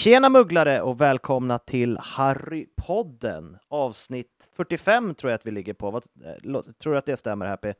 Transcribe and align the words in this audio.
Tjena 0.00 0.28
mugglare 0.28 0.82
och 0.82 1.00
välkomna 1.00 1.58
till 1.58 1.98
Harrypodden 1.98 3.58
avsnitt 3.68 4.48
45 4.52 5.14
tror 5.14 5.30
jag 5.30 5.38
att 5.38 5.46
vi 5.46 5.50
ligger 5.50 5.74
på. 5.74 5.90
Vad, 5.90 6.06
eh, 6.24 6.62
tror 6.78 6.92
du 6.92 6.98
att 6.98 7.06
det 7.06 7.16
stämmer 7.16 7.46
Happy? 7.46 7.72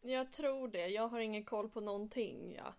Jag 0.00 0.32
tror 0.32 0.68
det. 0.68 0.86
Jag 0.86 1.08
har 1.08 1.20
ingen 1.20 1.44
koll 1.44 1.68
på 1.68 1.80
någonting. 1.80 2.58
Ja. 2.58 2.74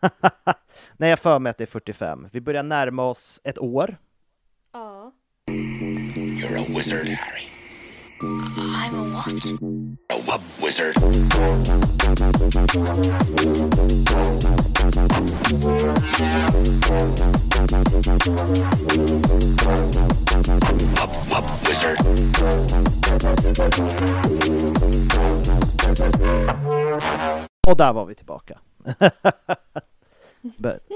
Nej, 0.96 1.10
jag 1.10 1.18
för 1.18 1.38
mig 1.38 1.50
att 1.50 1.58
det 1.58 1.64
är 1.64 1.66
45. 1.66 2.28
Vi 2.32 2.40
börjar 2.40 2.62
närma 2.62 3.04
oss 3.04 3.40
ett 3.44 3.58
år. 3.58 3.96
ja. 4.72 5.12
You're 5.46 6.60
a 6.60 6.64
wizard, 6.68 7.08
Harry. 7.08 7.57
I'm 8.20 8.94
a 8.94 9.02
what? 9.14 9.28
A 10.10 10.18
wub 10.26 10.42
wizard. 10.62 10.94
Wub 20.96 21.12
wub 21.30 21.46
wizard. 21.66 21.98
Och 27.66 27.76
där 27.76 27.92
var 27.92 28.04
vi 28.04 28.14
tillbaka. 28.14 28.58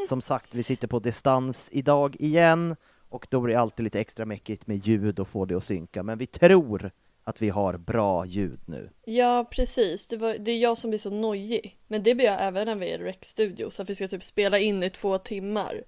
Som 0.08 0.20
sagt, 0.20 0.54
vi 0.54 0.62
sitter 0.62 0.88
på 0.88 0.98
distans 0.98 1.68
idag 1.72 2.16
igen 2.18 2.76
och 3.08 3.26
då 3.30 3.40
blir 3.40 3.54
det 3.54 3.60
alltid 3.60 3.84
lite 3.84 4.00
extra 4.00 4.24
mäckigt 4.24 4.66
med 4.66 4.86
ljud 4.86 5.20
och 5.20 5.28
få 5.28 5.44
det 5.44 5.54
att 5.54 5.64
synka. 5.64 6.02
Men 6.02 6.18
vi 6.18 6.26
tror 6.26 6.90
att 7.24 7.42
vi 7.42 7.48
har 7.48 7.76
bra 7.76 8.26
ljud 8.26 8.60
nu. 8.66 8.90
Ja, 9.04 9.48
precis. 9.50 10.06
Det, 10.06 10.16
var, 10.16 10.34
det 10.38 10.52
är 10.52 10.58
jag 10.58 10.78
som 10.78 10.90
blir 10.90 10.98
så 10.98 11.10
nojig. 11.10 11.78
Men 11.86 12.02
det 12.02 12.14
blir 12.14 12.26
jag 12.26 12.42
även 12.42 12.66
när 12.66 12.74
vi 12.74 12.90
är 12.90 12.98
i 12.98 13.02
Rec-studio. 13.02 13.70
Så 13.70 13.82
att 13.82 13.90
vi 13.90 13.94
ska 13.94 14.08
typ 14.08 14.22
spela 14.22 14.58
in 14.58 14.82
i 14.82 14.90
två 14.90 15.18
timmar. 15.18 15.84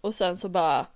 Och 0.00 0.14
sen 0.14 0.36
så 0.36 0.48
bara 0.48 0.86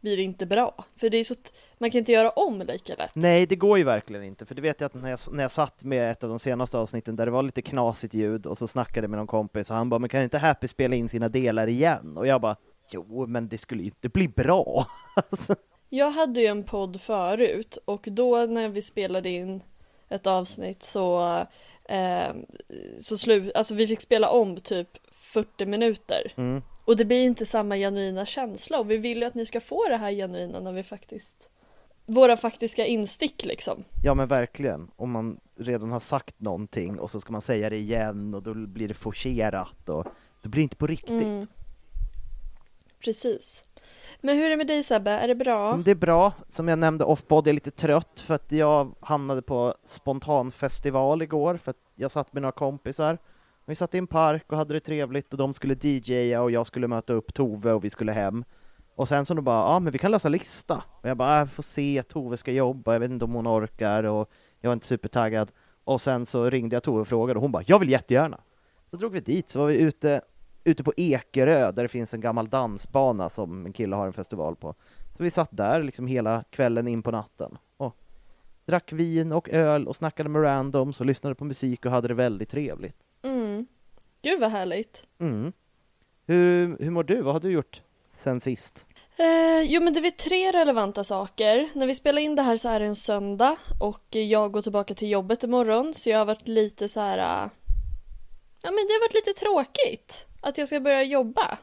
blir 0.00 0.16
det 0.16 0.22
inte 0.22 0.46
bra. 0.46 0.84
För 0.96 1.10
det 1.10 1.18
är 1.18 1.24
så 1.24 1.34
man 1.78 1.90
kan 1.90 1.98
inte 1.98 2.12
göra 2.12 2.30
om 2.30 2.62
lika 2.62 2.94
lätt. 2.94 3.10
Nej, 3.14 3.46
det 3.46 3.56
går 3.56 3.78
ju 3.78 3.84
verkligen 3.84 4.24
inte, 4.24 4.46
för 4.46 4.54
det 4.54 4.62
vet 4.62 4.80
jag 4.80 4.86
att 4.86 4.94
när 4.94 5.10
jag, 5.10 5.18
när 5.30 5.44
jag 5.44 5.50
satt 5.50 5.84
med 5.84 6.10
ett 6.10 6.24
av 6.24 6.30
de 6.30 6.38
senaste 6.38 6.78
avsnitten 6.78 7.16
där 7.16 7.26
det 7.26 7.32
var 7.32 7.42
lite 7.42 7.62
knasigt 7.62 8.14
ljud 8.14 8.46
och 8.46 8.58
så 8.58 8.66
snackade 8.68 9.08
med 9.08 9.18
någon 9.18 9.26
kompis 9.26 9.70
och 9.70 9.76
han 9.76 9.88
bara, 9.88 9.98
men 9.98 10.08
kan 10.08 10.22
inte 10.22 10.38
Happy 10.38 10.68
spela 10.68 10.96
in 10.96 11.08
sina 11.08 11.28
delar 11.28 11.66
igen? 11.66 12.16
Och 12.16 12.26
jag 12.26 12.40
bara, 12.40 12.56
jo, 12.90 13.26
men 13.26 13.48
det 13.48 13.58
skulle 13.58 13.82
ju 13.82 13.88
inte 13.88 14.08
bli 14.08 14.28
bra. 14.28 14.86
Jag 15.88 16.10
hade 16.10 16.40
ju 16.40 16.46
en 16.46 16.64
podd 16.64 17.00
förut 17.00 17.78
och 17.84 18.08
då 18.10 18.46
när 18.46 18.68
vi 18.68 18.82
spelade 18.82 19.28
in 19.28 19.62
ett 20.08 20.26
avsnitt 20.26 20.82
så 20.82 21.36
eh, 21.84 22.34
så 22.98 23.18
slut, 23.18 23.56
alltså 23.56 23.74
vi 23.74 23.86
fick 23.86 24.00
spela 24.00 24.30
om 24.30 24.60
typ 24.60 24.88
40 25.12 25.66
minuter. 25.66 26.32
mm. 26.36 26.62
Och 26.84 26.96
det 26.96 27.04
blir 27.04 27.24
inte 27.24 27.46
samma 27.46 27.76
genuina 27.76 28.26
känsla 28.26 28.78
och 28.78 28.90
vi 28.90 28.96
vill 28.96 29.18
ju 29.18 29.24
att 29.24 29.34
ni 29.34 29.46
ska 29.46 29.60
få 29.60 29.88
det 29.88 29.96
här 29.96 30.12
genuina 30.12 30.60
när 30.60 30.72
vi 30.72 30.82
faktiskt 30.82 31.48
våra 32.06 32.36
faktiska 32.36 32.86
instick 32.86 33.44
liksom. 33.44 33.84
Ja, 34.04 34.14
men 34.14 34.28
verkligen. 34.28 34.90
Om 34.96 35.10
man 35.10 35.40
redan 35.56 35.90
har 35.90 36.00
sagt 36.00 36.40
någonting 36.40 36.98
och 36.98 37.10
så 37.10 37.20
ska 37.20 37.32
man 37.32 37.40
säga 37.40 37.70
det 37.70 37.76
igen 37.76 38.34
och 38.34 38.42
då 38.42 38.54
blir 38.54 38.88
det 38.88 38.94
forcerat 38.94 39.88
och 39.88 40.06
det 40.42 40.48
blir 40.48 40.62
inte 40.62 40.76
på 40.76 40.86
riktigt. 40.86 41.10
Mm. 41.10 41.46
Precis. 43.04 43.64
Men 44.20 44.36
hur 44.36 44.44
är 44.44 44.50
det 44.50 44.56
med 44.56 44.66
dig 44.66 44.82
Sebbe? 44.82 45.10
Är 45.10 45.28
det 45.28 45.34
bra? 45.34 45.68
Mm, 45.68 45.82
det 45.82 45.90
är 45.90 45.94
bra. 45.94 46.32
Som 46.48 46.68
jag 46.68 46.78
nämnde 46.78 47.04
off-body, 47.04 47.48
jag 47.48 47.48
är 47.48 47.52
lite 47.52 47.70
trött 47.70 48.20
för 48.20 48.34
att 48.34 48.52
jag 48.52 48.94
hamnade 49.00 49.42
på 49.42 49.74
spontanfestival 49.84 51.22
igår 51.22 51.56
för 51.56 51.70
att 51.70 51.76
jag 51.94 52.10
satt 52.10 52.32
med 52.32 52.42
några 52.42 52.52
kompisar. 52.52 53.18
Vi 53.66 53.74
satt 53.74 53.94
i 53.94 53.98
en 53.98 54.06
park 54.06 54.44
och 54.52 54.58
hade 54.58 54.74
det 54.74 54.80
trevligt 54.80 55.32
och 55.32 55.38
de 55.38 55.54
skulle 55.54 55.74
DJa 55.74 56.42
och 56.42 56.50
jag 56.50 56.66
skulle 56.66 56.88
möta 56.88 57.12
upp 57.12 57.34
Tove 57.34 57.72
och 57.72 57.84
vi 57.84 57.90
skulle 57.90 58.12
hem. 58.12 58.44
Och 58.94 59.08
sen 59.08 59.26
så 59.26 59.34
de 59.34 59.44
bara, 59.44 59.72
ja 59.72 59.78
men 59.78 59.92
vi 59.92 59.98
kan 59.98 60.10
lösa 60.10 60.28
lista. 60.28 60.84
Och 61.02 61.08
jag 61.08 61.16
bara, 61.16 61.32
äh, 61.32 61.38
jag 61.38 61.50
får 61.50 61.62
se, 61.62 62.02
Tove 62.02 62.36
ska 62.36 62.52
jobba, 62.52 62.92
jag 62.92 63.00
vet 63.00 63.10
inte 63.10 63.24
om 63.24 63.32
hon 63.32 63.48
orkar 63.48 64.04
och 64.04 64.30
jag 64.60 64.68
var 64.68 64.72
inte 64.72 64.86
supertaggad. 64.86 65.50
Och 65.84 66.00
sen 66.00 66.26
så 66.26 66.50
ringde 66.50 66.76
jag 66.76 66.82
Tove 66.82 67.00
och 67.00 67.08
frågade 67.08 67.38
och 67.38 67.42
hon 67.42 67.52
bara, 67.52 67.62
jag 67.66 67.78
vill 67.78 67.90
jättegärna. 67.90 68.40
Så 68.90 68.96
drog 68.96 69.12
vi 69.12 69.20
dit, 69.20 69.50
så 69.50 69.58
var 69.58 69.66
vi 69.66 69.78
ute, 69.78 70.20
ute 70.66 70.84
på 70.84 70.92
Ekerö 70.96 71.72
där 71.72 71.82
det 71.82 71.88
finns 71.88 72.14
en 72.14 72.20
gammal 72.20 72.48
dansbana 72.48 73.28
som 73.28 73.66
en 73.66 73.72
kille 73.72 73.96
har 73.96 74.06
en 74.06 74.12
festival 74.12 74.56
på. 74.56 74.74
Så 75.16 75.22
vi 75.22 75.30
satt 75.30 75.48
där 75.52 75.82
liksom 75.82 76.06
hela 76.06 76.44
kvällen 76.50 76.88
in 76.88 77.02
på 77.02 77.10
natten 77.10 77.58
och 77.76 77.96
drack 78.64 78.92
vin 78.92 79.32
och 79.32 79.48
öl 79.48 79.88
och 79.88 79.96
snackade 79.96 80.28
med 80.28 80.42
randoms 80.42 81.00
och 81.00 81.06
lyssnade 81.06 81.34
på 81.34 81.44
musik 81.44 81.84
och 81.86 81.90
hade 81.90 82.08
det 82.08 82.14
väldigt 82.14 82.50
trevligt. 82.50 82.96
Mm. 83.22 83.66
Gud 84.22 84.40
vad 84.40 84.50
härligt. 84.50 85.02
Mm. 85.18 85.52
Hur, 86.26 86.76
hur 86.80 86.90
mår 86.90 87.04
du? 87.04 87.22
Vad 87.22 87.34
har 87.34 87.40
du 87.40 87.50
gjort 87.50 87.82
sen 88.12 88.40
sist? 88.40 88.86
Eh, 89.16 89.62
jo 89.62 89.82
men 89.82 89.92
det 89.92 90.00
är 90.00 90.10
tre 90.10 90.52
relevanta 90.52 91.04
saker. 91.04 91.68
När 91.74 91.86
vi 91.86 91.94
spelar 91.94 92.22
in 92.22 92.34
det 92.34 92.42
här 92.42 92.56
så 92.56 92.68
är 92.68 92.80
det 92.80 92.86
en 92.86 92.96
söndag 92.96 93.56
och 93.80 94.06
jag 94.10 94.52
går 94.52 94.62
tillbaka 94.62 94.94
till 94.94 95.10
jobbet 95.10 95.44
imorgon 95.44 95.94
så 95.94 96.10
jag 96.10 96.18
har 96.18 96.24
varit 96.24 96.48
lite 96.48 96.88
så 96.88 97.00
här. 97.00 97.50
Ja 98.66 98.72
men 98.72 98.86
det 98.86 98.92
har 98.92 99.00
varit 99.00 99.26
lite 99.26 99.40
tråkigt 99.40 100.26
att 100.40 100.58
jag 100.58 100.68
ska 100.68 100.80
börja 100.80 101.02
jobba. 101.02 101.58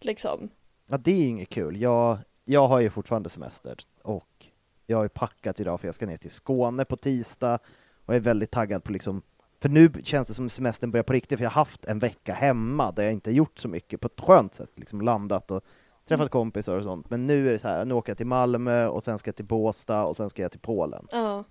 Liksom. 0.00 0.48
Ja, 0.86 0.98
det 0.98 1.10
är 1.10 1.26
inget 1.26 1.48
kul. 1.48 1.80
Jag, 1.80 2.18
jag 2.44 2.68
har 2.68 2.80
ju 2.80 2.90
fortfarande 2.90 3.28
semester 3.28 3.76
och 4.02 4.46
jag 4.86 4.96
har 4.96 5.04
ju 5.04 5.08
packat 5.08 5.60
idag 5.60 5.80
för 5.80 5.88
jag 5.88 5.94
ska 5.94 6.06
ner 6.06 6.16
till 6.16 6.30
Skåne 6.30 6.84
på 6.84 6.96
tisdag 6.96 7.58
och 8.04 8.14
är 8.14 8.20
väldigt 8.20 8.50
taggad 8.50 8.84
på 8.84 8.92
liksom 8.92 9.22
för 9.60 9.68
nu 9.68 9.92
känns 10.02 10.28
det 10.28 10.34
som 10.34 10.50
semestern 10.50 10.90
börjar 10.90 11.04
på 11.04 11.12
riktigt 11.12 11.38
för 11.38 11.44
jag 11.44 11.50
har 11.50 11.60
haft 11.60 11.84
en 11.84 11.98
vecka 11.98 12.34
hemma 12.34 12.92
där 12.92 13.02
jag 13.02 13.12
inte 13.12 13.30
gjort 13.30 13.58
så 13.58 13.68
mycket 13.68 14.00
på 14.00 14.06
ett 14.06 14.20
skönt 14.20 14.54
sätt, 14.54 14.70
liksom 14.74 15.00
landat 15.00 15.50
och 15.50 15.64
träffat 16.08 16.30
kompisar 16.30 16.76
och 16.76 16.84
sånt. 16.84 17.10
Men 17.10 17.26
nu 17.26 17.48
är 17.48 17.52
det 17.52 17.58
så 17.58 17.68
här, 17.68 17.84
nu 17.84 17.94
åker 17.94 18.10
jag 18.10 18.16
till 18.16 18.26
Malmö 18.26 18.86
och 18.86 19.02
sen 19.02 19.18
ska 19.18 19.28
jag 19.28 19.36
till 19.36 19.44
Båstad 19.44 20.04
och 20.04 20.16
sen 20.16 20.30
ska 20.30 20.42
jag 20.42 20.50
till 20.50 20.60
Polen. 20.60 21.08
Ja. 21.10 21.44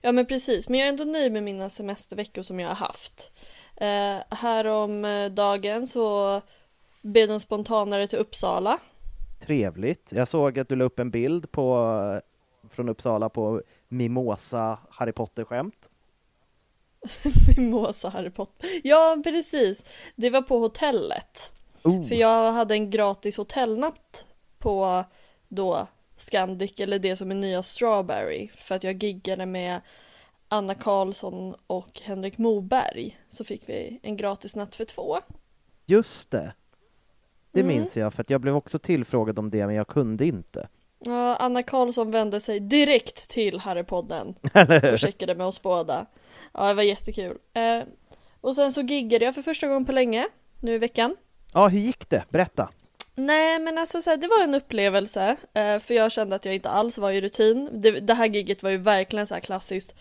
Ja 0.00 0.12
men 0.12 0.26
precis, 0.26 0.68
men 0.68 0.80
jag 0.80 0.86
är 0.86 0.90
ändå 0.90 1.04
nöjd 1.04 1.32
med 1.32 1.42
mina 1.42 1.70
semesterveckor 1.70 2.42
som 2.42 2.60
jag 2.60 2.68
har 2.68 2.74
haft. 2.74 3.32
Eh, 3.80 4.18
här 4.30 4.64
om 4.64 5.04
eh, 5.04 5.30
dagen 5.30 5.86
så 5.86 6.40
blev 7.02 7.28
den 7.28 7.40
spontanare 7.40 8.06
till 8.06 8.18
Uppsala. 8.18 8.78
Trevligt. 9.40 10.12
Jag 10.12 10.28
såg 10.28 10.58
att 10.58 10.68
du 10.68 10.76
la 10.76 10.84
upp 10.84 10.98
en 10.98 11.10
bild 11.10 11.50
på, 11.50 12.20
från 12.70 12.88
Uppsala 12.88 13.28
på 13.28 13.62
Mimosa 13.88 14.78
Harry 14.90 15.12
Potter-skämt. 15.12 15.90
Mimosa 17.56 18.08
Harry 18.08 18.30
Potter. 18.30 18.68
Ja 18.84 19.20
precis, 19.24 19.84
det 20.16 20.30
var 20.30 20.42
på 20.42 20.58
hotellet. 20.58 21.52
Oh. 21.82 22.06
För 22.06 22.14
jag 22.14 22.52
hade 22.52 22.74
en 22.74 22.90
gratis 22.90 23.36
hotellnatt 23.36 24.26
på 24.58 25.04
då 25.48 25.86
Scandic 26.16 26.80
eller 26.80 26.98
det 26.98 27.16
som 27.16 27.30
är 27.30 27.34
nya 27.34 27.62
Strawberry. 27.62 28.48
För 28.56 28.74
att 28.74 28.84
jag 28.84 29.02
giggade 29.02 29.46
med 29.46 29.80
Anna 30.48 30.74
Karlsson 30.74 31.54
och 31.66 32.00
Henrik 32.02 32.38
Moberg. 32.38 33.18
Så 33.28 33.44
fick 33.44 33.68
vi 33.68 34.00
en 34.02 34.16
gratis 34.16 34.56
natt 34.56 34.74
för 34.74 34.84
två. 34.84 35.18
Just 35.86 36.30
det. 36.30 36.52
Det 37.52 37.60
Mm. 37.60 37.76
minns 37.76 37.96
jag, 37.96 38.14
för 38.14 38.20
att 38.22 38.30
jag 38.30 38.40
blev 38.40 38.56
också 38.56 38.78
tillfrågad 38.78 39.38
om 39.38 39.50
det, 39.50 39.66
men 39.66 39.74
jag 39.74 39.88
kunde 39.88 40.26
inte. 40.26 40.68
Ja, 41.04 41.36
Anna 41.36 41.62
Karlsson 41.62 42.10
vände 42.10 42.40
sig 42.40 42.60
direkt 42.60 43.28
till 43.30 43.58
Harrypodden 43.60 44.34
och 44.92 44.98
checkade 44.98 45.34
med 45.34 45.46
oss 45.46 45.62
båda. 45.62 46.06
Ja, 46.54 46.68
det 46.68 46.74
var 46.74 46.82
jättekul. 46.82 47.38
Eh, 47.52 47.82
och 48.40 48.54
sen 48.54 48.72
så 48.72 48.80
giggade 48.80 49.24
jag 49.24 49.34
för 49.34 49.42
första 49.42 49.66
gången 49.66 49.84
på 49.84 49.92
länge, 49.92 50.28
nu 50.60 50.74
i 50.74 50.78
veckan. 50.78 51.16
Ja, 51.54 51.68
hur 51.68 51.78
gick 51.80 52.08
det? 52.10 52.24
Berätta. 52.28 52.68
Nej 53.14 53.58
men 53.58 53.78
alltså 53.78 54.02
så 54.02 54.10
här, 54.10 54.16
det 54.16 54.28
var 54.28 54.44
en 54.44 54.54
upplevelse 54.54 55.36
eh, 55.54 55.78
för 55.78 55.94
jag 55.94 56.12
kände 56.12 56.36
att 56.36 56.44
jag 56.44 56.54
inte 56.54 56.68
alls 56.70 56.98
var 56.98 57.10
i 57.10 57.20
rutin. 57.20 57.68
Det, 57.72 57.90
det 57.90 58.14
här 58.14 58.26
gigget 58.26 58.62
var 58.62 58.70
ju 58.70 58.76
verkligen 58.76 59.26
så 59.26 59.34
här 59.34 59.40
klassiskt. 59.40 59.94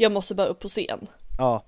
Jag 0.00 0.12
måste 0.12 0.34
bara 0.34 0.46
upp 0.46 0.60
på 0.60 0.68
scen. 0.68 1.06
Ja, 1.38 1.64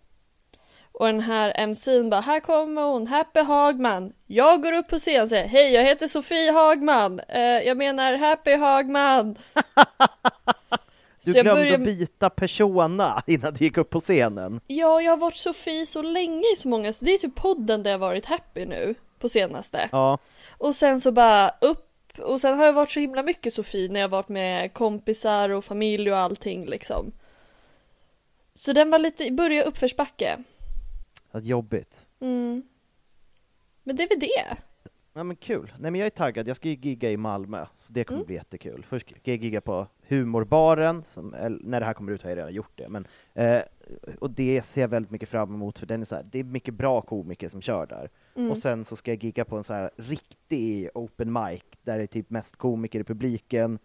Och 0.92 1.06
den 1.06 1.20
här 1.20 1.54
MC'n 1.66 2.10
bara, 2.10 2.20
här 2.20 2.40
kommer 2.40 2.82
hon, 2.82 3.06
Happy 3.06 3.40
Hagman. 3.40 4.12
Jag 4.26 4.62
går 4.62 4.72
upp 4.72 4.88
på 4.88 4.98
scen 4.98 5.22
och 5.22 5.28
säger, 5.28 5.48
hej 5.48 5.72
jag 5.72 5.84
heter 5.84 6.06
Sofie 6.06 6.52
Hagman. 6.52 7.20
Eh, 7.28 7.40
jag 7.42 7.76
menar 7.76 8.16
Happy 8.16 8.54
Hagman. 8.54 9.38
du 11.24 11.32
Så 11.32 11.42
glömde 11.42 11.62
börjar- 11.62 11.74
att 11.74 11.84
byta 11.84 12.30
persona 12.30 13.22
innan 13.26 13.54
du 13.54 13.64
gick 13.64 13.76
upp 13.76 13.90
på 13.90 14.00
scenen. 14.00 14.60
Ja, 14.66 15.00
jag 15.02 15.12
har 15.12 15.16
varit 15.16 15.36
Sofie 15.36 15.86
så 15.86 16.02
länge 16.02 16.44
i 16.52 16.56
så 16.56 16.68
många, 16.68 16.92
det 17.00 17.14
är 17.14 17.18
typ 17.18 17.34
podden 17.34 17.82
där 17.82 17.90
jag 17.90 17.98
varit 17.98 18.26
happy 18.26 18.66
nu 18.66 18.94
på 19.18 19.28
senaste. 19.28 19.88
Ja, 19.92 20.18
Och 20.58 20.74
sen 20.74 21.00
så 21.00 21.12
bara 21.12 21.50
upp, 21.60 22.18
och 22.18 22.40
sen 22.40 22.58
har 22.58 22.64
jag 22.64 22.72
varit 22.72 22.90
så 22.90 23.00
himla 23.00 23.22
mycket 23.22 23.54
Sofie 23.54 23.88
när 23.88 24.00
jag 24.00 24.08
varit 24.08 24.28
med 24.28 24.72
kompisar 24.74 25.48
och 25.48 25.64
familj 25.64 26.12
och 26.12 26.18
allting 26.18 26.66
liksom. 26.66 27.12
Så 28.54 28.72
den 28.72 28.90
var 28.90 28.98
lite, 28.98 29.30
börja 29.32 29.62
uppförsbacke. 29.62 30.38
vad 31.30 31.44
jobbigt. 31.44 32.06
Mm. 32.20 32.62
Men 33.82 33.96
det 33.96 34.02
är 34.02 34.08
väl 34.08 34.20
det. 34.20 34.56
Ja 35.14 35.24
men 35.24 35.36
kul. 35.36 35.72
Nej 35.78 35.90
men 35.90 35.98
jag 36.00 36.06
är 36.06 36.10
taggad, 36.10 36.48
jag 36.48 36.56
ska 36.56 36.68
ju 36.68 36.74
gigga 36.74 37.10
i 37.10 37.16
Malmö, 37.16 37.66
så 37.78 37.92
det 37.92 38.04
kommer 38.04 38.18
Mm. 38.18 38.26
bli 38.26 38.34
jättekul. 38.36 38.86
Först 38.88 39.08
ska 39.10 39.30
jag 39.30 39.44
gigga 39.44 39.60
på 39.60 39.86
Humorbaren, 40.08 41.02
som, 41.04 41.34
eller, 41.34 41.58
när 41.64 41.80
det 41.80 41.86
här 41.86 41.92
kommer 41.94 42.12
ut 42.12 42.22
har 42.22 42.30
jag 42.30 42.36
redan 42.38 42.52
gjort 42.54 42.72
det, 42.74 42.88
men 42.88 43.06
eh, 43.34 43.60
och 44.18 44.30
det 44.30 44.62
ser 44.62 44.80
jag 44.80 44.88
väldigt 44.88 45.10
mycket 45.10 45.28
fram 45.28 45.54
emot, 45.54 45.78
för 45.78 45.86
den 45.86 46.00
är 46.00 46.04
så 46.04 46.14
här, 46.14 46.22
det 46.22 46.38
är 46.38 46.44
mycket 46.44 46.74
bra 46.74 47.00
komiker 47.00 47.48
som 47.48 47.62
kör 47.62 47.86
där. 47.86 48.10
Mm. 48.36 48.50
Och 48.50 48.58
sen 48.58 48.84
så 48.84 48.96
ska 48.96 49.10
jag 49.10 49.24
gigga 49.24 49.44
på 49.44 49.56
en 49.56 49.64
så 49.64 49.72
här 49.72 49.90
riktig 49.96 50.88
open 50.94 51.32
mic, 51.32 51.62
där 51.82 51.96
det 51.98 52.02
är 52.02 52.06
typ 52.06 52.30
mest 52.30 52.56
komiker 52.56 53.00
i 53.00 53.04
publiken, 53.04 53.78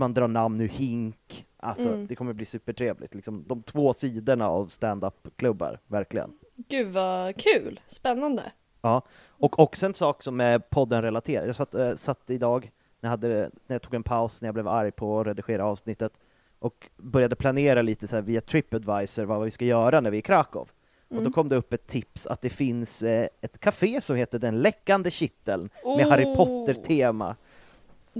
man 0.00 0.14
drar 0.14 0.28
namn 0.28 0.60
ur 0.60 0.68
hink, 0.68 1.46
alltså 1.56 1.88
Mm. 1.88 2.06
det 2.06 2.14
kommer 2.16 2.32
bli 2.32 2.44
supertrevligt. 2.44 3.14
Liksom, 3.14 3.44
de 3.46 3.62
två 3.62 3.92
sidorna 3.92 4.48
av 4.48 4.66
stand-up-klubbar, 4.66 5.78
verkligen. 5.86 6.32
Gud 6.56 6.88
vad 6.88 7.36
kul, 7.36 7.80
spännande. 7.88 8.42
Ja, 8.82 9.02
och 9.28 9.58
också 9.58 9.86
en 9.86 9.94
sak 9.94 10.22
som 10.22 10.40
är 10.40 10.58
podden 10.58 11.02
relaterad. 11.02 11.48
Jag 11.48 11.56
satt, 11.56 11.74
äh, 11.74 11.94
satt 11.94 12.30
idag, 12.30 12.70
när 13.00 13.08
jag, 13.08 13.10
hade, 13.10 13.28
när 13.66 13.74
jag 13.74 13.82
tog 13.82 13.94
en 13.94 14.02
paus, 14.02 14.40
när 14.42 14.46
jag 14.48 14.54
blev 14.54 14.68
arg 14.68 14.90
på 14.90 15.20
att 15.20 15.26
redigera 15.26 15.64
avsnittet, 15.66 16.12
och 16.58 16.90
började 16.96 17.36
planera 17.36 17.82
lite 17.82 18.08
så 18.08 18.20
via 18.20 18.40
Tripadvisor 18.40 19.24
vad 19.24 19.44
vi 19.44 19.50
ska 19.50 19.64
göra 19.64 20.00
när 20.00 20.10
vi 20.10 20.16
är 20.16 20.18
i 20.18 20.22
Krakow. 20.22 20.68
Och 21.08 21.14
då 21.16 21.20
Mm. 21.20 21.32
kom 21.32 21.48
det 21.48 21.56
upp 21.56 21.72
ett 21.72 21.86
tips 21.86 22.26
att 22.26 22.40
det 22.40 22.48
finns 22.50 23.02
eh, 23.02 23.28
ett 23.40 23.60
café 23.60 24.00
som 24.00 24.16
heter 24.16 24.38
Den 24.38 24.58
läckande 24.62 25.10
kitteln 25.10 25.70
med 25.96 26.06
Harry 26.06 26.24
Oh. 26.24 26.36
Potter-tema. 26.36 27.36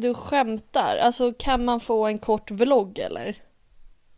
Du 0.00 0.14
skämtar, 0.14 0.96
alltså 0.96 1.32
kan 1.38 1.64
man 1.64 1.80
få 1.80 2.06
en 2.06 2.18
kort 2.18 2.50
vlogg 2.50 2.98
eller? 2.98 3.36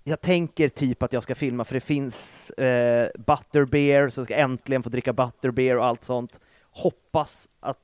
Jag 0.04 0.20
tänker 0.20 0.68
typ 0.68 1.02
att 1.02 1.12
jag 1.12 1.22
ska 1.22 1.34
filma, 1.34 1.64
för 1.64 1.74
det 1.74 1.80
finns 1.80 2.50
eh, 2.50 3.08
butterbeer, 3.18 4.08
så 4.08 4.20
jag 4.20 4.26
ska 4.26 4.34
äntligen 4.36 4.82
få 4.82 4.88
dricka 4.88 5.12
butterbeer 5.12 5.76
och 5.76 5.86
allt 5.86 6.04
sånt. 6.04 6.40
Hoppas 6.70 7.48
att, 7.60 7.78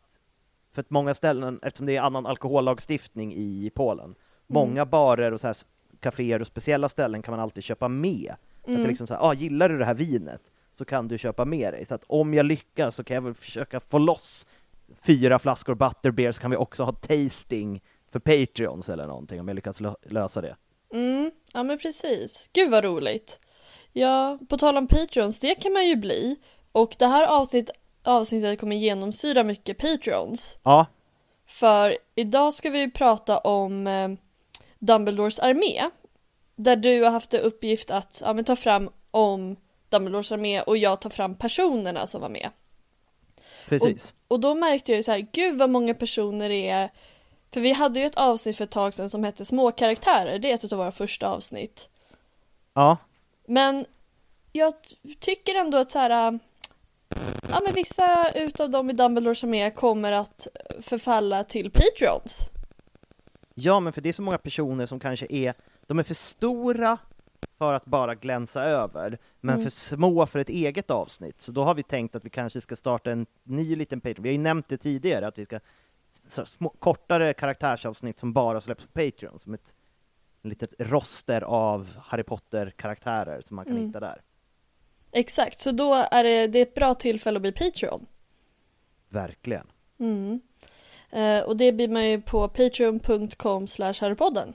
för 0.72 0.80
att 0.80 0.90
många 0.90 1.14
ställen, 1.14 1.60
eftersom 1.62 1.86
det 1.86 1.96
är 1.96 2.00
annan 2.00 2.26
alkohollagstiftning 2.26 3.34
i 3.34 3.70
Polen, 3.74 4.14
många 4.46 4.86
barer 4.86 5.32
och 5.32 5.40
så 5.40 5.46
här 5.46 5.56
kaféer 6.00 6.40
och 6.40 6.46
speciella 6.46 6.88
ställen 6.88 7.22
kan 7.22 7.32
man 7.32 7.40
alltid 7.40 7.64
köpa 7.64 7.88
med. 7.88 8.30
Att 8.60 8.66
det 8.66 8.72
Mm. 8.74 8.86
liksom 8.86 9.06
så 9.06 9.14
här, 9.14 9.20
ah, 9.30 9.34
gillar 9.34 9.68
du 9.68 9.78
det 9.78 9.84
här 9.84 9.94
vinet 9.94 10.40
så 10.72 10.84
kan 10.84 11.08
du 11.08 11.18
köpa 11.18 11.44
med 11.44 11.72
dig. 11.72 11.84
Så 11.86 11.94
att 11.94 12.04
om 12.06 12.34
jag 12.34 12.46
lyckas 12.46 12.94
så 12.94 13.04
kan 13.04 13.14
jag 13.14 13.22
väl 13.22 13.34
försöka 13.34 13.80
få 13.80 13.98
loss 13.98 14.46
fyra 15.06 15.38
flaskor 15.38 15.74
butterbeer 15.74 16.32
så 16.32 16.40
kan 16.40 16.50
vi 16.50 16.56
också 16.56 16.84
ha 16.84 16.92
tasting 16.92 17.82
för 18.12 18.18
Patreons 18.18 18.88
eller 18.88 19.06
någonting 19.06 19.40
om 19.40 19.48
jag 19.48 19.54
lyckas 19.54 19.80
lö- 19.80 19.94
lösa 20.02 20.40
det. 20.40 20.56
Mm, 20.92 21.30
ja 21.52 21.62
men 21.62 21.78
precis. 21.78 22.48
Gud 22.52 22.70
vad 22.70 22.84
roligt. 22.84 23.40
Ja, 23.92 24.38
på 24.48 24.58
tal 24.58 24.76
om 24.76 24.86
Patreons, 24.86 25.40
det 25.40 25.54
kan 25.54 25.72
man 25.72 25.86
ju 25.86 25.96
bli. 25.96 26.36
Och 26.72 26.96
det 26.98 27.06
här 27.06 27.26
avsnitt, 27.26 27.70
avsnittet 28.02 28.60
kommer 28.60 28.76
genomsyra 28.76 29.42
mycket 29.44 29.78
Patreons. 29.78 30.58
Ja, 30.62 30.86
För 31.46 31.96
idag 32.14 32.54
ska 32.54 32.70
vi 32.70 32.90
prata 32.90 33.38
om 33.38 33.86
eh, 33.86 34.08
Dumbledores 34.78 35.38
armé. 35.38 35.90
Där 36.56 36.76
du 36.76 37.02
har 37.02 37.10
haft 37.10 37.34
i 37.34 37.38
uppgift 37.38 37.90
att 37.90 38.22
ja, 38.24 38.32
men 38.32 38.44
ta 38.44 38.56
fram 38.56 38.90
om 39.10 39.56
Dumbledores 39.88 40.32
armé 40.32 40.60
och 40.62 40.76
jag 40.76 41.00
tar 41.00 41.10
fram 41.10 41.34
personerna 41.34 42.06
som 42.06 42.20
var 42.20 42.28
med. 42.28 42.50
Precis. 43.68 44.14
Och 44.28 44.40
då 44.40 44.54
märkte 44.54 44.92
jag 44.92 44.96
ju 44.96 45.02
så 45.02 45.12
här, 45.12 45.26
gud 45.32 45.58
vad 45.58 45.70
många 45.70 45.94
personer 45.94 46.48
det 46.48 46.68
är. 46.68 46.90
För 47.52 47.60
vi 47.60 47.72
hade 47.72 48.00
ju 48.00 48.06
ett 48.06 48.14
avsnitt 48.14 48.56
för 48.56 48.64
ett 48.64 48.70
tag 48.70 48.94
sedan 48.94 49.08
som 49.10 49.24
hette 49.24 49.44
Småkaraktärer, 49.44 50.38
det 50.38 50.50
är 50.50 50.54
ett 50.54 50.72
av 50.72 50.78
våra 50.78 50.92
första 50.92 51.28
avsnitt. 51.28 51.88
Ja, 52.74 52.96
Men 53.46 53.86
jag 54.52 54.74
tycker 55.20 55.54
ändå 55.54 55.78
att 55.78 55.90
så 55.90 55.98
här. 55.98 56.32
äh, 56.32 56.38
Ja 57.50 57.60
men 57.64 57.74
vissa 57.74 58.30
utav 58.30 58.70
dem 58.70 58.90
i 58.90 58.92
Dumbledores 58.92 59.44
armé 59.44 59.70
kommer 59.70 60.12
att 60.12 60.46
förfalla 60.80 61.44
till 61.44 61.70
Patreons. 61.70 62.48
Ja, 63.54 63.80
men 63.80 63.92
för 63.92 64.00
det 64.00 64.08
är 64.08 64.12
så 64.12 64.22
många 64.22 64.38
personer 64.38 64.86
som 64.86 65.00
kanske 65.00 65.26
är, 65.30 65.54
de 65.86 65.98
är 65.98 66.02
för 66.02 66.14
stora 66.14 66.98
för 67.58 67.72
att 67.74 67.84
bara 67.84 68.14
glänsa 68.14 68.62
över, 68.64 69.18
men 69.40 69.54
Mm. 69.54 69.64
för 69.64 69.70
små 69.70 70.26
för 70.26 70.38
ett 70.38 70.48
eget 70.48 70.90
avsnitt. 70.90 71.40
Så 71.40 71.52
då 71.52 71.64
har 71.64 71.74
vi 71.74 71.82
tänkt 71.82 72.14
att 72.16 72.24
vi 72.24 72.30
kanske 72.30 72.60
ska 72.60 72.76
starta 72.76 73.10
en 73.10 73.26
ny 73.42 73.76
liten 73.76 74.00
Patreon. 74.00 74.22
Vi 74.22 74.28
har 74.28 74.32
ju 74.32 74.38
nämnt 74.38 74.68
det 74.68 74.76
tidigare, 74.76 75.26
att 75.26 75.38
vi 75.38 75.44
ska 75.44 75.60
små, 76.44 76.68
kortare 76.68 77.34
karaktärsavsnitt 77.34 78.18
som 78.18 78.32
bara 78.32 78.60
släpps 78.60 78.84
på 78.84 78.92
Patreon, 78.92 79.38
som 79.38 79.54
ett 79.54 79.74
litet 80.42 80.74
roster 80.78 81.42
av 81.42 81.96
Harry 81.98 82.22
Potter-karaktärer 82.22 83.40
som 83.40 83.56
man 83.56 83.64
kan 83.64 83.74
Mm. 83.74 83.86
hitta 83.86 84.00
där. 84.00 84.22
Exakt, 85.12 85.58
så 85.58 85.70
då 85.72 85.94
är 85.94 86.24
det, 86.24 86.46
det 86.46 86.58
är 86.58 86.62
ett 86.62 86.74
bra 86.74 86.94
tillfälle 86.94 87.36
att 87.36 87.42
bli 87.42 87.52
Patreon. 87.52 88.06
Verkligen. 89.08 89.66
Mm. 89.98 90.40
Eh, 91.10 91.40
och 91.40 91.56
det 91.56 91.72
blir 91.72 91.88
man 91.88 92.08
ju 92.08 92.20
på 92.20 92.48
patreon.com 92.48 93.66
slash 93.66 93.94
harrypodden. 94.00 94.54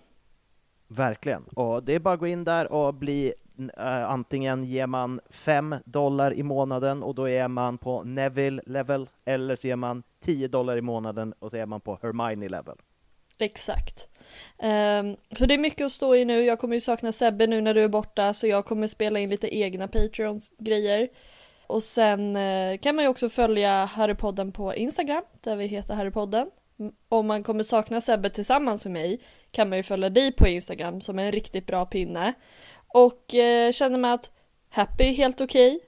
Verkligen. 0.96 1.44
Och 1.44 1.84
det 1.84 1.96
är 1.96 2.00
bara 2.00 2.14
att 2.14 2.20
gå 2.20 2.28
in 2.28 2.44
där 2.44 2.72
och 2.72 2.94
bli 2.94 3.34
eh, 3.78 4.10
antingen 4.10 4.64
ger 4.64 4.88
man 4.88 5.20
5 5.30 5.76
dollar 5.86 6.34
i 6.34 6.44
månaden 6.44 7.04
och 7.04 7.16
då 7.16 7.30
är 7.30 7.48
man 7.48 7.78
på 7.78 8.04
Neville 8.04 8.62
level 8.66 9.10
eller 9.26 9.56
så 9.56 9.68
ger 9.68 9.76
man 9.76 10.04
10 10.20 10.48
dollar 10.48 10.78
i 10.78 10.82
månaden 10.82 11.34
och 11.40 11.50
så 11.52 11.58
är 11.58 11.66
man 11.66 11.82
på 11.82 12.00
Hermione 12.02 12.50
level. 12.50 12.78
Exakt. 13.38 14.08
Um, 14.58 15.16
så 15.38 15.46
det 15.46 15.54
är 15.54 15.58
mycket 15.58 15.86
att 15.86 15.92
stå 15.92 16.16
i 16.16 16.26
nu. 16.26 16.44
Jag 16.44 16.60
kommer 16.60 16.76
ju 16.76 16.82
sakna 16.82 17.12
Sebbe 17.12 17.48
nu 17.48 17.62
när 17.62 17.74
du 17.74 17.84
är 17.84 17.88
borta 17.88 18.34
så 18.34 18.48
jag 18.48 18.66
kommer 18.66 18.88
spela 18.88 19.20
in 19.20 19.30
lite 19.30 19.56
egna 19.58 19.88
Patreons-grejer. 19.88 21.10
Och 21.68 21.84
sen 21.84 22.36
uh, 22.36 22.78
kan 22.78 22.96
man 22.96 23.06
ju 23.06 23.10
också 23.10 23.30
följa 23.30 23.86
Harrypodden 23.86 24.52
på 24.52 24.76
Instagram 24.76 25.24
där 25.42 25.56
vi 25.56 25.66
heter 25.66 25.94
Harrypodden. 25.94 26.52
Om 27.10 27.28
man 27.28 27.44
kommer 27.44 27.64
sakna 27.64 28.02
Sebbe 28.02 28.30
tillsammans 28.30 28.86
med 28.86 28.94
mig 28.94 29.20
kan 29.52 29.70
man 29.70 29.78
ju 29.78 29.84
följa 29.84 30.10
dig 30.10 30.32
på 30.32 30.48
Instagram 30.48 31.02
som 31.02 31.20
är 31.20 31.24
en 31.24 31.32
riktigt 31.32 31.68
bra 31.68 31.86
pinne. 31.86 32.34
Och 32.88 33.36
eh, 33.36 33.72
känner 33.72 33.98
man 33.98 34.12
att 34.12 34.32
Happy 34.70 35.04
är 35.04 35.14
helt 35.14 35.42
okej 35.42 35.80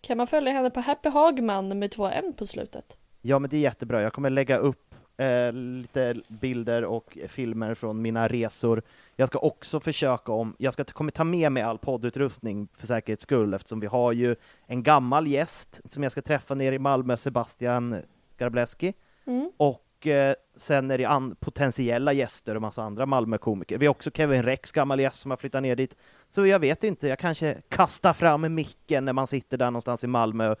kan 0.00 0.16
man 0.16 0.26
följa 0.26 0.52
henne 0.52 0.70
på 0.70 0.80
Happy 0.80 1.08
Hagman 1.08 1.78
med 1.78 1.90
två 1.90 2.06
N 2.06 2.34
på 2.36 2.46
slutet. 2.46 2.98
Ja, 3.22 3.38
men 3.38 3.50
det 3.50 3.56
är 3.56 3.60
jättebra. 3.60 4.02
Jag 4.02 4.12
kommer 4.12 4.30
lägga 4.30 4.58
upp 4.58 4.94
eh, 5.16 5.52
lite 5.52 6.14
bilder 6.28 6.84
och 6.84 7.18
filmer 7.28 7.74
från 7.74 8.02
mina 8.02 8.28
resor. 8.28 8.82
Jag 9.16 9.28
ska 9.28 9.38
också 9.38 9.80
försöka 9.80 10.32
om, 10.32 10.56
jag 10.58 10.72
ska 10.72 10.84
kommer 10.84 11.10
ta 11.10 11.24
med 11.24 11.52
mig 11.52 11.62
all 11.62 11.78
poddutrustning 11.78 12.68
för 12.76 12.86
säkerhets 12.86 13.22
skull 13.22 13.54
eftersom 13.54 13.80
vi 13.80 13.86
har 13.86 14.12
ju 14.12 14.36
en 14.66 14.82
gammal 14.82 15.26
gäst 15.26 15.80
som 15.92 16.02
jag 16.02 16.12
ska 16.12 16.22
träffa 16.22 16.54
nere 16.54 16.74
i 16.74 16.78
Malmö, 16.78 17.16
Sebastian 17.16 18.02
Garbleski. 18.38 18.94
Mm. 19.26 19.50
Och 19.56 19.83
eh, 20.06 20.34
sen 20.56 20.90
är 20.90 20.98
det 20.98 21.36
potentiella 21.40 22.12
gäster 22.12 22.54
och 22.54 22.62
massa 22.62 22.82
andra 22.82 23.06
Malmö-komiker. 23.06 23.78
Vi 23.78 23.86
har 23.86 23.90
också 23.90 24.10
Kevin 24.10 24.42
Rex, 24.42 24.72
gammal 24.72 25.00
gäst, 25.00 25.20
som 25.20 25.30
har 25.30 25.36
flyttat 25.36 25.62
ner 25.62 25.76
dit. 25.76 25.96
Så 26.30 26.46
jag 26.46 26.58
vet 26.58 26.84
inte, 26.84 27.08
jag 27.08 27.18
kanske 27.18 27.62
kastar 27.68 28.12
fram 28.12 28.54
micken 28.54 29.04
när 29.04 29.12
man 29.12 29.26
sitter 29.26 29.58
där 29.58 29.66
någonstans 29.70 30.04
i 30.04 30.06
Malmö 30.06 30.54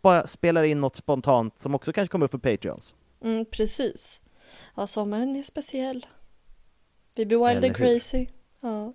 och 0.00 0.30
spelar 0.30 0.62
in 0.62 0.80
något 0.80 0.96
spontant 0.96 1.58
som 1.58 1.74
också 1.74 1.92
kanske 1.92 2.12
kommer 2.12 2.24
upp 2.24 2.30
på 2.30 2.38
Patreons. 2.38 2.94
Mm, 3.22 3.44
precis. 3.44 4.20
Ja, 4.74 4.86
sommaren 4.86 5.36
är 5.36 5.42
speciell. 5.42 6.06
Vi 7.14 7.26
blir 7.26 7.48
wild 7.48 7.64
and 7.64 7.76
crazy. 7.76 8.26
Ja. 8.60 8.92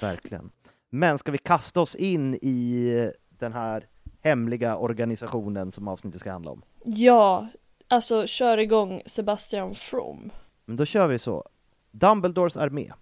Verkligen. 0.00 0.50
Men 0.90 1.18
ska 1.18 1.32
vi 1.32 1.38
kasta 1.38 1.80
oss 1.80 1.94
in 1.94 2.34
i 2.34 3.12
den 3.28 3.52
här 3.52 3.86
hemliga 4.22 4.76
organisationen 4.76 5.72
som 5.72 5.88
avsnittet 5.88 6.20
ska 6.20 6.32
handla 6.32 6.50
om? 6.50 6.62
ja, 6.84 7.48
alltså 7.90 8.26
kör 8.26 8.58
igång 8.58 9.02
Sebastian 9.06 9.74
From. 9.74 10.30
Men 10.64 10.76
då 10.76 10.84
kör 10.84 11.06
vi 11.06 11.18
så. 11.18 11.48
Dumbledores 11.90 12.56
armé, 12.56 12.92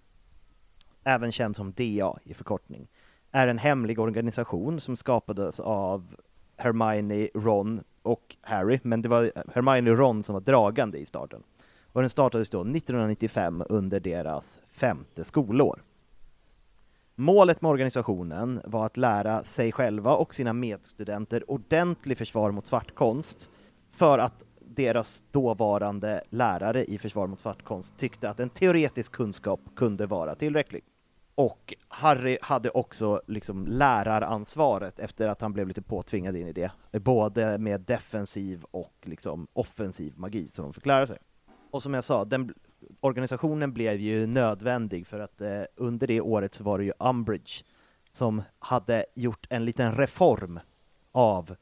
även 1.05 1.33
känd 1.33 1.57
som 1.57 1.73
DA 1.73 2.19
i 2.25 2.35
förkortning, 2.35 2.89
är 3.31 3.47
en 3.47 3.59
hemlig 3.59 3.99
organisation 3.99 4.81
som 4.81 4.97
skapades 4.97 5.61
av 5.61 6.17
Hermione, 6.57 7.29
Ron 7.35 7.85
och 8.03 8.37
Harry, 8.41 8.81
men 8.83 9.03
det 9.03 9.09
var 9.09 9.33
Hermione 9.55 9.91
och 9.91 9.99
Ron 9.99 10.23
som 10.23 10.33
var 10.33 10.41
dragande 10.41 10.99
i 10.99 11.07
starten. 11.07 11.43
Och 11.93 12.01
den 12.01 12.11
startades 12.11 12.51
då 12.51 12.61
1995 12.61 13.65
under 13.69 14.01
deras 14.01 14.59
femte 14.73 15.25
skolår. 15.25 15.83
Målet 17.15 17.63
med 17.63 17.71
organisationen 17.71 18.61
var 18.65 18.87
att 18.87 18.97
lära 18.97 19.45
sig 19.45 19.73
själva 19.73 20.15
och 20.15 20.35
sina 20.35 20.53
medstudenter 20.53 21.51
ordentlig 21.51 22.19
försvar 22.19 22.51
mot 22.51 22.67
svartkonst 22.67 23.51
för 23.91 24.19
att 24.19 24.45
deras 24.79 25.23
dåvarande 25.31 26.23
lärare 26.31 26.85
i 26.85 26.99
försvar 26.99 27.27
mot 27.27 27.41
svartkonst 27.41 27.97
tyckte 27.97 28.31
att 28.31 28.41
en 28.41 28.51
teoretisk 28.51 29.13
kunskap 29.13 29.61
kunde 29.77 30.07
vara 30.07 30.35
tillräcklig. 30.35 30.85
Och 31.35 31.75
Harry 31.89 32.39
hade 32.43 32.71
också 32.71 33.23
liksom 33.27 33.67
läraransvaret 33.67 34.99
efter 34.99 35.29
att 35.29 35.41
han 35.41 35.53
blev 35.53 35.69
lite 35.69 35.83
påtvingad 35.83 36.37
in 36.37 36.47
i 36.47 36.53
det, 36.53 36.71
både 36.93 37.59
med 37.59 37.81
defensiv 37.81 38.65
och 38.71 38.95
liksom 39.03 39.47
offensiv 39.53 40.13
magi 40.17 40.49
som 40.49 40.65
de 40.65 40.73
fick 40.73 40.87
lära 40.87 41.07
sig. 41.07 41.19
Och 41.71 41.83
som 41.83 41.95
jag 41.95 42.05
sa, 42.05 42.25
den 42.25 42.55
organisationen 43.01 43.73
blev 43.73 43.97
ju 43.97 44.27
nödvändig 44.27 45.07
för 45.07 45.21
att 45.21 45.41
eh, 45.41 45.63
under 45.77 46.07
det 46.07 46.21
året 46.21 46.55
så 46.55 46.65
var 46.65 46.79
det 46.79 46.85
ju 46.85 46.93
Umbridge 46.99 47.65
som 48.13 48.43
hade 48.59 49.07
gjort 49.15 49.47
en 49.51 49.65
liten 49.65 49.95
reform 49.95 50.61
av 51.13 51.57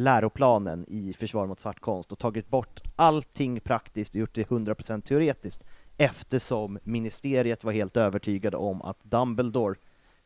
läroplanen 0.00 0.84
i 0.88 1.12
försvar 1.12 1.46
mot 1.46 1.60
svartkonst 1.60 2.12
och 2.12 2.18
tagit 2.18 2.48
bort 2.48 2.80
allting 2.96 3.60
praktiskt 3.60 4.14
och 4.14 4.20
gjort 4.20 4.34
det 4.34 4.48
100% 4.48 5.00
teoretiskt 5.00 5.62
eftersom 5.96 6.78
ministeriet 6.84 7.64
var 7.64 7.72
helt 7.72 7.96
övertygade 7.96 8.56
om 8.56 8.82
att 8.82 8.98
Dumbledore 9.02 9.74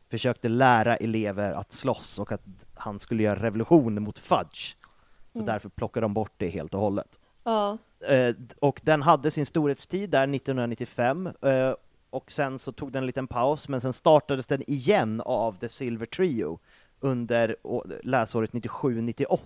försökte 0.09 0.49
lära 0.49 0.95
elever 0.97 1.51
att 1.53 1.71
slåss 1.71 2.19
och 2.19 2.31
att 2.31 2.43
han 2.73 2.99
skulle 2.99 3.23
göra 3.23 3.43
revolution 3.43 4.03
mot 4.03 4.19
Fudge. 4.19 4.75
Så 5.33 5.39
Mm. 5.39 5.45
därför 5.45 5.69
plockade 5.69 6.03
de 6.03 6.13
bort 6.13 6.33
det 6.37 6.49
helt 6.49 6.73
och 6.73 6.79
hållet. 6.79 7.19
Ja, 7.43 7.77
Eh, 8.07 8.35
och 8.59 8.81
den 8.83 9.01
hade 9.01 9.31
sin 9.31 9.45
storhetstid 9.45 10.09
där 10.09 10.27
1995 10.27 11.29
eh, 11.41 11.73
och 12.09 12.31
sen 12.31 12.59
så 12.59 12.71
tog 12.71 12.91
den 12.91 13.03
en 13.03 13.07
liten 13.07 13.27
paus 13.27 13.69
men 13.69 13.81
sen 13.81 13.93
startades 13.93 14.45
den 14.47 14.63
igen 14.67 15.21
av 15.25 15.53
The 15.53 15.69
Silver 15.69 16.05
Trio 16.05 16.59
under 16.99 17.55
läsåret 18.03 18.51
97-98 18.51 19.37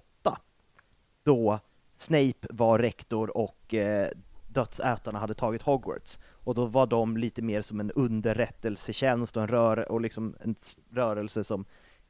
då 1.29 1.59
Snape 1.95 2.47
var 2.49 2.79
rektor 2.79 3.37
och 3.37 3.73
eh, 3.73 4.09
dödsätarna 4.47 5.19
hade 5.19 5.33
tagit 5.33 5.61
Hogwarts 5.61 6.19
och 6.31 6.55
då 6.55 6.65
var 6.65 6.87
de 6.87 7.17
lite 7.17 7.41
mer 7.41 7.61
som 7.61 7.79
en 7.79 7.91
underrättelsetjänst 7.91 9.37
och 9.37 9.43
en 9.43 9.49
rör 9.49 9.91
och 9.91 10.01
liksom 10.01 10.35
en 10.41 10.55
rörelse 10.91 11.43
som 11.43 11.65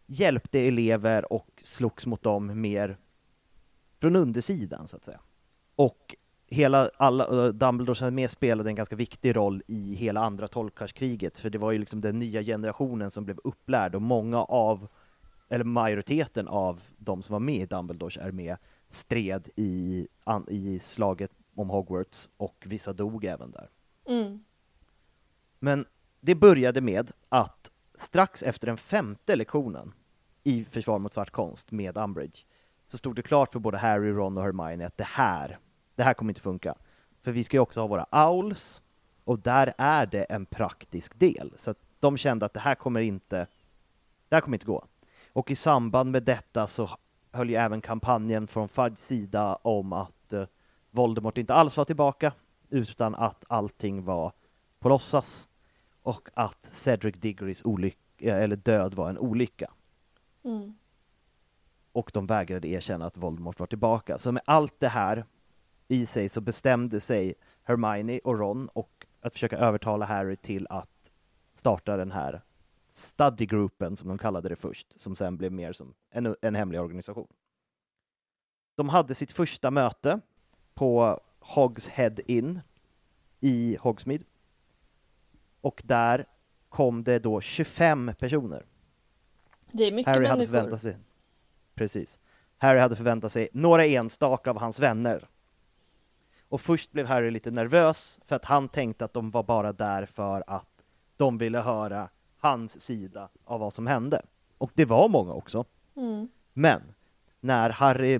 hjälpte 0.05 0.59
elever 0.59 1.33
och 1.33 1.49
slogs 1.61 2.05
mot 2.05 2.23
dem 2.23 2.61
mer 2.61 2.97
från 4.01 4.15
undersidan 4.15 4.88
så 4.88 4.95
att 4.95 5.03
säga. 5.03 5.19
Och 5.75 6.15
hela, 6.47 6.89
alla, 6.97 7.27
eh, 7.27 7.33
uh, 7.33 7.47
Dumbledores 7.47 8.01
armé 8.01 8.27
spelade 8.27 8.69
en 8.69 8.75
ganska 8.75 8.95
viktig 8.95 9.35
roll 9.35 9.63
i 9.67 9.95
hela 9.95 10.21
andra 10.21 10.47
tolkarskriget, 10.47 11.38
för 11.38 11.49
det 11.49 11.57
var 11.57 11.71
ju 11.71 11.77
liksom 11.77 12.01
den 12.01 12.19
nya 12.19 12.43
generationen 12.43 13.11
som 13.11 13.25
blev 13.25 13.39
upplärd 13.43 13.95
och 13.95 14.01
många 14.01 14.43
av, 14.43 14.88
eller 15.49 15.65
majoriteten 15.65 16.47
av 16.47 16.81
de 16.97 17.23
som 17.23 17.33
var 17.33 17.39
med 17.39 17.55
i 17.55 17.65
Dumbledores 17.65 18.17
armé 18.17 18.57
stred 18.89 19.50
i, 19.55 20.08
an, 20.24 20.46
i 20.50 20.79
slaget 20.79 21.31
om 21.55 21.69
Hogwarts 21.69 22.29
och 22.38 22.63
vissa 22.67 22.93
dog 22.93 23.25
även 23.25 23.51
där. 23.51 23.69
mm. 24.05 24.43
Men 25.60 25.86
det 26.19 26.36
började 26.36 26.81
med 26.81 27.12
att 27.29 27.72
strax 27.96 28.43
efter 28.43 28.67
den 28.67 28.77
femte 28.77 29.36
lektionen 29.36 29.93
i 30.43 30.63
Försvar 30.65 31.00
mot 31.00 31.13
svart 31.13 31.31
konst 31.31 31.72
med 31.72 31.98
Umbridge 31.98 32.39
så 32.88 32.98
stod 32.98 33.15
det 33.15 33.22
klart 33.22 33.51
för 33.51 33.60
både 33.60 33.77
Harry, 33.77 34.12
Ron 34.12 34.38
och 34.38 34.43
Hermione 34.43 34.86
att 34.88 34.98
det 34.98 35.08
här, 35.08 35.60
det 35.96 36.03
här 36.03 36.13
kommer 36.13 36.31
inte 36.31 36.41
funka. 36.41 36.75
För 37.22 37.31
vi 37.31 37.43
ska 37.43 37.58
ju 37.58 37.62
också 37.62 37.79
ha 37.79 37.88
våra 37.88 38.29
owls 38.29 38.81
och 39.24 39.39
där 39.39 39.74
är 39.77 40.05
det 40.05 40.24
en 40.24 40.46
praktisk 40.46 41.19
del. 41.19 41.53
Så 41.58 41.75
de 42.00 42.17
kände 42.17 42.46
att 42.46 42.53
det 42.53 42.60
här 42.60 42.75
kommer 42.75 43.00
inte, 43.00 43.48
det 44.29 44.36
här 44.36 44.41
kommer 44.41 44.55
inte 44.55 44.65
gå. 44.65 44.86
Och 45.34 45.51
i 45.51 45.55
samband 45.55 46.12
med 46.12 46.24
detta 46.24 46.67
så 46.67 46.89
höll 47.31 47.50
ju 47.50 47.55
även 47.55 47.81
kampanjen 47.81 48.48
från 48.48 48.69
Fudge 48.69 48.98
sida 48.98 49.55
om 49.55 49.93
att 49.93 50.33
eh, 50.33 50.45
Voldemort 50.91 51.38
inte 51.38 51.53
alls 51.53 51.77
var 51.77 51.86
tillbaka 51.86 52.33
utan 52.69 53.15
att 53.15 53.45
allting 53.48 54.03
var 54.03 54.33
på 54.79 54.89
låtsas 54.89 55.50
och 56.01 56.29
att 56.33 56.67
Cedric 56.71 57.15
Diggorys 57.15 57.65
olycka, 57.65 58.36
eller 58.36 58.55
död 58.55 58.93
var 58.93 59.09
en 59.09 59.17
olycka. 59.17 59.71
Mm. 60.43 60.75
Och 61.91 62.12
de 62.13 62.25
vägrade 62.25 62.67
erkänna 62.67 63.05
att 63.05 63.17
Voldemort 63.17 63.59
var 63.59 63.67
tillbaka. 63.67 64.17
Så 64.17 64.31
med 64.31 64.43
allt 64.45 64.79
det 64.79 64.88
här 64.88 65.25
i 65.88 66.05
sig 66.05 66.29
så 66.29 66.41
bestämde 66.41 67.01
sig 67.01 67.33
Hermione 67.63 68.19
och 68.24 68.39
Ron 68.39 68.69
och 68.74 69.05
att 69.21 69.33
försöka 69.33 69.57
övertala 69.57 70.05
Harry 70.05 70.36
till 70.36 70.67
att 70.69 71.12
starta 71.53 71.98
den 71.98 72.12
här 72.12 72.41
studygruppen 72.91 73.95
som 73.95 74.09
de 74.09 74.17
kallade 74.17 74.50
det 74.50 74.55
först, 74.55 75.01
som 75.01 75.15
sen 75.15 75.38
blev 75.38 75.51
mer 75.51 75.74
som 75.74 75.93
en, 76.11 76.35
en 76.41 76.55
hemlig 76.55 76.81
organisation. 76.81 77.27
De 78.75 78.89
hade 78.89 79.15
sitt 79.15 79.31
första 79.31 79.71
möte 79.71 80.19
på 80.73 81.19
Hogs 81.39 81.87
Head 81.87 82.15
Inn 82.25 82.59
i 83.39 83.77
Hogsmeade. 83.81 84.23
Och 85.61 85.81
där 85.85 86.25
kom 86.69 87.03
det 87.03 87.19
då 87.19 87.41
25 87.41 88.11
personer. 88.19 88.65
Det 89.71 89.83
är 89.83 89.91
mycket 89.91 90.13
Harry 90.13 90.25
hade 90.27 90.37
människor. 90.37 90.57
förväntat 90.57 90.81
sig 90.81 90.97
Precis. 91.75 92.19
Harry 92.57 92.79
hade 92.79 92.95
förväntat 92.95 93.31
sig 93.31 93.49
några 93.53 93.85
enstaka 93.85 94.49
av 94.49 94.59
hans 94.59 94.79
vänner. 94.79 95.27
Och 96.49 96.61
först 96.61 96.91
blev 96.91 97.05
Harry 97.05 97.31
lite 97.31 97.51
nervös 97.51 98.19
för 98.25 98.35
att 98.35 98.45
han 98.45 98.69
tänkte 98.69 99.05
att 99.05 99.13
de 99.13 99.31
var 99.31 99.43
bara 99.43 99.73
där 99.73 100.05
för 100.05 100.43
att 100.47 100.85
de 101.17 101.37
ville 101.37 101.59
höra 101.59 102.09
hans 102.37 102.81
sida 102.81 103.29
av 103.45 103.59
vad 103.59 103.73
som 103.73 103.87
hände. 103.87 104.21
Och 104.57 104.71
det 104.73 104.85
var 104.85 105.09
många 105.09 105.33
också. 105.33 105.65
Mm. 106.00 106.27
Men 106.53 106.82
när 107.39 107.70
Harry 107.70 108.20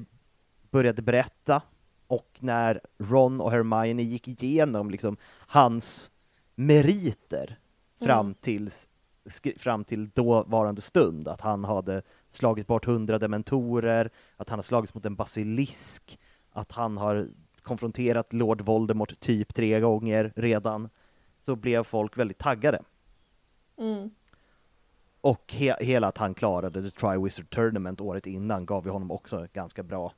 började 0.72 1.02
berätta 1.02 1.62
och 2.08 2.38
när 2.40 2.82
Ron 2.98 3.42
och 3.42 3.52
Hermione 3.52 4.04
gick 4.04 4.28
igenom 4.28 4.90
liksom 4.92 5.18
hans 5.48 6.12
meriter 6.56 7.60
fram, 8.02 8.26
Mm. 8.26 8.34
till, 8.42 8.70
skri- 9.26 9.58
fram 9.60 9.84
till 9.84 10.10
dåvarande 10.10 10.82
stund, 10.82 11.28
att 11.28 11.42
han 11.42 11.64
hade 11.64 12.02
slagit 12.30 12.68
bort 12.68 12.86
hundra 12.86 13.20
dementorer, 13.20 14.10
att 14.38 14.50
han 14.50 14.58
har 14.60 14.64
slagits 14.64 14.94
mot 14.94 15.06
en 15.06 15.16
basilisk, 15.16 16.20
att 16.52 16.72
han 16.72 16.98
har 16.98 17.30
konfronterat 17.62 18.34
Lord 18.34 18.62
Voldemort 18.62 19.20
typ 19.20 19.54
tre 19.54 19.80
gånger 19.80 20.34
redan, 20.36 20.90
så 21.46 21.56
blev 21.56 21.84
folk 21.84 22.18
väldigt 22.18 22.38
taggade. 22.38 22.82
Mm. 23.78 24.10
Och 25.22 25.54
he 25.54 25.76
hela 25.80 26.08
att 26.08 26.18
han 26.18 26.34
klarade 26.34 26.92
The 26.92 26.92
Triwizard 26.92 27.50
Tournament 27.50 28.02
året 28.02 28.28
innan 28.28 28.66
gav 28.66 28.86
ju 28.86 28.92
honom 28.92 29.12
också 29.12 29.46
ett 29.46 29.54
ganska 29.54 29.84
bra 29.84 30.14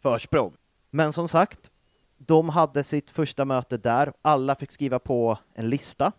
försprång. 0.00 0.56
Men 0.90 1.12
som 1.12 1.28
sagt, 1.28 1.70
de 2.16 2.48
hade 2.48 2.84
sitt 2.84 3.10
första 3.10 3.44
möte 3.44 3.76
där. 3.76 4.12
Alla 4.22 4.54
fick 4.54 4.70
skriva 4.70 4.98
på 4.98 5.38
en 5.54 5.68
lista. 5.68 6.12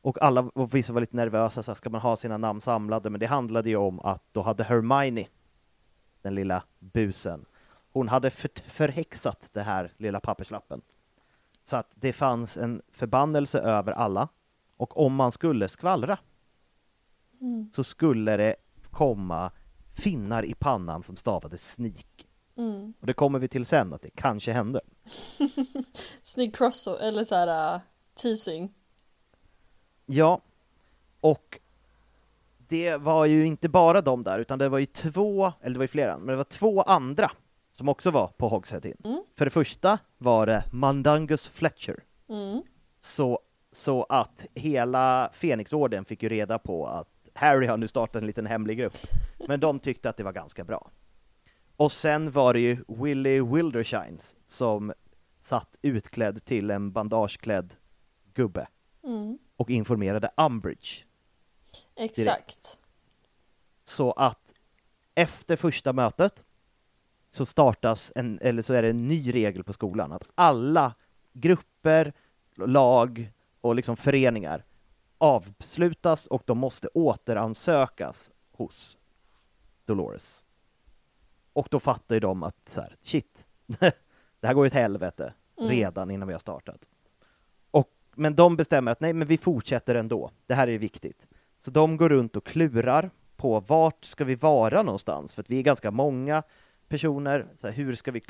Och 0.00 0.22
alla, 0.22 0.40
och 0.40 0.74
vissa 0.74 0.92
var 0.92 1.00
lite 1.00 1.16
nervösa, 1.16 1.62
så 1.62 1.70
här, 1.70 1.76
ska 1.76 1.90
man 1.90 2.00
ha 2.00 2.16
sina 2.16 2.38
namn 2.38 2.60
samlade? 2.60 3.10
Men 3.10 3.20
det 3.20 3.26
handlade 3.26 3.68
ju 3.68 3.76
om 3.76 4.00
att 4.00 4.22
då 4.32 4.42
hade 4.42 4.64
Hermione, 4.64 5.26
den 6.22 6.34
lilla 6.34 6.62
busen, 6.78 7.44
hon 7.92 8.08
hade 8.08 8.30
för, 8.30 8.50
förhäxat 8.66 9.48
det 9.52 9.62
här 9.62 9.92
lilla 9.96 10.20
papperslappen. 10.20 10.80
Så 11.64 11.76
att 11.76 11.92
det 11.94 12.12
fanns 12.12 12.56
en 12.56 12.82
förbannelse 12.92 13.60
över 13.60 13.92
alla. 13.92 14.28
Och 14.76 14.96
om 14.96 15.14
man 15.14 15.32
skulle 15.32 15.68
skvallra 15.68 16.18
Mm. 17.40 17.68
så 17.72 17.84
skulle 17.84 18.36
det 18.36 18.56
komma 18.90 19.50
finnar 19.94 20.44
i 20.44 20.54
pannan 20.54 21.02
som 21.02 21.16
stavade 21.16 21.58
sneak. 21.58 22.26
Mm. 22.56 22.94
Och 23.00 23.06
det 23.06 23.12
kommer 23.12 23.38
vi 23.38 23.48
till 23.48 23.66
sen 23.66 23.92
att 23.92 24.02
det 24.02 24.10
kanske 24.10 24.52
hände. 24.52 24.80
Snygg 26.22 26.56
cross 26.56 26.86
eller 26.86 27.24
så 27.24 27.34
här 27.34 27.74
uh, 27.74 27.80
teasing. 28.22 28.74
Ja, 30.06 30.40
och 31.20 31.58
det 32.58 32.96
var 32.96 33.24
ju 33.24 33.46
inte 33.46 33.68
bara 33.68 34.00
de 34.00 34.22
där, 34.22 34.38
utan 34.38 34.58
det 34.58 34.68
var 34.68 34.78
ju 34.78 34.86
två, 34.86 35.52
eller 35.60 35.74
det 35.74 35.78
var 35.78 35.84
ju 35.84 35.88
flera, 35.88 36.18
men 36.18 36.26
det 36.26 36.36
var 36.36 36.44
två 36.44 36.82
andra 36.82 37.30
som 37.72 37.88
också 37.88 38.10
var 38.10 38.26
på 38.28 38.48
Hogshead 38.48 38.80
Inn. 38.84 38.96
Mm. 39.04 39.22
För 39.36 39.44
det 39.44 39.50
första 39.50 39.98
var 40.18 40.46
det 40.46 40.64
Mandangus 40.72 41.48
Fletcher, 41.48 42.04
Mm. 42.28 42.62
så, 43.00 43.38
så 43.72 44.02
att 44.08 44.46
hela 44.54 45.30
Fenixorden 45.32 46.04
fick 46.04 46.22
ju 46.22 46.28
reda 46.28 46.58
på 46.58 46.86
att 46.86 47.08
Harry 47.38 47.66
har 47.66 47.76
nu 47.76 47.88
startat 47.88 48.16
en 48.22 48.26
liten 48.26 48.46
hemlig 48.46 48.78
grupp, 48.78 48.96
men 49.48 49.60
de 49.60 49.78
tyckte 49.80 50.08
att 50.08 50.16
det 50.16 50.22
var 50.24 50.32
ganska 50.32 50.64
bra. 50.64 50.90
Och 51.76 51.92
sen 51.92 52.30
var 52.30 52.54
det 52.54 52.60
ju 52.60 52.84
Willie 52.88 53.40
Wildershines 53.42 54.36
som 54.46 54.92
satt 55.40 55.76
utklädd 55.82 56.44
till 56.44 56.70
en 56.70 56.92
bandageklädd 56.92 57.74
gubbe 58.34 58.68
Mm. 59.04 59.38
och 59.56 59.70
informerade 59.70 60.30
Umbridge. 60.36 61.04
Exakt. 61.96 62.78
Så 63.84 64.12
att 64.12 64.52
efter 65.14 65.56
första 65.56 65.92
mötet 65.92 66.44
så 67.30 67.46
startas 67.46 68.12
en, 68.16 68.38
eller 68.42 68.62
så 68.62 68.74
är 68.74 68.82
det 68.82 68.88
en 68.88 69.08
ny 69.08 69.34
regel 69.34 69.64
på 69.64 69.72
skolan 69.72 70.12
att 70.12 70.28
alla 70.34 70.94
grupper, 71.32 72.12
lag 72.56 73.32
och 73.60 73.74
liksom 73.74 73.96
föreningar 73.96 74.64
avslutas 75.18 76.26
och 76.26 76.42
de 76.46 76.58
måste 76.58 76.88
återansökas 76.88 78.30
hos 78.52 78.98
Dolores. 79.84 80.44
Och 81.52 81.68
då 81.70 81.80
fattar 81.80 82.16
ju 82.16 82.20
de 82.20 82.42
att 82.42 82.68
så 82.68 82.80
här, 82.80 82.96
shit, 83.00 83.46
det 84.40 84.46
här 84.46 84.54
går 84.54 84.64
ju 84.64 84.68
åt 84.68 84.74
helvete 84.74 85.32
Mm. 85.58 85.70
redan 85.70 86.10
innan 86.10 86.28
vi 86.28 86.34
har 86.34 86.38
startat. 86.38 86.88
Och, 87.70 87.90
men 88.14 88.34
de 88.34 88.56
bestämmer 88.56 88.92
att 88.92 89.00
nej, 89.00 89.12
men 89.12 89.28
vi 89.28 89.38
fortsätter 89.38 89.94
ändå. 89.94 90.30
Det 90.46 90.54
här 90.54 90.68
är 90.68 90.78
viktigt. 90.78 91.28
Så 91.60 91.70
de 91.70 91.96
går 91.96 92.08
runt 92.08 92.36
och 92.36 92.46
klurar 92.46 93.10
på 93.36 93.60
vart 93.60 94.04
ska 94.04 94.24
vi 94.24 94.34
vara 94.34 94.82
någonstans? 94.82 95.34
För 95.34 95.42
att 95.42 95.50
vi 95.50 95.58
är 95.58 95.62
ganska 95.62 95.90
många 95.90 96.42
personer. 96.88 97.46
Så 97.60 97.66
här, 97.66 97.74
hur 97.74 97.94
ska 97.94 98.10
vi 98.10 98.22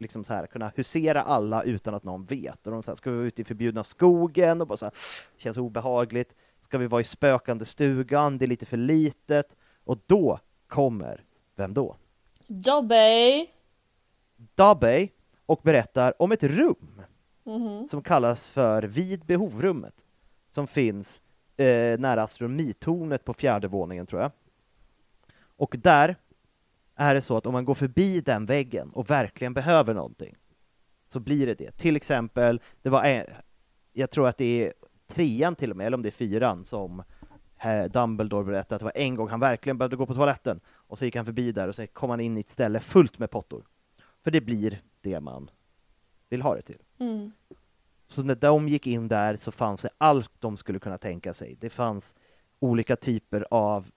liksom 0.00 0.24
så 0.24 0.34
här, 0.34 0.46
kunna 0.46 0.72
husera 0.76 1.22
alla 1.22 1.62
utan 1.62 1.94
att 1.94 2.04
någon 2.04 2.24
vet? 2.24 2.66
Och 2.66 2.72
de 2.72 2.82
så 2.82 2.90
här, 2.90 2.96
ska 2.96 3.10
vi 3.10 3.16
vara 3.16 3.26
ute 3.26 3.42
i 3.42 3.44
förbjudna 3.44 3.84
skogen? 3.84 4.60
Och 4.60 4.66
bara 4.66 4.76
så 4.76 4.84
här, 4.84 4.94
känns 5.36 5.56
obehagligt. 5.58 6.34
Ska 6.60 6.78
vi 6.78 6.86
vara 6.86 7.00
i 7.00 7.04
spökande 7.04 7.64
stugan? 7.64 8.38
Det 8.38 8.44
är 8.44 8.46
lite 8.46 8.66
för 8.66 8.76
litet. 8.76 9.56
Och 9.84 9.98
då 10.06 10.38
kommer, 10.68 11.24
vem 11.56 11.74
då? 11.74 11.96
Dobby! 12.46 13.46
Dobby 14.54 15.10
och 15.46 15.60
berättar 15.62 16.22
om 16.22 16.32
ett 16.32 16.42
rum 16.42 17.02
Mhm. 17.44 17.88
som 17.88 18.02
kallas 18.02 18.48
för 18.48 18.82
vid 18.82 19.24
behovrummet 19.24 19.94
som 20.50 20.66
finns 20.66 21.22
eh, 21.56 21.98
nära 21.98 22.22
astronomitornet 22.22 23.24
på 23.24 23.34
fjärde 23.34 23.68
våningen 23.68 24.06
tror 24.06 24.22
jag. 24.22 24.30
Och 25.56 25.76
där 25.78 26.16
är 27.00 27.14
det 27.14 27.22
så 27.22 27.36
att 27.36 27.46
om 27.46 27.52
man 27.52 27.64
går 27.64 27.74
förbi 27.74 28.20
den 28.20 28.46
väggen 28.46 28.90
och 28.90 29.10
verkligen 29.10 29.54
behöver 29.54 29.94
någonting 29.94 30.36
så 31.08 31.20
blir 31.20 31.46
det 31.46 31.54
det. 31.54 31.70
Till 31.70 31.96
exempel, 31.96 32.60
det 32.82 32.88
var 32.88 33.04
en, 33.04 33.24
jag 33.92 34.10
tror 34.10 34.28
att 34.28 34.36
det 34.36 34.66
är 34.66 34.72
trean 35.06 35.56
till 35.56 35.70
och 35.70 35.76
med, 35.76 35.86
eller 35.86 35.96
om 35.96 36.02
det 36.02 36.08
är 36.08 36.10
fyran 36.10 36.64
som 36.64 37.02
eh, 37.64 37.84
Dumbledore 37.84 38.44
berättade 38.44 38.74
att 38.74 38.80
det 38.80 38.84
var 38.84 38.96
en 38.96 39.14
gång 39.14 39.28
han 39.28 39.40
verkligen 39.40 39.78
behövde 39.78 39.96
gå 39.96 40.06
på 40.06 40.14
toaletten 40.14 40.60
och 40.68 40.98
så 40.98 41.04
gick 41.04 41.16
han 41.16 41.24
förbi 41.24 41.52
där 41.52 41.68
och 41.68 41.74
så 41.74 41.86
kom 41.86 42.10
han 42.10 42.20
in 42.20 42.36
i 42.36 42.40
ett 42.40 42.50
ställe 42.50 42.80
fullt 42.80 43.18
med 43.18 43.30
pottor. 43.30 43.64
För 44.24 44.30
det 44.30 44.40
blir 44.40 44.82
det 45.00 45.20
man 45.20 45.50
vill 46.28 46.42
ha 46.42 46.54
det 46.54 46.62
till. 46.62 46.82
Mm. 46.98 47.32
Så 48.08 48.22
när 48.22 48.34
de 48.34 48.68
gick 48.68 48.86
in 48.86 49.08
där 49.08 49.36
så 49.36 49.52
fanns 49.52 49.82
det 49.82 49.90
allt 49.98 50.32
de 50.38 50.56
skulle 50.56 50.78
kunna 50.78 50.98
tänka 50.98 51.34
sig. 51.34 51.56
Det 51.60 51.70
fanns 51.70 52.14
olika 52.58 52.96
typer 52.96 53.46
av 53.50 53.90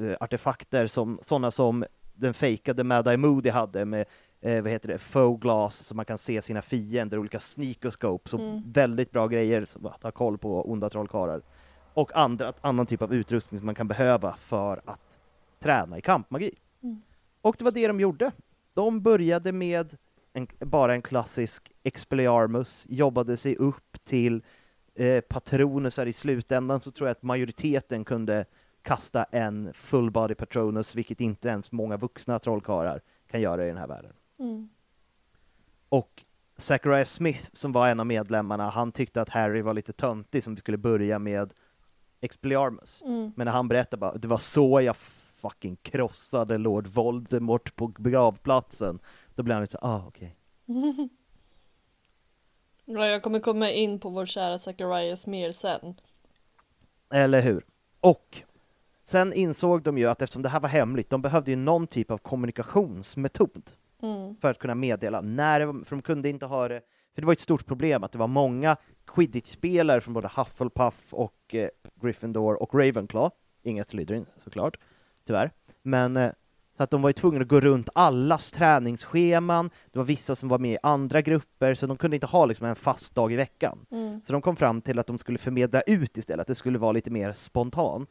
eh, 0.00 0.16
artefakter, 0.20 0.86
som, 0.86 1.18
sådana 1.22 1.50
som 1.50 1.84
den 2.16 2.34
fejkade 2.34 2.84
Mad 2.84 3.06
Eye 3.08 3.16
Moody 3.16 3.50
hade 3.50 3.84
med 3.84 4.04
eh, 4.40 4.62
vad 4.62 4.72
heter 4.72 4.88
det, 4.88 4.98
faux 4.98 5.40
glass 5.42 5.86
så 5.86 5.94
man 5.94 6.04
kan 6.04 6.18
se 6.18 6.42
sina 6.42 6.62
fiender, 6.62 7.18
olika 7.18 7.40
sneakoscopes 7.40 8.34
och 8.34 8.40
Mm. 8.40 8.62
väldigt 8.72 9.10
bra 9.10 9.26
grejer 9.26 9.64
som 9.64 9.86
att 9.86 10.02
ha 10.02 10.10
koll 10.10 10.38
på 10.38 10.70
onda 10.70 10.90
trollkarlar. 10.90 11.42
Och 11.94 12.16
andra, 12.16 12.52
annan 12.60 12.86
typ 12.86 13.02
av 13.02 13.14
utrustning 13.14 13.60
som 13.60 13.66
man 13.66 13.74
kan 13.74 13.88
behöva 13.88 14.36
för 14.36 14.80
att 14.84 15.18
träna 15.58 15.98
i 15.98 16.00
kampmagi. 16.00 16.54
Mm. 16.82 17.02
Och 17.40 17.56
det 17.58 17.64
var 17.64 17.72
det 17.72 17.86
de 17.86 18.00
gjorde. 18.00 18.32
De 18.74 19.00
började 19.02 19.52
med 19.52 19.96
en, 20.32 20.46
bara 20.58 20.92
en 20.94 21.02
klassisk 21.02 21.72
Expelliarmus, 21.82 22.86
jobbade 22.88 23.36
sig 23.36 23.56
upp 23.56 23.98
till 24.04 24.42
eh, 24.94 25.20
Patronusar 25.20 26.06
i 26.06 26.12
slutändan, 26.12 26.80
så 26.80 26.90
tror 26.90 27.08
jag 27.08 27.12
att 27.12 27.22
majoriteten 27.22 28.04
kunde 28.04 28.44
kasta 28.86 29.24
en 29.24 29.74
full 29.74 30.10
body 30.10 30.34
Patronus, 30.34 30.94
vilket 30.94 31.20
inte 31.20 31.48
ens 31.48 31.72
många 31.72 31.96
vuxna 31.96 32.38
trollkarlar 32.38 33.00
kan 33.30 33.40
göra 33.40 33.64
i 33.64 33.68
den 33.68 33.76
här 33.76 33.86
världen. 33.86 34.12
Mm. 34.38 34.68
Och 35.88 36.24
Zachariah 36.56 37.04
Smith, 37.04 37.50
som 37.52 37.72
var 37.72 37.88
en 37.88 38.00
av 38.00 38.06
medlemmarna, 38.06 38.70
han 38.70 38.92
tyckte 38.92 39.20
att 39.20 39.28
Harry 39.28 39.62
var 39.62 39.74
lite 39.74 39.92
töntig 39.92 40.42
som 40.42 40.54
vi 40.54 40.60
skulle 40.60 40.76
börja 40.76 41.18
med 41.18 41.52
Expelliarmus. 42.20 43.02
Mm. 43.02 43.32
Men 43.36 43.44
när 43.44 43.52
han 43.52 43.68
berättade 43.68 44.00
bara, 44.00 44.14
det 44.14 44.28
var 44.28 44.38
så 44.38 44.80
jag 44.80 44.96
fucking 44.96 45.76
krossade 45.76 46.58
Lord 46.58 46.86
Voldemort 46.86 47.76
på 47.76 47.88
begravplatsen, 47.88 48.98
då 49.34 49.42
blev 49.42 49.54
han 49.54 49.62
lite 49.62 49.78
ah 49.80 50.04
okej. 50.06 50.36
Ja, 52.88 53.06
jag 53.06 53.22
kommer 53.22 53.40
komma 53.40 53.70
in 53.70 54.00
på 54.00 54.08
vår 54.08 54.26
kära 54.26 54.58
Zacharias 54.58 55.26
mer 55.26 55.52
sen. 55.52 56.00
Eller 57.10 57.40
hur? 57.40 57.64
Och 58.00 58.42
sen 59.08 59.32
insåg 59.32 59.82
de 59.82 59.98
ju 59.98 60.06
att 60.06 60.22
eftersom 60.22 60.42
det 60.42 60.48
här 60.48 60.60
var 60.60 60.68
hemligt, 60.68 61.10
de 61.10 61.22
behövde 61.22 61.50
ju 61.50 61.56
någon 61.56 61.86
typ 61.86 62.10
av 62.10 62.18
kommunikationsmetod 62.18 63.70
Mm. 64.02 64.36
för 64.40 64.50
att 64.50 64.58
kunna 64.58 64.74
meddela 64.74 65.20
när 65.20 65.60
det 65.60 65.66
var, 65.66 65.84
för 65.84 65.96
de 65.96 66.02
kunde 66.02 66.28
inte 66.28 66.46
ha 66.46 66.68
det, 66.68 66.80
för 67.14 67.22
det 67.22 67.26
var 67.26 67.32
ett 67.32 67.40
stort 67.40 67.66
problem 67.66 68.04
att 68.04 68.12
det 68.12 68.18
var 68.18 68.26
många 68.26 68.76
quidditch-spelare 69.06 70.00
från 70.00 70.14
både 70.14 70.30
Hufflepuff 70.36 71.14
och 71.14 71.54
eh, 71.54 71.68
Gryffindor 72.02 72.62
och 72.62 72.74
Ravenclaw, 72.74 73.30
inga 73.62 73.84
Slytherin 73.84 74.26
såklart, 74.44 74.76
tyvärr, 75.26 75.50
men 75.82 76.16
eh, 76.16 76.30
så 76.76 76.82
att 76.82 76.90
de 76.90 77.02
var 77.02 77.08
ju 77.08 77.12
tvungna 77.12 77.40
att 77.40 77.48
gå 77.48 77.60
runt 77.60 77.88
allas 77.94 78.52
träningsscheman, 78.52 79.70
det 79.92 79.98
var 79.98 80.06
vissa 80.06 80.34
som 80.36 80.48
var 80.48 80.58
med 80.58 80.72
i 80.72 80.78
andra 80.82 81.20
grupper, 81.22 81.74
så 81.74 81.86
de 81.86 81.96
kunde 81.96 82.16
inte 82.16 82.26
ha 82.26 82.46
liksom 82.46 82.66
en 82.66 82.76
fast 82.76 83.14
dag 83.14 83.32
i 83.32 83.36
veckan. 83.36 83.86
Mm. 83.90 84.20
Så 84.20 84.32
de 84.32 84.42
kom 84.42 84.56
fram 84.56 84.80
till 84.80 84.98
att 84.98 85.06
de 85.06 85.18
skulle 85.18 85.38
förmedla 85.38 85.80
ut 85.80 86.18
istället, 86.18 86.40
att 86.40 86.46
det 86.46 86.54
skulle 86.54 86.78
vara 86.78 86.92
lite 86.92 87.10
mer 87.10 87.32
spontant. 87.32 88.10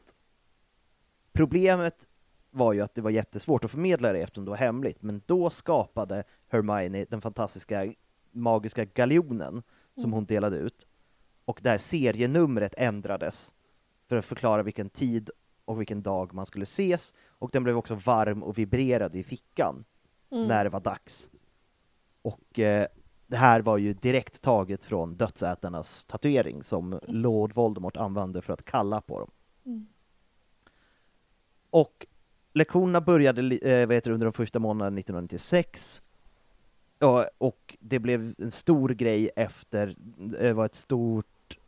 Problemet 1.36 2.06
var 2.50 2.72
ju 2.72 2.80
att 2.80 2.94
det 2.94 3.00
var 3.02 3.10
jättesvårt 3.10 3.64
att 3.64 3.70
förmedla 3.70 4.12
det 4.12 4.18
eftersom 4.20 4.44
det 4.44 4.50
var 4.50 4.58
hemligt, 4.58 5.02
men 5.02 5.22
då 5.26 5.50
skapade 5.50 6.24
Hermione 6.48 7.04
den 7.04 7.20
fantastiska 7.20 7.92
magiska 8.32 8.84
galjonen 8.84 9.62
som 9.94 10.02
Mm. 10.04 10.12
hon 10.12 10.24
delade 10.24 10.56
ut, 10.56 10.86
och 11.44 11.60
där 11.62 11.78
serienumret 11.78 12.74
ändrades 12.76 13.52
för 14.08 14.16
att 14.16 14.24
förklara 14.24 14.62
vilken 14.62 14.88
tid 14.90 15.30
och 15.64 15.80
vilken 15.80 16.02
dag 16.02 16.34
man 16.34 16.46
skulle 16.46 16.62
ses, 16.62 17.14
och 17.28 17.50
den 17.50 17.64
blev 17.64 17.76
också 17.76 17.94
varm 17.94 18.42
och 18.42 18.58
vibrerade 18.58 19.18
i 19.18 19.22
fickan 19.22 19.84
Mm. 20.30 20.48
när 20.48 20.64
det 20.64 20.70
var 20.70 20.80
dags. 20.80 21.30
Och 22.22 22.58
eh, 22.58 22.86
det 23.26 23.36
här 23.36 23.60
var 23.60 23.78
ju 23.78 23.94
direkt 23.94 24.42
taget 24.42 24.84
från 24.84 25.14
dödsätarnas 25.16 26.04
tatuering 26.04 26.62
som 26.62 27.00
Lord 27.06 27.54
Voldemort 27.54 27.96
använde 27.96 28.42
för 28.42 28.52
att 28.52 28.64
kalla 28.64 29.00
på 29.00 29.18
dem. 29.20 29.30
Mm. 29.66 29.86
Och 31.76 32.06
lektionerna 32.52 33.00
började 33.00 33.56
eh, 33.56 33.86
vad 33.86 33.94
heter 33.94 34.10
under 34.10 34.26
de 34.26 34.32
första 34.32 34.58
månaderna 34.58 34.98
1996. 35.00 36.02
Ja, 36.98 37.28
och 37.38 37.76
det 37.80 37.98
blev 37.98 38.34
en 38.38 38.50
stor 38.50 38.88
grej 38.88 39.30
efter, 39.36 39.94
det 40.16 40.52
var 40.52 40.66
ett 40.66 40.74
stort, 40.74 41.58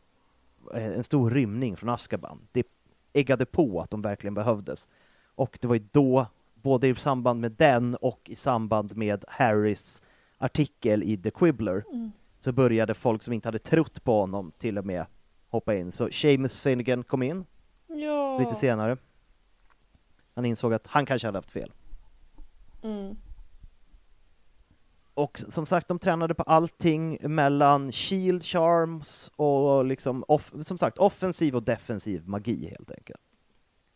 eh, 0.75 0.87
en 0.87 1.05
stor 1.05 1.31
rymning 1.31 1.77
från 1.77 1.89
Azkaban. 1.91 2.39
Det 2.53 2.67
eggade 3.13 3.47
på 3.47 3.81
att 3.81 3.91
de 3.91 4.03
verkligen 4.03 4.35
behövdes. 4.35 4.89
Och 5.35 5.59
det 5.61 5.69
var 5.69 5.75
ju 5.75 5.85
då, 5.93 6.27
både 6.55 6.89
i 6.89 6.95
samband 6.95 7.41
med 7.41 7.53
den 7.53 7.95
och 7.95 8.21
i 8.25 8.35
samband 8.35 8.97
med 8.97 9.25
Harrys 9.29 10.03
artikel 10.39 11.03
i 11.03 11.17
The 11.17 11.31
Quibbler, 11.31 11.85
Mm. 11.93 12.13
så 12.39 12.53
började 12.53 12.95
folk 12.95 13.23
som 13.23 13.33
inte 13.35 13.49
hade 13.49 13.59
trott 13.59 14.05
på 14.05 14.21
honom 14.21 14.53
till 14.59 14.79
och 14.79 14.87
med 14.87 15.07
hoppa 15.49 15.75
in. 15.75 15.93
Så 15.93 16.09
Seamus 16.11 16.57
Finnegan 16.59 17.03
kom 17.05 17.23
in 17.23 17.45
Ja. 17.87 18.39
lite 18.39 18.55
senare. 18.55 18.97
Han 20.39 20.45
insåg 20.45 20.75
att 20.75 20.87
han 20.87 21.07
kanske 21.07 21.29
hade 21.29 21.39
haft 21.39 21.51
fel. 21.51 21.73
Mm. 22.83 23.17
och 25.15 25.43
som 25.49 25.67
sagt, 25.67 25.89
de 25.89 25.99
tränade 25.99 26.35
på 26.35 26.43
allting 26.43 27.19
mellan 27.23 27.93
shield 27.93 28.45
charms 28.45 29.33
och 29.37 29.85
liksom, 29.85 30.25
off, 30.29 30.53
som 30.63 30.79
sagt, 30.79 30.99
offensiv 30.99 31.57
och 31.57 31.63
defensiv 31.63 32.29
magi 32.29 32.69
helt 32.69 32.91
enkelt. 32.91 33.21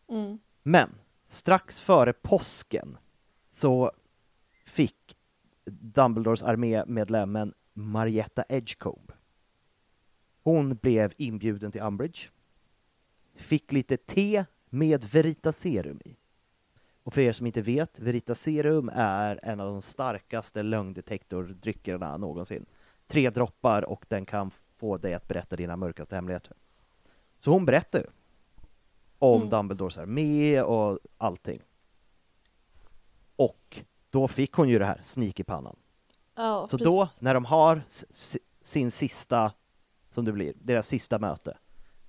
Mm. 0.09 0.39
Men 0.63 0.89
strax 1.27 1.79
före 1.79 2.13
påsken 2.13 2.97
så 3.49 3.91
fick 4.65 5.17
Dumbledores 5.65 6.43
armémedlemmen 6.43 7.53
Marietta 7.73 8.43
Edgecombe. 8.49 9.13
Hon 10.43 10.75
blev 10.75 11.13
inbjuden 11.17 11.71
till 11.71 11.81
Umbridge, 11.81 12.29
fick 13.35 13.71
lite 13.71 13.97
te 13.97 14.45
med 14.69 15.03
Veritaserum 15.03 16.01
i. 16.05 16.15
Och 17.03 17.13
för 17.13 17.21
er 17.21 17.33
som 17.33 17.45
inte 17.47 17.61
vet, 17.61 17.99
Veritaserum 17.99 18.91
är 18.93 19.39
en 19.43 19.59
av 19.59 19.67
de 19.71 19.81
starkaste 19.81 20.63
lögndetektordryckerna 20.63 22.17
någonsin. 22.17 22.65
Tre 23.07 23.29
droppar 23.29 23.81
och 23.81 24.05
den 24.07 24.25
kan 24.25 24.51
få 24.77 24.97
dig 24.97 25.13
att 25.13 25.27
berätta 25.27 25.55
dina 25.55 25.75
mörkaste 25.75 26.15
hemligheter. 26.15 26.57
Så 27.39 27.51
hon 27.51 27.65
berättar 27.65 27.99
ju 27.99 28.05
om 29.19 29.37
Mm. 29.41 29.49
Dumbledores 29.49 29.97
armé 29.97 30.61
och 30.61 30.99
allting. 31.17 31.61
Och 33.35 33.79
då 34.09 34.27
fick 34.27 34.51
hon 34.53 34.69
ju 34.69 34.79
det 34.79 34.85
här, 34.85 34.99
sneak 35.03 35.39
i 35.39 35.43
pannan. 35.43 35.75
Ja, 36.35 36.67
Så 36.69 36.77
precis. 36.77 36.93
då, 36.95 37.07
när 37.25 37.33
de 37.33 37.45
har 37.45 37.81
sin 38.61 38.91
sista, 38.91 39.51
som 40.09 40.25
det 40.25 40.31
blir, 40.31 40.53
deras 40.55 40.87
sista 40.87 41.19
möte, 41.19 41.57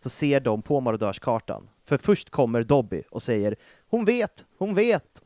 så 0.00 0.08
ser 0.10 0.40
de 0.40 0.62
på 0.62 0.80
marodörskartan. 0.80 1.68
För 1.84 1.96
först 1.96 2.30
kommer 2.30 2.62
Dobby 2.62 3.02
och 3.10 3.22
säger 3.22 3.56
”Hon 3.94 4.04
vet, 4.04 4.46
hon 4.58 4.74
vet”, 4.74 5.22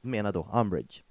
menar 0.00 0.32
då 0.32 0.48
Umbridge. 0.52 1.02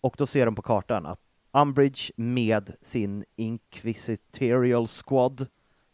Och 0.00 0.14
då 0.18 0.26
ser 0.26 0.46
de 0.46 0.54
på 0.54 0.62
kartan 0.62 1.06
att 1.06 1.20
Umbridge 1.52 2.12
med 2.16 2.76
sin 2.82 3.24
Inquisitorial 3.36 4.86
Squad, 4.86 5.46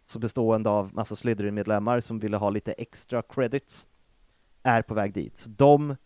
så 0.07 0.18
bestående 0.18 0.71
av 0.71 0.95
massa 0.95 1.14
Slytherin-medlemmar 1.14 2.01
som 2.01 2.18
ville 2.18 2.37
ha 2.37 2.51
lite 2.51 2.73
extra 2.73 3.23
credits, 3.23 3.87
är 4.62 4.83
på 4.83 4.95
väg 4.95 5.12
dit. 5.12 5.37
Så 5.37 5.49
de 5.51 5.97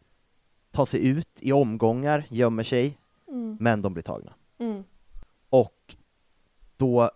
tar 0.70 0.84
sig 0.84 1.06
ut 1.06 1.38
i 1.40 1.52
omgångar, 1.52 2.26
gömmer 2.30 2.62
sig, 2.62 2.98
Mm. 3.28 3.56
men 3.60 3.82
de 3.82 3.92
blir 3.94 4.02
tagna. 4.02 4.34
Mm. 4.58 4.84
Och 5.50 5.96
då 6.76 7.10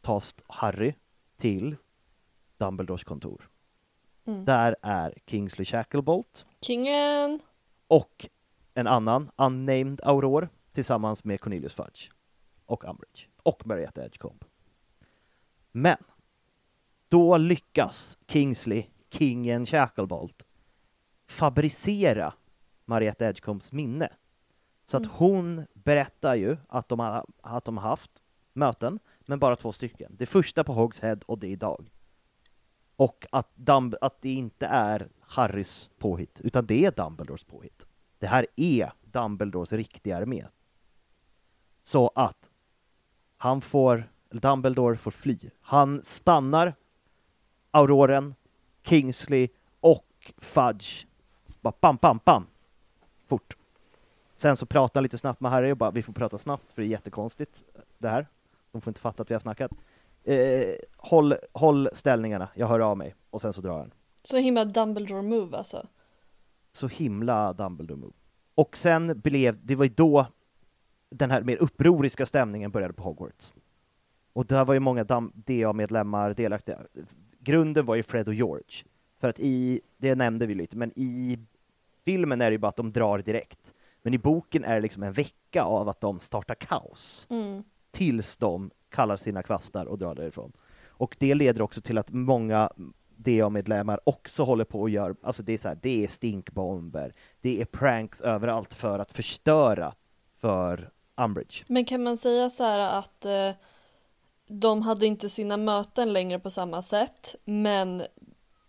tas 0.00 0.34
Harry 0.48 0.94
till 1.36 1.76
Dumbledores 2.58 3.04
kontor. 3.04 3.49
Mm. 4.30 4.44
Där 4.44 4.76
är 4.82 5.14
Kingsley 5.26 5.64
Shacklebolt 5.64 6.46
Kingen! 6.60 7.40
och 7.88 8.26
en 8.74 8.86
annan 8.86 9.30
unnamed 9.36 10.00
Auror 10.04 10.48
tillsammans 10.72 11.24
med 11.24 11.40
Cornelius 11.40 11.74
Fudge 11.74 12.10
och 12.66 12.84
Umbridge 12.84 13.26
och 13.42 13.66
Marietta 13.66 14.04
Edgecombe. 14.04 14.46
Men 15.72 15.96
då 17.08 17.36
lyckas 17.36 18.18
Kingsley, 18.28 18.84
kingen 19.10 19.66
Shacklebolt, 19.66 20.42
fabricera 21.26 22.32
Marietta 22.84 23.28
Edgecombes 23.28 23.72
minne. 23.72 24.08
Så 24.84 24.96
att 24.96 25.04
Mm. 25.04 25.16
hon 25.16 25.66
berättar 25.74 26.34
ju 26.34 26.56
att 26.68 26.88
de 26.88 26.98
har, 26.98 27.26
att 27.42 27.64
de 27.64 27.76
har 27.78 27.88
haft 27.88 28.22
möten, 28.52 28.98
men 29.20 29.38
bara 29.38 29.56
två 29.56 29.72
stycken. 29.72 30.16
Det 30.18 30.26
första 30.26 30.64
på 30.64 30.72
Hogs 30.72 31.00
Head 31.00 31.18
och 31.26 31.38
det 31.38 31.48
idag. 31.48 31.90
Och 33.00 33.26
att, 33.32 33.48
Dumb- 33.56 33.96
att 34.00 34.20
det 34.20 34.32
inte 34.32 34.66
är 34.66 35.08
Harrys 35.20 35.90
påhitt, 35.98 36.40
utan 36.44 36.66
det 36.66 36.84
är 36.84 36.90
Dumbledores 36.90 37.44
påhitt. 37.44 37.86
Det 38.18 38.26
här 38.26 38.46
är 38.56 38.92
Dumbledores 39.02 39.72
riktiga 39.72 40.16
armé. 40.16 40.46
Så 41.82 42.10
att 42.14 42.50
han 43.36 43.60
får, 43.60 44.10
eller 44.30 44.40
Dumbledore 44.40 44.96
får 44.96 45.10
fly. 45.10 45.38
Han 45.60 46.02
stannar 46.04 46.74
Auroren, 47.70 48.34
Kingsley 48.82 49.48
och 49.80 50.32
Fudge. 50.38 51.06
Bara 51.60 51.74
bam, 51.80 51.96
bam, 51.96 52.20
bam. 52.24 52.46
Fort. 53.26 53.56
Sen 54.36 54.56
så 54.56 54.66
pratar 54.66 55.00
han 55.00 55.02
lite 55.02 55.18
snabbt 55.18 55.40
med 55.40 55.50
Harry 55.50 55.72
och 55.72 55.76
bara, 55.76 55.90
vi 55.90 56.02
får 56.02 56.12
prata 56.12 56.38
snabbt 56.38 56.72
för 56.72 56.82
det 56.82 56.88
är 56.88 56.90
jättekonstigt 56.90 57.64
det 57.98 58.08
här. 58.08 58.26
De 58.72 58.80
får 58.80 58.90
inte 58.90 59.00
fatta 59.00 59.22
att 59.22 59.30
vi 59.30 59.34
har 59.34 59.40
snackat. 59.40 59.72
Eh, 60.24 60.74
håll, 60.96 61.34
håll 61.52 61.88
ställningarna, 61.92 62.48
jag 62.54 62.66
hör 62.66 62.80
av 62.80 62.96
mig. 62.98 63.14
Och 63.30 63.40
sen 63.40 63.52
så 63.52 63.60
drar 63.60 63.78
han. 63.78 63.92
Så 64.22 64.36
himla 64.36 64.64
Dumbledore 64.64 65.22
move 65.22 65.56
alltså. 65.56 65.86
Så 66.72 66.86
himla 66.88 67.52
Dumbledore 67.52 67.98
move. 68.00 68.12
Och 68.54 68.76
sen 68.76 69.20
blev, 69.20 69.58
det 69.66 69.74
var 69.74 69.84
ju 69.84 69.92
då 69.96 70.26
den 71.10 71.30
här 71.30 71.42
mer 71.42 71.56
upproriska 71.56 72.26
stämningen 72.26 72.70
började 72.70 72.94
på 72.94 73.02
Hogwarts. 73.02 73.54
Och 74.32 74.46
där 74.46 74.64
var 74.64 74.74
ju 74.74 74.80
många 74.80 75.04
Dam- 75.04 75.32
DA-medlemmar 75.34 76.34
delaktiga. 76.34 76.78
Grunden 77.38 77.86
var 77.86 77.94
ju 77.94 78.02
Fred 78.02 78.28
och 78.28 78.34
George. 78.34 78.84
För 79.20 79.28
att 79.28 79.40
i, 79.40 79.80
det 79.96 80.14
nämnde 80.14 80.46
vi 80.46 80.54
lite, 80.54 80.76
men 80.76 80.92
i 80.96 81.38
filmen 82.04 82.40
är 82.40 82.50
det 82.50 82.52
ju 82.54 82.58
bara 82.58 82.68
att 82.68 82.76
de 82.76 82.90
drar 82.90 83.18
direkt. 83.18 83.74
Men 84.02 84.14
i 84.14 84.18
boken 84.18 84.64
är 84.64 84.74
det 84.74 84.80
liksom 84.80 85.02
en 85.02 85.12
vecka 85.12 85.62
av 85.62 85.88
att 85.88 86.00
de 86.00 86.20
startar 86.20 86.54
kaos. 86.54 87.26
Mm. 87.30 87.62
Tills 87.90 88.36
de 88.36 88.70
kallar 88.90 89.16
sina 89.16 89.42
kvastar 89.42 89.86
och 89.86 89.98
drar 89.98 90.14
därifrån. 90.14 90.52
Och 90.88 91.16
det 91.18 91.34
leder 91.34 91.62
också 91.62 91.80
till 91.80 91.98
att 91.98 92.10
många 92.10 92.70
DA-medlemmar 93.16 94.00
också 94.04 94.42
håller 94.42 94.64
på 94.64 94.80
och 94.80 94.90
gör, 94.90 95.16
alltså 95.22 95.42
det 95.42 95.52
är 95.52 95.58
så 95.58 95.68
här, 95.68 95.78
det 95.82 96.04
är 96.04 96.08
stinkbomber, 96.08 97.14
det 97.40 97.60
är 97.60 97.64
pranks 97.64 98.20
överallt 98.20 98.74
för 98.74 98.98
att 98.98 99.12
förstöra 99.12 99.94
för 100.40 100.90
Umbridge. 101.16 101.64
Men 101.66 101.84
kan 101.84 102.02
man 102.02 102.16
säga 102.16 102.50
så 102.50 102.64
här 102.64 102.78
att 102.98 103.24
eh, 103.24 103.50
de 104.46 104.82
hade 104.82 105.06
inte 105.06 105.28
sina 105.28 105.56
möten 105.56 106.12
längre 106.12 106.38
på 106.38 106.50
samma 106.50 106.82
sätt, 106.82 107.34
men 107.44 108.02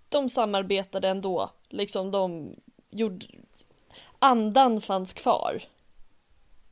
de 0.09 0.29
samarbetade 0.29 1.09
ändå. 1.09 1.49
Liksom 1.69 2.11
de 2.11 2.55
gjorde... 2.89 3.25
Andan 4.19 4.81
fanns 4.81 5.13
kvar. 5.13 5.63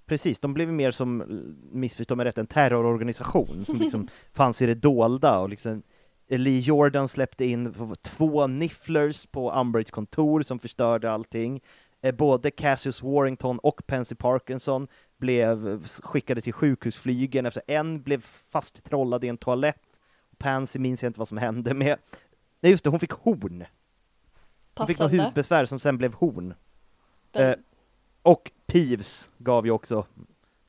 Precis, 0.10 0.40
de 0.40 0.54
blev 0.54 0.74
mer 0.74 0.92
som, 0.92 1.24
missförstå 1.72 2.16
mig 2.16 2.26
rätt, 2.26 2.38
en 2.38 2.48
terrororganisation 2.48 3.66
som 3.66 3.78
liksom 3.78 4.08
fanns 4.34 4.62
i 4.62 4.66
det 4.66 4.76
dolda 4.76 5.40
och 5.40 5.50
liksom 5.50 5.84
Lee 6.28 6.60
Jordan 6.60 7.08
släppte 7.08 7.46
in 7.46 7.74
två 8.02 8.48
nifflers 8.48 9.26
på 9.26 9.52
Umbridge 9.52 9.92
kontor 9.92 10.42
som 10.42 10.60
förstörde 10.60 11.12
allting. 11.12 11.62
Eh, 12.02 12.16
Både 12.16 12.52
Cassius 12.52 13.04
Warrington 13.04 13.60
och 13.60 13.82
Pansy 13.88 14.16
Parkinson 14.16 14.88
blev 15.18 15.88
skickade 15.88 16.42
till 16.42 16.54
sjukhusflygen 16.54 17.46
efter 17.46 17.62
en 17.68 18.02
blev 18.04 18.22
fasttrollad 18.52 19.24
i 19.24 19.28
en 19.28 19.38
toalett. 19.38 19.82
Pansy 20.38 20.80
minns 20.80 21.04
jag 21.04 21.10
inte 21.10 21.20
vad 21.20 21.28
som 21.28 21.38
hände 21.38 21.74
med. 21.74 21.98
Nej 22.62 22.72
just 22.72 22.84
det, 22.84 22.90
hon 22.90 23.00
fick 23.00 23.12
horn. 23.12 23.66
Hon 24.76 24.88
fick 24.88 25.00
något 25.00 25.06
Passande. 25.12 25.24
hudbesvär 25.24 25.66
som 25.66 25.80
sen 25.80 25.98
blev 25.98 26.14
horn. 26.14 26.54
Vem- 27.34 27.50
Eh, 27.50 27.56
och 28.22 28.52
Peeves 28.66 29.32
gav 29.38 29.66
ju 29.66 29.72
också, 29.72 30.06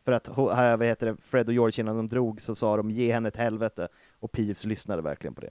för 0.04 0.12
att 0.12 0.26
här, 0.28 0.76
vad 0.76 0.86
heter 0.86 1.06
det, 1.06 1.16
Fred 1.16 1.48
och 1.48 1.54
George 1.54 1.80
innan 1.80 1.96
de 1.96 2.06
drog 2.06 2.40
så 2.40 2.54
sa 2.54 2.76
de 2.76 2.90
ge 2.90 3.12
henne 3.12 3.28
ett 3.28 3.36
helvete, 3.36 3.88
och 4.20 4.32
Peeves 4.32 4.64
lyssnade 4.64 5.02
verkligen 5.02 5.34
på 5.34 5.40
det. 5.40 5.50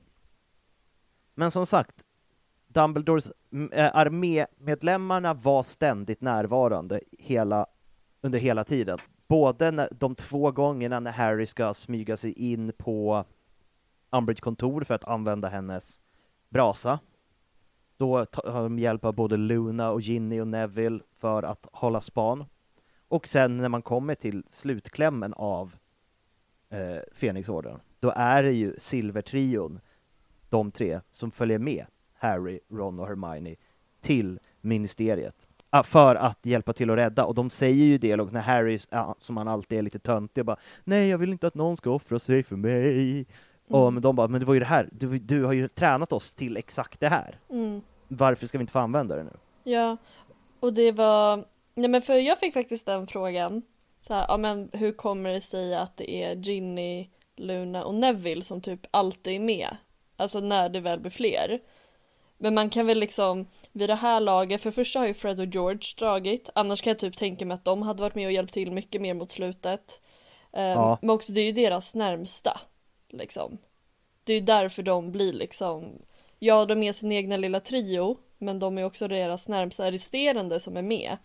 Men 1.35 1.51
som 1.51 1.65
sagt, 1.65 2.03
Dumbledores 2.67 3.31
äh, 3.71 3.95
armémedlemmarna 3.95 5.33
var 5.33 5.63
ständigt 5.63 6.21
närvarande 6.21 7.01
hela, 7.19 7.65
under 8.21 8.39
hela 8.39 8.63
tiden. 8.63 8.99
Både 9.27 9.71
när, 9.71 9.89
de 9.91 10.15
två 10.15 10.51
gångerna 10.51 10.99
när 10.99 11.12
Harry 11.12 11.45
ska 11.45 11.73
smyga 11.73 12.17
sig 12.17 12.31
in 12.31 12.71
på 12.77 13.25
Umbridge 14.09 14.41
kontor 14.41 14.81
för 14.81 14.93
att 14.93 15.03
använda 15.03 15.47
hennes 15.47 16.01
brasa, 16.49 16.99
då 17.99 18.17
har 18.17 18.63
de 18.63 18.79
hjälp 18.79 19.05
av 19.05 19.13
både 19.13 19.38
Luna 19.38 19.91
och 19.91 20.01
Ginny 20.01 20.41
och 20.41 20.47
Neville 20.47 20.99
för 21.15 21.43
att 21.43 21.67
hålla 21.71 22.01
span. 22.01 22.45
Och 23.07 23.27
sen 23.27 23.57
när 23.57 23.69
man 23.69 23.81
kommer 23.81 24.15
till 24.15 24.43
slutklämmen 24.51 25.33
av 25.33 25.75
eh, 26.69 26.97
Fenixorden, 27.13 27.79
då 27.99 28.13
är 28.15 28.43
det 28.43 28.51
ju 28.51 28.75
Silvertrion, 28.77 29.79
de 30.49 30.71
tre, 30.71 31.01
som 31.12 31.31
följer 31.31 31.59
med 31.59 31.85
Harry, 32.13 32.59
Ron 32.69 32.99
och 32.99 33.07
Hermione 33.07 33.55
till 34.01 34.39
ministeriet. 34.62 35.47
Ah, 35.69 35.83
för 35.83 36.15
att 36.15 36.45
hjälpa 36.45 36.73
till 36.73 36.89
att 36.89 36.97
rädda, 36.97 37.25
och 37.25 37.35
de 37.35 37.49
säger 37.49 37.85
ju 37.85 37.97
det 37.97 38.15
och 38.15 38.33
när 38.33 38.41
Harry, 38.41 38.79
ja, 38.89 39.15
som 39.19 39.38
han 39.38 39.47
alltid 39.47 39.77
är 39.77 39.81
lite 39.81 39.99
töntig, 39.99 40.45
bara 40.45 40.57
Nej, 40.83 41.09
jag 41.09 41.17
vill 41.17 41.31
inte 41.31 41.47
att 41.47 41.55
någon 41.55 41.77
ska 41.77 41.91
offra 41.91 42.19
sig 42.19 42.43
för 42.43 42.55
mig. 42.55 43.25
Och 43.69 43.79
Mm. 43.82 43.93
men 43.93 44.03
de 44.03 44.15
bara, 44.15 44.27
men 44.27 44.39
det 44.39 44.45
var 44.45 44.53
ju 44.53 44.60
det 44.60 44.65
här, 44.65 44.89
du, 44.91 45.17
du 45.17 45.43
har 45.45 45.53
ju 45.53 45.67
tränat 45.67 46.13
oss 46.13 46.36
till 46.36 46.58
exakt 46.58 46.99
det 46.99 47.08
här. 47.10 47.39
Mm. 47.49 47.82
Varför 48.08 48.47
ska 48.47 48.58
vi 48.58 48.62
inte 48.62 48.73
få 48.73 48.79
använda 48.79 49.15
det 49.15 49.23
nu? 49.23 49.34
Ja, 49.63 49.97
och 50.60 50.73
det 50.73 50.91
var, 50.91 51.45
nej 51.75 51.89
men 51.89 52.01
för 52.01 52.13
jag 52.15 52.39
fick 52.39 52.53
faktiskt 52.53 52.86
den 52.86 53.08
frågan. 53.08 53.62
Så 54.01 54.13
här, 54.13 54.25
ja 54.27 54.38
men 54.38 54.69
hur 54.73 54.91
kommer 54.91 55.29
det 55.34 55.41
sig 55.41 55.75
att 55.75 55.97
det 55.97 56.12
är 56.23 56.36
Ginny, 56.36 57.10
Luna 57.36 57.84
och 57.84 57.95
Neville 57.95 58.43
som 58.43 58.62
typ 58.62 58.79
alltid 58.91 59.36
är 59.36 59.39
med? 59.39 59.77
Alltså 60.17 60.39
när 60.39 60.69
det 60.69 60.79
väl 60.79 60.99
blir 60.99 61.12
fler. 61.12 61.60
Men 62.38 62.53
man 62.53 62.69
kan 62.69 62.86
väl 62.86 62.99
liksom, 62.99 63.47
vid 63.71 63.89
det 63.89 63.95
här 63.95 64.19
laget, 64.19 64.62
för 64.62 64.71
första 64.71 64.99
har 64.99 65.08
ju 65.08 65.13
Fred 65.13 65.39
och 65.39 65.45
George 65.45 65.79
dragit, 65.99 66.49
annars 66.55 66.82
kan 66.82 66.91
jag 66.91 66.99
typ 66.99 67.17
tänka 67.17 67.45
mig 67.45 67.55
att 67.55 67.65
de 67.65 67.82
hade 67.82 68.01
varit 68.01 68.15
med 68.15 68.25
och 68.25 68.32
hjälpt 68.32 68.53
till 68.53 68.71
mycket 68.71 69.01
mer 69.01 69.13
mot 69.13 69.32
slutet. 69.32 70.01
Eh, 70.53 70.62
Ja. 70.63 70.97
Men 71.01 71.10
också 71.10 71.32
det 71.32 71.41
är 71.41 71.45
ju 71.45 71.51
deras 71.51 71.95
närmsta. 71.95 72.60
Liksom. 73.10 73.58
Det 74.24 74.34
är 74.34 74.39
ju 74.39 74.45
därför 74.45 74.84
de 74.84 75.12
blir 75.12 75.34
liksom, 75.34 76.02
ja 76.39 76.65
de 76.65 76.84
är 76.84 76.91
sin 76.91 77.12
egna 77.12 77.38
lilla 77.38 77.60
trio, 77.60 78.17
men 78.38 78.60
de 78.60 78.78
är 78.78 78.84
också 78.84 79.08
deras 79.08 79.48
närmsta 79.48 79.91
resterande 79.91 80.60
som 80.60 80.78
är 80.78 80.82
med. 80.82 81.17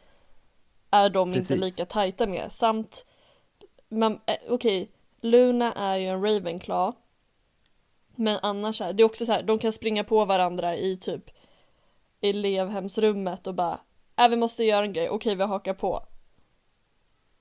Är 0.90 1.10
de 1.10 1.28
inte 1.28 1.38
Precis. 1.40 1.60
lika 1.60 1.86
tajta 1.86 2.26
med. 2.26 2.52
Samt, 2.52 3.06
man, 3.88 4.20
eh, 4.26 4.36
okej, 4.48 4.90
Luna 5.20 5.72
är 5.72 5.96
ju 5.96 6.06
en 6.06 6.22
Ravenclaw. 6.22 6.98
Men 8.16 8.38
annars 8.42 8.80
är 8.80 8.92
det 8.92 9.02
är 9.02 9.04
också 9.04 9.26
så 9.26 9.32
här, 9.32 9.42
de 9.42 9.58
kan 9.58 9.72
springa 9.72 10.04
på 10.04 10.24
varandra 10.24 10.76
i 10.76 10.96
typ 10.96 11.30
elevhemsrummet 12.20 13.46
och 13.46 13.54
bara 13.54 13.80
äh, 14.18 14.28
vi 14.28 14.36
måste 14.36 14.64
göra 14.64 14.84
en 14.84 14.92
grej, 14.92 15.08
okej 15.08 15.34
vi 15.34 15.44
hakar 15.44 15.74
på. 15.74 16.06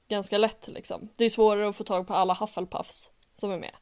Ganska 0.08 0.38
lätt 0.38 0.68
liksom. 0.68 1.10
Det 1.16 1.26
är 1.26 1.30
svårare 1.30 1.70
att 1.70 1.76
få 1.76 1.84
tag 1.84 2.08
på 2.08 2.14
alla 2.14 2.34
Hufflepuffs 2.34 3.12
som 3.34 3.52
är 3.52 3.60
med. 3.60 3.76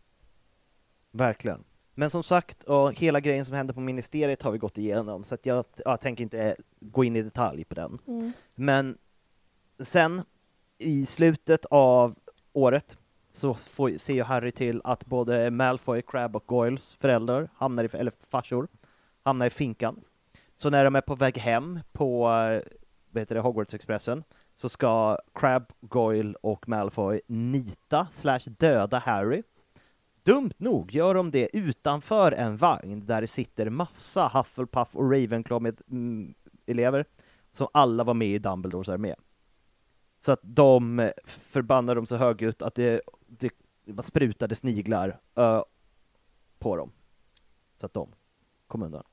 Verkligen. 1.11 1.63
Men 1.95 2.09
som 2.09 2.23
sagt, 2.23 2.63
och 2.63 2.93
hela 2.93 3.19
grejen 3.19 3.45
som 3.45 3.55
hände 3.55 3.73
på 3.73 3.79
ministeriet 3.79 4.41
har 4.41 4.51
vi 4.51 4.57
gått 4.57 4.77
igenom, 4.77 5.23
så 5.23 5.35
att 5.35 5.45
jag, 5.45 5.65
jag 5.85 6.01
tänker 6.01 6.23
inte 6.23 6.55
gå 6.79 7.03
in 7.03 7.15
i 7.15 7.21
detalj 7.21 7.63
på 7.63 7.75
den. 7.75 7.99
Men 8.55 8.97
sen, 9.79 10.21
i 10.77 11.05
slutet 11.05 11.65
av 11.65 12.15
året, 12.53 12.97
så 13.31 13.53
får, 13.53 13.89
ser 13.89 14.13
ju 14.13 14.23
Harry 14.23 14.51
till 14.51 14.81
att 14.83 15.05
både 15.05 15.51
Malfoy, 15.51 16.01
Crabbe 16.01 16.37
och 16.37 16.45
Goyles 16.45 16.95
föräldrar, 16.95 17.49
hamnar 17.55 17.83
i, 17.83 17.89
eller 17.93 18.13
farsor, 18.29 18.67
hamnar 19.23 19.45
i 19.45 19.49
finkan. 19.49 20.01
Så 20.55 20.69
när 20.69 20.83
de 20.83 20.95
är 20.95 21.01
på 21.01 21.15
väg 21.15 21.37
hem 21.37 21.79
på 21.91 22.21
vad 23.11 23.21
heter 23.21 23.35
det, 23.35 23.41
Hogwarts-expressen 23.41 24.23
så 24.55 24.69
ska 24.69 25.17
Crabbe, 25.33 25.65
Goyle 25.81 26.35
och 26.41 26.69
Malfoy 26.69 27.21
nita 27.27 28.07
slash 28.11 28.39
döda 28.45 28.97
Harry. 28.99 29.43
Dumt 30.23 30.51
nog 30.57 30.91
gör 30.91 31.13
de 31.13 31.31
det 31.31 31.49
utanför 31.53 32.31
en 32.31 32.57
vagn 32.57 33.05
där 33.05 33.21
det 33.21 33.27
sitter 33.27 33.69
massa 33.69 34.27
Hufflepuff 34.33 34.95
och 34.95 35.11
Ravenclaw 35.11 35.63
med 35.63 35.81
mm, 35.91 36.33
elever 36.65 37.05
som 37.53 37.67
alla 37.73 38.03
var 38.03 38.13
med 38.13 38.27
i 38.27 38.39
Dumbledores 38.39 38.89
armé. 38.89 39.15
Så 40.19 40.31
att 40.31 40.39
de 40.43 40.99
eh, 40.99 41.11
förbannade 41.25 41.97
dem 41.97 42.05
så 42.05 42.15
högljutt 42.15 42.61
att 42.61 42.75
det, 42.75 43.01
det, 43.27 43.51
sprutade 44.03 44.55
sniglar 44.55 45.19
ö, 45.35 45.63
på 46.59 46.75
dem. 46.75 46.91
Så 47.75 47.85
att 47.85 47.93
de 47.93 48.09
kom 48.67 48.83
undan. 48.83 49.03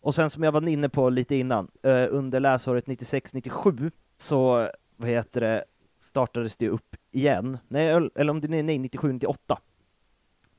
Och 0.00 0.14
sen 0.14 0.30
som 0.30 0.42
jag 0.42 0.52
var 0.52 0.68
inne 0.68 0.88
på 0.88 1.10
lite 1.10 1.36
innan, 1.36 1.70
eh, 1.82 2.06
under 2.10 2.40
läsåret 2.40 2.86
96-97 2.86 3.90
så, 4.16 4.68
vad 4.96 5.08
heter 5.08 5.40
det, 5.40 5.64
startades 5.98 6.56
det 6.56 6.68
upp 6.68 6.96
igen. 7.10 7.58
Nej, 7.68 7.88
eller 7.88 8.30
om 8.30 8.40
det 8.40 8.58
är 8.58 8.62
nej, 8.62 8.78
97-98 8.78 9.56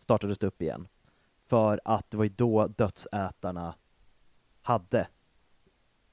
startades 0.03 0.39
det 0.39 0.47
upp 0.47 0.61
igen. 0.61 0.87
För 1.45 1.81
att 1.85 2.11
det 2.11 2.17
var 2.17 2.23
ju 2.23 2.33
då 2.35 2.67
dödsätarna 2.67 3.75
hade 4.61 5.07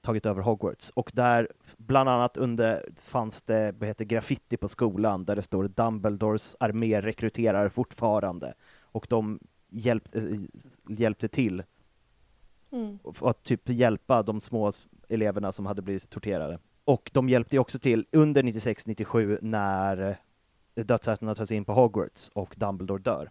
tagit 0.01 0.27
över 0.27 0.43
Hogwarts. 0.43 0.91
Och 0.91 1.11
där, 1.15 1.49
bland 1.77 2.09
annat 2.09 2.37
under, 2.37 2.89
fanns 2.97 3.43
det 3.43 3.75
vad 3.79 3.89
heter, 3.89 4.05
graffiti 4.05 4.57
på 4.57 4.69
skolan 4.69 5.25
där 5.25 5.37
det 5.37 5.43
står 5.43 5.69
Dumbledores 5.69 6.57
armé 6.61 7.01
rekryterar 7.01 7.69
fortfarande. 7.69 8.55
Och 8.81 9.07
de 9.11 9.41
hjälp, 9.69 10.17
eh, 10.17 10.23
hjälpte 10.89 11.29
till 11.29 11.63
Mm. 12.73 12.99
att 13.21 13.43
typ 13.43 13.69
hjälpa 13.69 14.23
de 14.23 14.41
små 14.41 14.73
eleverna 15.09 15.53
som 15.53 15.67
hade 15.67 15.83
blivit 15.83 16.11
torterade. 16.11 16.59
Och 16.85 17.11
de 17.15 17.29
hjälpte 17.29 17.57
ju 17.57 17.61
också 17.61 17.79
till 17.79 18.07
under 18.13 18.43
96-97 18.43 19.39
när 19.43 20.17
dödsätarna 20.75 21.35
tas 21.35 21.51
in 21.51 21.65
på 21.65 21.73
Hogwarts 21.73 22.31
och 22.35 22.55
Dumbledore 22.57 23.03
dör. 23.03 23.31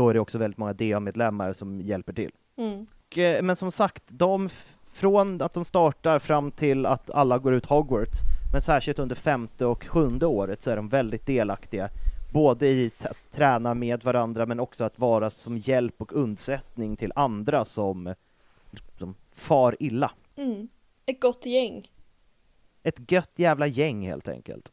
Då 0.00 0.08
är 0.08 0.14
det 0.14 0.20
också 0.20 0.38
väldigt 0.38 0.58
många 0.58 0.72
DA-medlemmar 0.72 1.52
som 1.52 1.80
hjälper 1.80 2.12
till. 2.12 2.30
Mm. 2.56 2.86
Och, 3.08 3.18
eh, 3.18 3.42
men 3.42 3.56
som 3.56 3.72
sagt, 3.72 4.02
de 4.06 4.48
från 4.92 5.42
att 5.42 5.54
de 5.54 5.64
startar 5.64 6.18
fram 6.18 6.50
till 6.50 6.86
att 6.86 7.10
alla 7.10 7.38
går 7.38 7.54
ut 7.54 7.66
Hogwarts, 7.66 8.18
men 8.52 8.60
särskilt 8.60 8.98
under 8.98 9.16
femte 9.16 9.66
och 9.66 9.84
sjunde 9.84 10.26
året 10.26 10.62
så 10.62 10.70
är 10.70 10.76
de 10.76 10.88
väldigt 10.88 11.26
delaktiga, 11.26 11.88
både 12.32 12.68
i 12.68 12.90
att 13.02 13.32
träna 13.32 13.74
med 13.74 14.04
varandra 14.04 14.46
men 14.46 14.60
också 14.60 14.84
att 14.84 14.98
vara 14.98 15.30
som 15.30 15.56
hjälp 15.56 15.94
och 16.02 16.12
undsättning 16.12 16.96
till 16.96 17.12
andra 17.14 17.64
som, 17.64 18.14
som 18.98 19.14
far 19.34 19.76
illa. 19.80 20.10
Mm. 20.36 20.68
Ett 21.06 21.20
gott 21.20 21.46
gäng. 21.46 21.90
Ett 22.82 23.12
gött 23.12 23.32
jävla 23.36 23.66
gäng 23.66 24.06
helt 24.06 24.28
enkelt. 24.28 24.72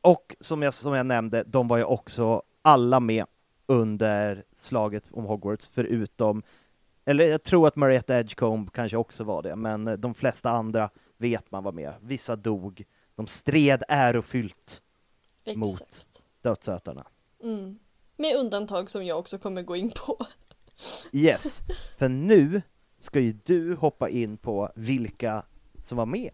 Och 0.00 0.36
som 0.40 0.62
jag, 0.62 0.74
som 0.74 0.94
jag 0.94 1.06
nämnde, 1.06 1.44
de 1.46 1.68
var 1.68 1.76
ju 1.76 1.84
också 1.84 2.42
alla 2.62 3.00
med 3.00 3.24
under 3.70 4.44
slaget 4.56 5.04
om 5.10 5.24
Hogwarts, 5.24 5.70
förutom, 5.72 6.42
eller 7.04 7.24
jag 7.24 7.42
tror 7.42 7.66
att 7.66 7.76
Marietta 7.76 8.18
Edgecombe 8.18 8.70
kanske 8.74 8.96
också 8.96 9.24
var 9.24 9.42
det, 9.42 9.56
men 9.56 10.00
de 10.00 10.14
flesta 10.14 10.50
andra 10.50 10.90
vet 11.16 11.50
man 11.50 11.64
var 11.64 11.72
med. 11.72 11.94
Vissa 12.00 12.36
dog, 12.36 12.84
de 13.14 13.26
stred 13.26 13.82
ärofyllt 13.88 14.82
mot 15.54 15.80
Exakt. 15.80 16.22
dödsätarna. 16.42 17.06
Mm. 17.42 17.78
Med 18.16 18.36
undantag 18.36 18.90
som 18.90 19.04
jag 19.04 19.18
också 19.18 19.38
kommer 19.38 19.62
gå 19.62 19.76
in 19.76 19.90
på. 19.90 20.18
Yes, 21.12 21.60
för 21.98 22.08
nu 22.08 22.62
ska 22.98 23.20
ju 23.20 23.32
du 23.32 23.74
hoppa 23.74 24.08
in 24.08 24.36
på 24.36 24.70
vilka 24.74 25.42
som 25.82 25.96
var 25.98 26.06
med. 26.06 26.30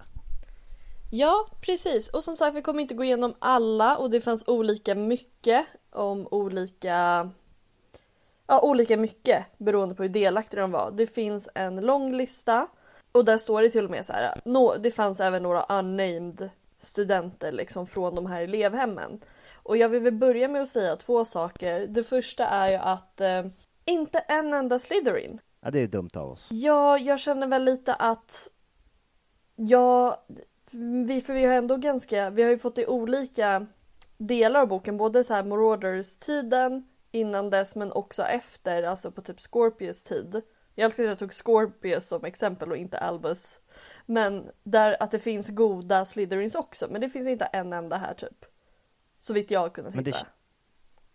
Ja, 1.10 1.48
precis. 1.60 2.08
Och 2.08 2.24
som 2.24 2.36
sagt, 2.36 2.56
vi 2.56 2.62
kommer 2.62 2.80
inte 2.80 2.94
gå 2.94 3.04
igenom 3.04 3.34
alla 3.38 3.96
och 3.96 4.10
det 4.10 4.20
fanns 4.20 4.44
olika 4.46 4.94
mycket 4.94 5.66
om 5.96 6.28
olika 6.30 7.30
Ja, 8.48 8.60
olika 8.62 8.96
mycket 8.96 9.46
beroende 9.58 9.94
på 9.94 10.02
hur 10.02 10.10
delaktiga 10.10 10.60
de 10.60 10.70
var. 10.70 10.90
Det 10.90 11.06
finns 11.06 11.48
en 11.54 11.76
lång 11.80 12.12
lista 12.12 12.66
och 13.12 13.24
där 13.24 13.38
står 13.38 13.62
det 13.62 13.68
till 13.70 13.84
och 13.84 13.90
med 13.90 14.06
så 14.06 14.12
här. 14.12 14.40
nå- 14.44 14.76
det 14.76 14.90
fanns 14.90 15.20
även 15.20 15.42
några 15.42 15.62
unnamed 15.62 16.50
studenter 16.78 17.52
liksom 17.52 17.86
från 17.86 18.14
de 18.14 18.26
här 18.26 18.42
elevhemmen. 18.42 19.20
Och 19.62 19.76
jag 19.76 19.88
vill 19.88 20.02
väl 20.02 20.12
börja 20.14 20.48
med 20.48 20.62
att 20.62 20.68
säga 20.68 20.96
två 20.96 21.24
saker. 21.24 21.86
Det 21.86 22.02
första 22.04 22.46
är 22.46 22.68
ju 22.70 22.76
att 22.76 23.20
eh, 23.20 23.46
inte 23.84 24.18
en 24.18 24.52
enda 24.54 24.78
Slytherin 24.78 25.40
Ja, 25.60 25.70
det 25.70 25.80
är 25.80 25.86
dumt 25.88 26.10
av 26.14 26.30
oss. 26.30 26.48
Ja, 26.50 26.98
jag 26.98 27.20
känner 27.20 27.46
väl 27.46 27.64
lite 27.64 27.94
att 27.94 28.48
Ja, 29.56 30.24
vi, 31.06 31.20
för 31.20 31.32
vi 31.34 31.44
har 31.44 31.54
ändå 31.54 31.76
ganska, 31.76 32.30
vi 32.30 32.42
har 32.42 32.50
ju 32.50 32.58
fått 32.58 32.78
i 32.78 32.86
olika 32.86 33.66
delar 34.18 34.60
av 34.60 34.68
boken, 34.68 34.96
både 34.96 35.24
så 35.24 35.34
här 35.34 35.42
Marauders-tiden 35.44 36.88
innan 37.10 37.50
dess 37.50 37.76
men 37.76 37.92
också 37.92 38.22
efter, 38.22 38.82
alltså 38.82 39.10
på 39.10 39.22
typ 39.22 39.40
Scorpius 39.40 40.02
tid. 40.02 40.42
Jag 40.74 40.84
älskar 40.84 41.02
att 41.02 41.08
jag 41.08 41.18
tog 41.18 41.32
Scorpius 41.32 42.08
som 42.08 42.24
exempel 42.24 42.70
och 42.70 42.76
inte 42.76 42.98
Albus. 42.98 43.60
Men 44.06 44.50
där 44.62 44.96
att 45.02 45.10
det 45.10 45.18
finns 45.18 45.48
goda 45.48 46.04
Slytherins 46.04 46.54
också, 46.54 46.86
men 46.90 47.00
det 47.00 47.08
finns 47.08 47.28
inte 47.28 47.44
en 47.44 47.72
enda 47.72 47.96
här 47.96 48.14
typ. 48.14 48.44
Så 49.20 49.32
vitt 49.32 49.50
jag 49.50 49.60
har 49.60 49.68
kunnat 49.68 49.94
Men 49.94 50.04
det, 50.04 50.10
hitta. 50.10 50.26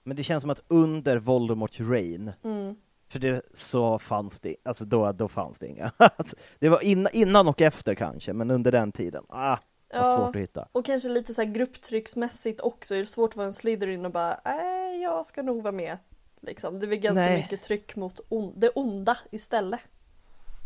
men 0.03 0.17
det 0.17 0.23
känns 0.23 0.41
som 0.41 0.49
att 0.49 0.63
under 0.67 1.17
Voldemorts 1.17 1.79
reign, 1.79 2.31
Mm. 2.43 2.75
för 3.09 3.19
det 3.19 3.41
så 3.53 3.99
fanns 3.99 4.39
det, 4.39 4.55
alltså 4.63 4.85
då, 4.85 5.11
då 5.11 5.27
fanns 5.27 5.59
det 5.59 5.67
inga. 5.67 5.91
Alltså, 5.97 6.35
det 6.59 6.69
var 6.69 6.81
innan, 6.83 7.11
innan 7.13 7.47
och 7.47 7.61
efter 7.61 7.95
kanske, 7.95 8.33
men 8.33 8.51
under 8.51 8.71
den 8.71 8.91
tiden, 8.91 9.23
ah, 9.29 9.57
Ja. 9.93 10.17
svårt 10.17 10.35
att 10.35 10.41
hitta. 10.41 10.67
Och 10.71 10.85
kanske 10.85 11.09
lite 11.09 11.33
så 11.33 11.41
här 11.41 11.49
grupptrycksmässigt 11.51 12.61
också. 12.61 12.93
Det 12.93 12.99
är 12.99 13.05
svårt 13.05 13.29
att 13.31 13.35
vara 13.35 13.47
en 13.47 13.53
Slytherin 13.53 14.05
och 14.05 14.11
bara 14.11 14.39
nej, 14.45 15.01
jag 15.01 15.25
ska 15.25 15.41
nog 15.41 15.63
vara 15.63 15.71
med. 15.71 15.97
Liksom. 16.41 16.79
Det 16.79 16.85
är 16.85 16.87
väl 16.87 16.97
ganska 16.99 17.21
Nej. 17.21 17.37
mycket 17.41 17.61
tryck 17.61 17.95
mot 17.95 18.19
on- 18.29 18.53
det 18.59 18.69
onda 18.69 19.17
istället. 19.31 19.79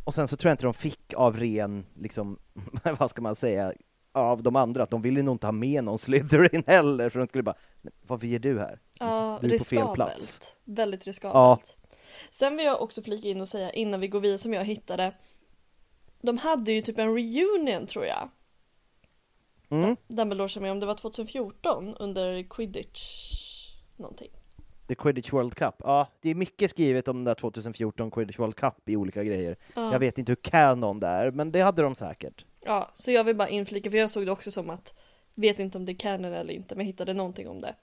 Och 0.05 0.13
sen 0.13 0.27
så 0.27 0.38
tror 0.38 0.49
jag 0.49 0.53
inte 0.53 0.63
de 0.65 0.73
fick 0.73 1.13
av 1.13 1.38
ren, 1.39 1.85
liksom, 1.99 2.39
vad 2.99 3.09
ska 3.09 3.21
man 3.21 3.35
säga, 3.35 3.73
av 4.11 4.43
de 4.43 4.55
andra, 4.55 4.83
att 4.83 4.89
de 4.89 5.01
ville 5.01 5.21
nog 5.21 5.35
inte 5.35 5.47
ha 5.47 5.51
med 5.51 5.83
någon 5.83 5.97
Slytherin 5.97 6.63
heller, 6.67 7.09
för 7.09 7.19
de 7.19 7.27
skulle 7.27 7.43
bara, 7.43 7.55
"Men 7.81 7.93
vad 8.07 8.23
gör 8.23 8.39
du 8.39 8.59
här? 8.59 8.79
Ja, 8.99 9.39
Du 9.41 9.47
är 9.47 9.59
på 9.59 9.63
fel 9.65 9.77
riskabelt. 9.77 9.95
plats. 9.95 10.55
Väldigt 10.63 11.03
riskabelt. 11.05 11.33
Ja. 11.35 11.59
Sen 12.31 12.57
vill 12.57 12.65
jag 12.65 12.81
också 12.81 13.01
flika 13.01 13.27
in 13.27 13.41
och 13.41 13.47
säga 13.49 13.71
innan 13.71 13.99
vi 13.99 14.07
går 14.07 14.19
vidare 14.19 14.38
som 14.38 14.53
jag 14.53 14.65
hittade. 14.65 15.11
De 16.21 16.38
hade 16.38 16.71
ju 16.71 16.81
typ 16.81 16.97
en 16.99 17.13
reunion 17.15 17.88
tror 17.88 18.05
jag. 18.05 18.29
Mm. 19.69 19.97
Dumbledore 20.08 20.49
som 20.49 20.65
är 20.65 20.71
om 20.71 20.80
det 20.80 20.86
var 20.86 20.95
2014 20.95 21.95
under 21.99 22.43
Quidditch 22.43 23.01
någonting. 23.95 24.32
The 24.88 24.95
Quidditch 24.95 25.34
World 25.34 25.56
Cup. 25.56 25.75
Ja, 25.78 26.08
det 26.21 26.30
är 26.30 26.36
mycket 26.36 26.69
skrivet 26.69 27.08
om 27.08 27.15
den 27.15 27.23
där 27.23 27.34
2014 27.34 28.12
Quidditch 28.12 28.39
World 28.39 28.56
Cup 28.56 28.89
i 28.89 28.95
olika 28.95 29.23
grejer. 29.23 29.56
Ja. 29.75 29.91
Jag 29.91 29.99
vet 29.99 30.17
inte 30.17 30.32
hur 30.32 30.36
canon 30.36 30.99
det 30.99 31.08
är, 31.08 31.32
men 31.32 31.51
det 31.51 31.62
hade 31.62 31.82
de 31.82 31.95
säkert. 31.95 32.45
Ja, 32.62 32.91
så 32.93 33.12
jag 33.12 33.23
vill 33.23 33.36
bara 33.36 33.49
inflika 33.49 33.91
för 33.91 33.97
jag 33.97 34.12
såg 34.12 34.25
det 34.25 34.32
också 34.32 34.51
som 34.51 34.69
att 34.69 34.93
vet 35.36 35.60
inte 35.60 35.78
om 35.78 35.86
det 35.86 35.91
är 35.91 35.97
canon 35.97 36.34
eller 36.34 36.54
inte, 36.54 36.75
men 36.75 36.86
jag 36.86 36.91
hittade 36.91 37.13
någonting 37.13 37.47
om 37.49 37.62
det. 37.62 37.75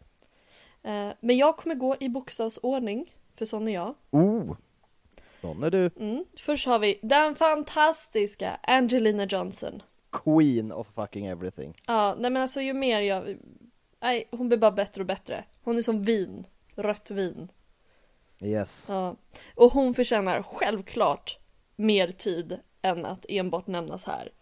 Eh, 0.82 1.12
men 1.20 1.36
jag 1.36 1.56
kommer 1.56 1.74
gå 1.74 1.96
i 2.00 2.08
bokstavsordning, 2.08 3.14
för 3.34 3.44
sån 3.44 3.68
är 3.68 3.72
jag. 3.74 3.94
Oh! 4.10 4.56
Sån 5.40 5.62
är 5.62 5.70
du. 5.70 5.90
Mm. 5.96 6.24
Först 6.36 6.66
har 6.66 6.78
vi 6.78 6.98
den 7.02 7.34
fantastiska 7.34 8.58
Angelina 8.62 9.24
Johnson. 9.24 9.82
Queen 10.12 10.72
of 10.72 10.86
fucking 10.94 11.26
everything. 11.26 11.76
Ja, 11.86 12.14
nej 12.18 12.30
men 12.30 12.42
alltså 12.42 12.60
ju 12.60 12.72
mer 12.72 13.00
jag... 13.00 13.36
Nej, 14.00 14.28
hon 14.30 14.48
blir 14.48 14.58
bara 14.58 14.70
bättre 14.70 15.00
och 15.00 15.06
bättre. 15.06 15.44
Hon 15.62 15.78
är 15.78 15.82
som 15.82 16.02
vin, 16.02 16.46
rött 16.74 17.10
vin. 17.10 17.48
Yes. 18.42 18.86
Ja. 18.88 19.16
Och 19.54 19.72
hon 19.72 19.94
förtjänar 19.94 20.42
självklart 20.42 21.38
mer 21.76 22.08
tid 22.08 22.58
än 22.82 23.06
att 23.06 23.26
enbart 23.28 23.66
nämnas 23.66 24.06
här. 24.06 24.32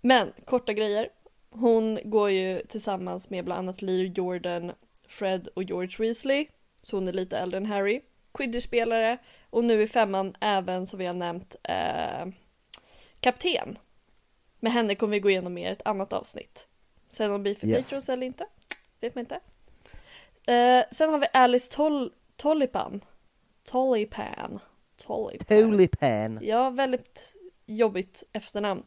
Men 0.00 0.32
korta 0.44 0.72
grejer. 0.72 1.08
Hon 1.50 1.98
går 2.04 2.30
ju 2.30 2.62
tillsammans 2.68 3.30
med 3.30 3.44
bland 3.44 3.58
annat 3.58 3.82
Lee 3.82 4.12
Jordan, 4.14 4.72
Fred 5.08 5.48
och 5.54 5.62
George 5.62 5.96
Weasley. 5.98 6.46
Så 6.82 6.96
hon 6.96 7.08
är 7.08 7.12
lite 7.12 7.38
äldre 7.38 7.56
än 7.58 7.66
Harry. 7.66 8.00
Quidditch-spelare 8.32 9.18
och 9.50 9.64
nu 9.64 9.82
i 9.82 9.86
femman 9.86 10.34
även 10.40 10.86
som 10.86 10.98
vi 10.98 11.06
har 11.06 11.14
nämnt 11.14 11.56
eh, 11.62 12.26
kapten. 13.20 13.78
Med 14.60 14.72
henne 14.72 14.94
kommer 14.94 15.12
vi 15.12 15.20
gå 15.20 15.30
igenom 15.30 15.54
mer 15.54 15.72
ett 15.72 15.86
annat 15.86 16.12
avsnitt. 16.12 16.66
Sen 17.10 17.30
om 17.30 17.36
det 17.38 17.42
blir 17.42 17.54
för 17.54 17.66
Yes. 17.66 17.86
patrons 17.88 18.08
eller 18.08 18.26
inte, 18.26 18.46
vet 19.00 19.14
man 19.14 19.20
inte. 19.22 19.34
Eh, 20.52 20.84
sen 20.92 21.10
har 21.10 21.18
vi 21.18 21.26
Alice 21.32 21.72
Tol-. 21.76 22.12
Tollipan. 22.36 23.04
Tollipan. 23.64 24.58
Tulipan. 25.46 26.38
Ja, 26.42 26.70
väldigt 26.70 27.34
jobbigt 27.66 28.22
efternamn. 28.32 28.82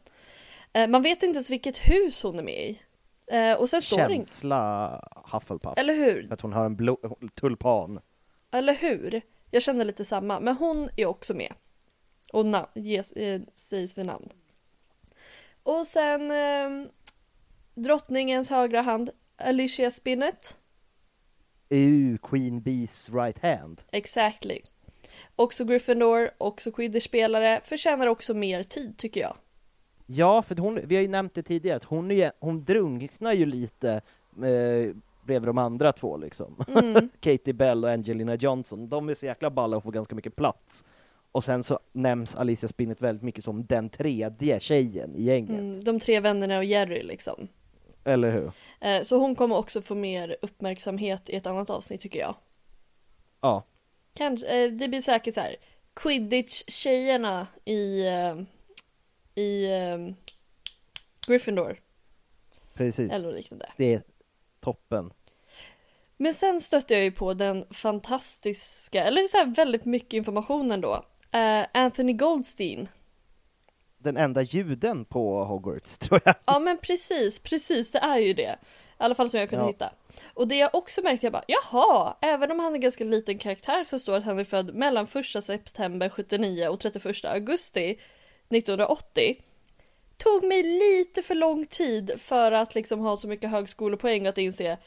Eh, 0.72 0.86
man 0.86 1.02
vet 1.02 1.22
inte 1.22 1.36
ens 1.36 1.50
vilket 1.50 1.78
hus 1.78 2.22
hon 2.22 2.38
är 2.38 2.42
med 2.42 2.60
i. 2.70 2.80
Eh, 3.26 3.52
och 3.54 3.68
sen 3.68 3.82
står 3.82 3.96
det. 3.96 4.02
Känsla 4.14 5.00
Hufflepuff. 5.32 5.74
Eller 5.78 5.94
hur? 5.94 6.32
Att 6.32 6.40
hon 6.40 6.52
har 6.52 6.64
en 6.64 6.76
blå, 6.76 6.96
tulpan. 7.34 8.00
Eller 8.50 8.74
hur? 8.74 9.22
Jag 9.50 9.62
känner 9.62 9.84
lite 9.84 10.04
samma, 10.04 10.40
men 10.40 10.56
hon 10.56 10.88
är 10.96 11.06
också 11.06 11.34
med. 11.34 11.52
Och 12.32 12.44
na- 12.44 12.68
ges, 12.74 13.12
eh, 13.12 13.40
sägs 13.54 13.98
vid 13.98 14.06
namn. 14.06 14.28
Och 15.62 15.86
sen 15.86 16.30
eh, 16.30 16.88
drottningens 17.74 18.50
högra 18.50 18.80
hand, 18.80 19.10
Alicia 19.36 19.90
Spinnet. 19.90 20.58
Uh, 21.74 22.16
Queen 22.18 22.60
Bees 22.62 23.10
right 23.10 23.38
hand. 23.42 23.82
Exactly. 23.92 24.60
Också 25.36 25.64
Gryffindor, 25.64 26.30
också 26.38 26.70
Quidditch-spelare, 26.72 27.60
förtjänar 27.64 28.06
också 28.06 28.34
mer 28.34 28.62
tid 28.62 28.96
tycker 28.98 29.20
jag. 29.20 29.36
Ja, 30.06 30.42
för 30.42 30.56
hon, 30.56 30.80
vi 30.84 30.94
har 30.94 31.02
ju 31.02 31.08
nämnt 31.08 31.34
det 31.34 31.42
tidigare, 31.42 31.76
att 31.76 31.84
hon, 31.84 32.10
är, 32.10 32.14
ju- 32.14 32.30
hon 32.40 32.64
drunknar 32.64 33.32
ju 33.32 33.46
lite 33.46 33.92
eh, 34.36 34.94
bredvid 35.24 35.48
de 35.48 35.58
andra 35.58 35.92
två 35.92 36.16
liksom. 36.16 36.64
Mm. 36.68 37.08
Katie 37.20 37.54
Bell 37.54 37.84
och 37.84 37.90
Angelina 37.90 38.34
Johnson, 38.34 38.88
de 38.88 39.08
är 39.08 39.14
så 39.14 39.26
jäkla 39.26 39.50
balla 39.50 39.76
och 39.76 39.82
får 39.82 39.92
ganska 39.92 40.14
mycket 40.14 40.36
plats. 40.36 40.84
Och 41.32 41.44
sen 41.44 41.64
så 41.64 41.78
nämns 41.92 42.36
Alicia 42.36 42.68
Spinnet 42.68 43.02
väldigt 43.02 43.22
mycket 43.22 43.44
som 43.44 43.66
den 43.66 43.88
tredje 43.88 44.60
tjejen 44.60 45.14
i 45.16 45.22
gänget, 45.22 45.58
Mm, 45.58 45.84
de 45.84 46.00
tre 46.00 46.20
vännerna 46.20 46.58
och 46.58 46.64
Jerry 46.64 47.02
liksom. 47.02 47.48
eller 48.04 48.30
hur? 48.30 48.52
Eh, 48.80 49.02
så 49.02 49.16
hon 49.16 49.34
kommer 49.36 49.56
också 49.56 49.82
få 49.82 49.94
mer 49.94 50.36
uppmärksamhet 50.42 51.30
i 51.30 51.36
ett 51.36 51.46
annat 51.46 51.70
avsnitt 51.70 52.00
tycker 52.00 52.18
jag. 52.20 52.34
Ja, 53.40 53.62
Kanske, 54.14 54.46
eh, 54.46 54.70
det 54.70 54.88
blir 54.88 55.00
säkert 55.00 55.34
så 55.34 55.40
här 55.40 55.56
Quidditch-tjejerna 55.94 57.46
i, 57.64 58.06
eh, 58.06 58.36
i 59.44 59.68
Gryffindor 61.26 61.80
precis. 62.74 63.12
eller 63.12 63.32
liknande. 63.32 63.72
Det 63.76 63.94
är 63.94 64.02
toppen. 64.60 65.12
Men 66.16 66.34
sen 66.34 66.60
stötte 66.60 66.94
jag 66.94 67.02
ju 67.02 67.12
på 67.12 67.34
den 67.34 67.64
fantastiska, 67.70 69.04
eller 69.04 69.22
så 69.22 69.36
här 69.36 69.46
väldigt 69.54 69.84
mycket 69.84 70.12
information 70.14 70.70
ändå. 70.72 71.02
Eh, 71.32 71.66
Anthony 71.74 72.12
Goldstein. 72.12 72.88
Den 73.98 74.16
enda 74.16 74.42
juden 74.42 75.04
på 75.04 75.44
Hogwarts, 75.44 75.98
tror 75.98 76.20
jag. 76.24 76.34
Ja 76.44 76.58
men 76.58 76.78
precis, 76.78 77.40
precis 77.40 77.90
det 77.92 77.98
är 77.98 78.18
ju 78.18 78.34
det. 78.34 78.56
I 78.98 79.04
alla 79.04 79.14
fall 79.14 79.30
som 79.30 79.40
jag 79.40 79.48
kunde 79.48 79.64
Ja. 79.64 79.68
hitta. 79.68 79.90
Och 80.34 80.48
det 80.48 80.56
jag 80.56 80.74
också 80.74 81.02
märkte, 81.02 81.26
jag 81.26 81.32
bara 81.32 81.44
jaha, 81.46 82.16
även 82.20 82.50
om 82.50 82.58
han 82.58 82.74
är 82.74 82.78
ganska 82.78 83.04
liten 83.04 83.38
karaktär 83.38 83.84
så 83.84 83.98
står 83.98 84.16
att 84.16 84.24
han 84.24 84.38
är 84.38 84.44
född 84.44 84.74
mellan 84.74 85.06
1 85.36 85.44
september 85.44 86.08
79 86.08 86.68
och 86.68 86.80
31 86.80 87.24
augusti 87.24 87.98
1980. 88.48 89.36
Tog 90.16 90.44
mig 90.44 90.62
lite 90.62 91.22
för 91.22 91.34
lång 91.34 91.66
tid 91.66 92.12
för 92.18 92.52
att 92.52 92.74
liksom 92.74 93.00
ha 93.00 93.16
så 93.16 93.28
mycket 93.28 93.50
högskolepoäng 93.50 94.26
att 94.26 94.38
inse 94.38 94.78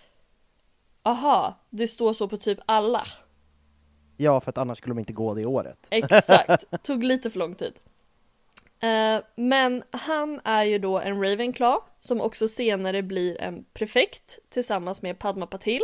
Aha, 1.03 1.59
det 1.69 1.87
står 1.87 2.13
så 2.13 2.27
på 2.27 2.37
typ 2.37 2.59
alla. 2.65 3.07
Ja, 4.17 4.41
för 4.41 4.49
att 4.49 4.57
annars 4.57 4.77
skulle 4.77 4.91
de 4.91 4.99
inte 4.99 5.13
gå 5.13 5.33
det 5.33 5.45
året. 5.45 5.87
Exakt, 5.91 6.83
tog 6.83 7.03
lite 7.03 7.29
för 7.29 7.39
lång 7.39 7.53
tid. 7.53 7.73
Eh, 8.79 9.23
men 9.35 9.83
han 9.91 10.41
är 10.43 10.63
ju 10.63 10.79
då 10.79 10.99
en 10.99 11.23
Ravenclaw 11.23 11.85
som 11.99 12.21
också 12.21 12.47
senare 12.47 13.03
blir 13.03 13.41
en 13.41 13.65
prefekt 13.73 14.39
tillsammans 14.49 15.01
med 15.01 15.19
Padma 15.19 15.47
Patil. 15.47 15.81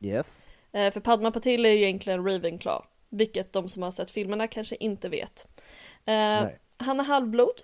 Yes. 0.00 0.46
Eh, 0.72 0.92
för 0.92 1.00
Padma 1.00 1.30
Patil 1.30 1.66
är 1.66 1.70
ju 1.70 1.82
egentligen 1.82 2.24
Ravenclaw, 2.24 2.86
vilket 3.08 3.52
de 3.52 3.68
som 3.68 3.82
har 3.82 3.90
sett 3.90 4.10
filmerna 4.10 4.46
kanske 4.46 4.76
inte 4.76 5.08
vet. 5.08 5.48
Eh, 6.04 6.46
han 6.76 7.00
är 7.00 7.04
halvblod 7.04 7.62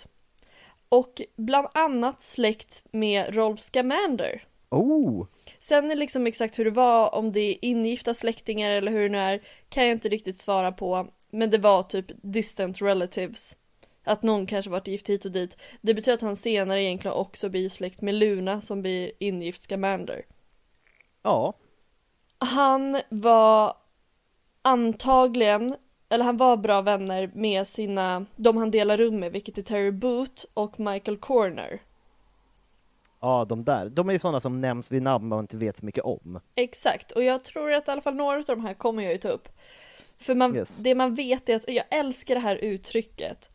och 0.88 1.22
bland 1.36 1.68
annat 1.74 2.22
släkt 2.22 2.84
med 2.90 3.34
Rolf 3.34 3.60
Scamander. 3.60 4.47
Oh! 4.70 5.26
Sen 5.60 5.90
är 5.90 5.96
liksom 5.96 6.26
exakt 6.26 6.58
hur 6.58 6.64
det 6.64 6.70
var, 6.70 7.14
om 7.14 7.32
det 7.32 7.40
är 7.40 7.58
ingifta 7.62 8.14
släktingar 8.14 8.70
eller 8.70 8.92
hur 8.92 9.02
det 9.02 9.08
nu 9.08 9.18
är, 9.18 9.42
kan 9.68 9.84
jag 9.84 9.92
inte 9.92 10.08
riktigt 10.08 10.40
svara 10.40 10.72
på. 10.72 11.06
Men 11.30 11.50
det 11.50 11.58
var 11.58 11.82
typ 11.82 12.06
distant 12.22 12.82
relatives. 12.82 13.56
Att 14.04 14.22
någon 14.22 14.46
kanske 14.46 14.70
varit 14.70 14.88
gift 14.88 15.08
hit 15.08 15.24
och 15.24 15.32
dit. 15.32 15.56
Det 15.80 15.94
betyder 15.94 16.14
att 16.14 16.20
han 16.20 16.36
senare 16.36 16.82
egentligen 16.82 17.16
också 17.16 17.48
blir 17.48 17.68
släkt 17.68 18.00
med 18.00 18.14
Luna 18.14 18.60
som 18.60 18.82
blir 18.82 19.12
ingift 19.18 19.62
Scamander. 19.62 20.24
Ja, 21.22 21.54
Han 22.38 23.00
var 23.08 23.74
antagligen, 24.62 25.76
eller 26.08 26.24
han 26.24 26.36
var 26.36 26.56
bra 26.56 26.80
vänner 26.80 27.30
med 27.34 27.66
sina, 27.66 28.26
de 28.36 28.56
han 28.56 28.70
delar 28.70 28.96
rum 28.96 29.20
med, 29.20 29.32
vilket 29.32 29.58
är 29.58 29.62
Terry 29.62 29.90
Boot 29.90 30.44
och 30.54 30.80
Michael 30.80 31.16
Corner. 31.16 31.80
Ja, 33.20 33.44
de 33.48 33.64
där. 33.64 33.88
De 33.88 34.08
är 34.08 34.12
ju 34.12 34.18
sådana 34.18 34.40
som 34.40 34.60
nämns 34.60 34.92
vid 34.92 35.02
namn 35.02 35.28
man 35.28 35.40
inte 35.40 35.56
vet 35.56 35.76
så 35.76 35.84
mycket 35.86 36.04
om. 36.04 36.40
Exakt, 36.54 37.10
och 37.12 37.22
jag 37.24 37.44
tror 37.44 37.72
att 37.72 37.88
i 37.88 37.90
alla 37.90 38.02
fall 38.02 38.14
några 38.14 38.36
av 38.38 38.44
de 38.44 38.60
här 38.64 38.74
kommer 38.74 39.02
jag 39.02 39.12
ju 39.12 39.18
ta 39.18 39.28
upp. 39.28 39.48
För 40.18 40.34
man, 40.34 40.56
Yes. 40.56 40.78
det 40.78 40.94
man 40.94 41.14
vet 41.14 41.48
är 41.48 41.56
att, 41.56 41.68
jag 41.68 41.84
älskar 41.90 42.34
det 42.34 42.40
här 42.40 42.56
uttrycket. 42.56 43.50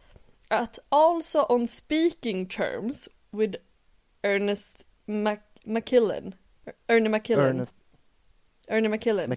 Att 0.47 0.79
also 0.89 1.45
on 1.49 1.67
speaking 1.67 2.45
terms 2.49 3.09
with 3.31 3.59
Ernest 4.21 4.85
Mac 5.05 5.37
McKillen. 5.65 6.35
Ernie 6.87 7.09
McKillen. 7.09 7.45
Ernest 7.45 7.75
Ernie 8.67 8.89
McKillen. 8.89 9.33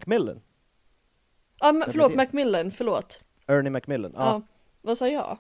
Ja, 1.60 1.72
men, 1.72 1.80
Vem 1.80 1.82
är 1.82 1.92
förlåt? 1.92 2.14
Macmillan, 2.14 2.70
förlåt. 2.70 3.24
Ernie 3.46 3.70
Macmillan. 3.70 4.12
Ja, 4.16 4.24
Ja. 4.24 4.42
Vad 4.82 4.98
sa 4.98 5.08
jag? 5.08 5.38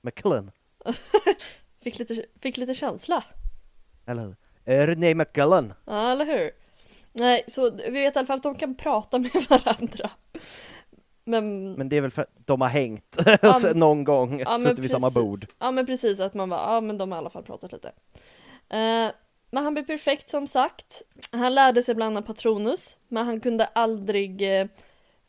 Macmillan. 0.00 0.50
Fick 1.82 1.98
lite, 1.98 2.24
fick 2.40 2.56
lite 2.56 2.74
känsla. 2.74 3.24
Eller 4.10 4.22
hur? 4.22 4.36
Ernie 4.64 5.14
Macmillan. 5.14 5.72
Ja, 5.84 6.12
eller 6.12 6.24
hur? 6.24 6.50
Nej, 7.12 7.44
så 7.46 7.70
vi 7.70 7.90
vet 7.90 8.16
i 8.16 8.18
alla 8.18 8.26
fall 8.26 8.36
att 8.36 8.42
de 8.42 8.54
kan 8.54 8.74
prata 8.74 9.18
med 9.18 9.30
varandra. 9.48 10.10
Men, 11.24 11.72
Men 11.72 11.88
det 11.88 11.96
är 11.96 12.00
väl 12.00 12.10
för 12.10 12.22
att 12.22 12.46
de 12.46 12.60
har 12.60 12.68
hängt 12.68 13.16
Ja, 13.42 13.58
någon 13.74 14.04
gång, 14.04 14.40
Ja, 14.40 14.58
suttit 14.58 14.78
vid 14.78 14.90
samma 14.90 15.10
bord. 15.10 15.46
Ja 15.58 15.70
men 15.70 15.86
precis, 15.86 16.20
att 16.20 16.34
man 16.34 16.48
bara, 16.48 16.74
ja 16.74 16.80
men 16.80 16.98
de 16.98 17.12
har 17.12 17.18
i 17.18 17.20
alla 17.20 17.30
fall 17.30 17.42
pratat 17.42 17.72
lite. 17.72 17.88
Eh, 18.68 19.08
men 19.50 19.64
han 19.64 19.74
blev 19.74 19.84
perfekt 19.84 20.28
som 20.30 20.46
sagt. 20.46 21.02
Han 21.30 21.54
lärde 21.54 21.82
sig 21.82 21.94
bland 21.94 22.16
annat 22.16 22.26
Patronus, 22.26 22.98
men 23.08 23.26
han 23.26 23.40
kunde 23.40 23.66
aldrig 23.66 24.42
eh, 24.60 24.66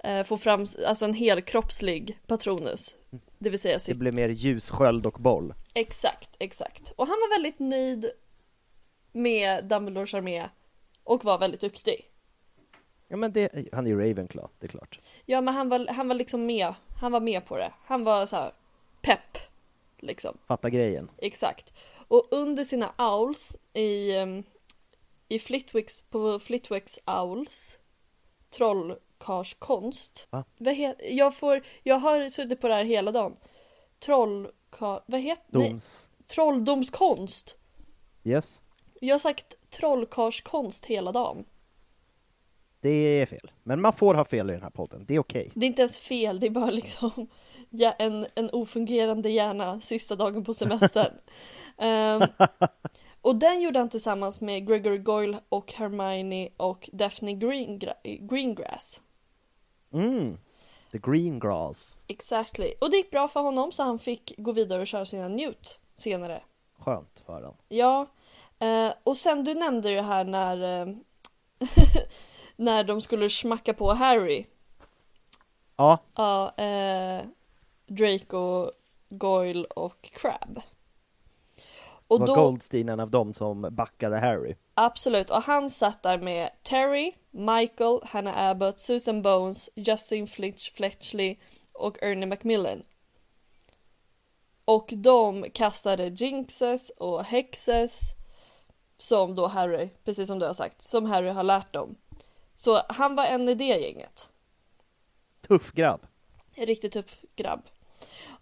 eh, 0.04 0.24
få 0.24 0.38
fram 0.38 0.66
alltså 0.88 1.06
en 1.06 1.14
helkroppslig 1.14 2.20
Patronus. 2.28 2.96
Det 3.40 3.50
vill 3.50 3.60
säga 3.60 3.74
Det 3.74 3.80
sitt... 3.80 3.98
blev 3.98 4.14
mer 4.14 4.30
ljussköld 4.30 5.06
och 5.06 5.14
boll. 5.20 5.54
Exakt, 5.74 6.30
exakt. 6.40 6.94
Och 6.96 7.08
han 7.08 7.18
var 7.22 7.36
väldigt 7.36 7.60
nöjd 7.60 8.12
med 9.12 9.66
Dumbledores 9.66 10.14
armé 10.14 10.50
och 11.04 11.24
var 11.24 11.38
väldigt 11.38 11.62
duktig. 11.62 12.08
Ja 13.08 13.18
men 13.18 13.32
det, 13.32 13.70
han 13.74 13.86
är 13.86 13.90
ju 13.92 14.00
Ravenclaw, 14.00 14.50
det 14.60 14.66
är 14.66 14.70
klart. 14.70 15.00
Ja 15.26 15.42
men 15.42 15.54
han 15.54 15.70
var, 15.70 15.88
han 15.88 16.08
var 16.08 16.16
liksom 16.16 16.46
med, 16.46 16.74
han 17.02 17.12
var 17.12 17.20
med 17.20 17.46
på 17.46 17.58
det. 17.58 17.74
Han 17.86 18.04
var 18.04 18.26
så 18.26 18.36
här 18.36 18.54
pepp, 19.02 19.38
liksom. 20.00 20.38
Fatta 20.48 20.70
grejen. 20.70 21.12
Exakt. 21.18 21.74
Och 22.08 22.28
under 22.32 22.64
sina 22.64 22.94
owls 22.98 23.56
i, 23.74 24.16
ehm, 24.16 24.44
i 25.28 25.40
Flitwicks, 25.40 26.02
på 26.02 26.40
Flitwicks 26.40 27.00
owls 27.06 27.80
trollkarlskonst. 28.50 30.28
Va? 30.30 30.44
Vad 30.58 30.74
heter, 30.74 31.06
jag 31.10 31.36
får, 31.36 31.62
jag 31.84 31.96
har 31.96 32.30
suttit 32.30 32.62
på 32.62 32.68
det 32.68 32.74
här 32.74 32.84
hela 32.84 33.12
dagen. 33.12 33.38
Trollkar, 34.00 35.04
vad 35.06 35.22
heter, 35.22 35.60
Doms. 35.60 36.10
trolldomskonst. 36.28 37.58
Yes. 38.24 38.62
Jag 39.04 39.14
har 39.14 39.20
sagt 39.20 39.56
trollkarlskonst 39.70 40.86
hela 40.86 41.12
dagen. 41.12 41.46
Det 42.82 42.90
är 42.90 43.26
fel. 43.26 43.52
Men 43.64 43.82
man 43.82 43.94
får 43.94 44.14
ha 44.16 44.26
fel 44.26 44.50
i 44.50 44.54
den 44.54 44.62
här 44.64 44.70
podden, 44.70 45.06
det 45.08 45.16
är 45.16 45.20
okej. 45.20 45.52
Det 45.54 45.66
är 45.66 45.68
inte 45.68 45.82
ens 45.82 46.00
fel, 46.00 46.40
det 46.40 46.48
är 46.48 46.52
bara 46.52 46.70
liksom 46.72 47.12
ja, 47.70 47.92
en, 48.00 48.26
en 48.36 48.50
ofungerande 48.54 49.30
hjärna 49.30 49.82
sista 49.82 50.16
dagen 50.16 50.44
på 50.44 50.54
semestern. 50.54 51.14
Ehm, 51.78 52.22
Och 53.22 53.36
den 53.36 53.62
gjorde 53.62 53.80
han 53.80 53.90
tillsammans 53.90 54.42
med 54.42 54.68
Gregory 54.68 54.98
Goyle 54.98 55.40
och 55.50 55.74
Hermione 55.74 56.50
och 56.58 56.90
Daphne 56.94 57.32
Greengra- 57.32 58.28
Greengrass. 58.28 59.02
Mm. 59.94 60.38
The 60.92 60.98
green 60.98 61.40
grass. 61.40 61.98
Exactly. 62.08 62.74
Och 62.82 62.92
det 62.92 62.98
gick 62.98 63.12
bra 63.12 63.28
för 63.28 63.40
honom 63.42 63.72
så 63.72 63.84
han 63.84 64.00
fick 64.00 64.34
gå 64.38 64.52
vidare 64.52 64.82
och 64.82 64.88
köra 64.88 65.06
sina 65.06 65.28
Newt 65.28 65.80
senare. 65.96 66.42
Skönt 66.80 67.24
för 67.26 67.42
den. 67.42 67.54
Ja, 67.68 68.08
eh, 68.62 68.94
och 69.04 69.18
sen 69.18 69.44
du 69.44 69.54
nämnde 69.54 69.90
ju 69.90 69.96
det 69.96 70.02
här 70.02 70.24
när 70.24 70.82
eh, 70.82 70.96
när 72.56 72.84
de 72.84 73.02
skulle 73.02 73.30
smacka 73.30 73.74
på 73.74 73.94
Harry. 73.94 74.46
Ja, 75.76 76.00
Ja, 76.16 76.56
eh, 76.58 77.26
Draco, 77.88 78.72
Goyle 79.10 79.66
och 79.66 80.02
Crab. 80.14 80.56
det 80.56 80.62
Och 82.08 82.20
var 82.20 82.28
då, 82.28 82.36
Goldstein 82.36 82.90
en 82.90 83.00
av 83.00 83.10
dem 83.12 83.34
som 83.34 83.68
backade 83.72 84.18
Harry. 84.20 84.56
absolut, 84.74 85.30
och 85.30 85.44
han 85.44 85.70
satt 85.70 86.04
där 86.04 86.18
med 86.18 86.50
Terry, 86.64 87.14
Michael, 87.32 88.00
Hannah 88.04 88.50
Abbott, 88.50 88.80
Susan 88.80 89.22
Bones, 89.22 89.70
Justin 89.76 90.28
Flitch 90.28 90.72
Fletchley 90.72 91.36
och 91.74 92.04
Ernie 92.04 92.26
Macmillan. 92.26 92.84
Och 94.66 94.90
de 94.92 95.46
kastade 95.54 96.08
jinxes 96.08 96.90
och 96.90 97.24
häxes 97.24 98.16
som 99.02 99.36
då 99.36 99.48
Harry, 99.48 99.90
precis 100.04 100.28
som 100.28 100.40
du 100.40 100.46
har 100.46 100.54
sagt, 100.54 100.82
som 100.82 101.06
Harry 101.06 101.30
har 101.30 101.44
lärt 101.44 101.74
dem. 101.74 101.96
Så 102.56 102.82
han 102.90 103.16
var 103.16 103.26
en 103.26 103.50
i 103.50 103.56
det 103.56 103.80
gänget. 103.80 104.30
Tuff 105.48 105.72
grabb. 105.72 106.02
Riktigt 106.56 106.94
tuff 106.94 107.22
grabb. 107.36 107.62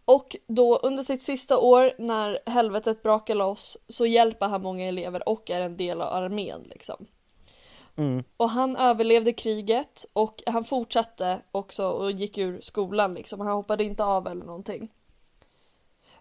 Och 0.06 0.36
då 0.48 0.78
under 0.78 1.04
sitt 1.04 1.24
sista 1.24 1.58
år 1.58 1.94
när 1.98 2.40
helvetet 2.46 3.04
brakar 3.04 3.36
loss 3.36 3.78
så 3.88 4.06
hjälper 4.06 4.48
han 4.48 4.62
många 4.62 4.86
elever 4.86 5.30
och 5.30 5.50
är 5.50 5.62
en 5.62 5.78
del 5.78 6.02
av 6.02 6.14
armén 6.14 6.64
liksom. 6.70 7.06
Mm. 7.96 8.24
Och 8.38 8.50
han 8.50 8.76
överlevde 8.76 9.34
kriget 9.34 10.06
och 10.14 10.44
han 10.46 10.64
fortsatte 10.64 11.42
också 11.52 11.88
och 11.90 12.12
gick 12.12 12.38
ur 12.38 12.62
skolan 12.62 13.14
liksom. 13.14 13.40
Han 13.40 13.50
hoppade 13.50 13.84
inte 13.84 14.04
av 14.04 14.28
eller 14.28 14.46
någonting. 14.46 14.90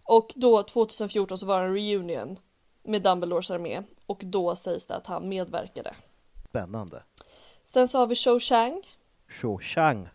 Och 0.03 0.33
då 0.37 0.63
2014 0.63 1.39
så 1.39 1.47
var 1.47 1.63
det 1.63 1.69
en 1.69 1.75
reunion 1.75 2.39
med 2.89 3.03
Dumbledores 3.03 3.51
armé 3.51 3.83
och 4.07 4.21
då 4.25 4.57
sägs 4.57 4.87
det 4.87 4.95
att 4.97 5.07
han 5.07 5.29
medverkade. 5.29 5.95
Spännande. 6.49 7.03
Sen 7.65 7.89
så 7.89 7.99
har 7.99 8.07
vi 8.07 8.15
Cho 8.15 8.41
Chang 8.41 8.83
Cho 9.29 9.59
Chang. 9.59 10.09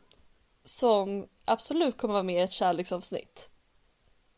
som 0.63 1.27
absolut 1.45 1.97
kommer 1.97 2.13
vara 2.13 2.23
med 2.23 2.35
i 2.35 2.39
ett 2.43 2.51
kärleksavsnitt. 2.51 3.49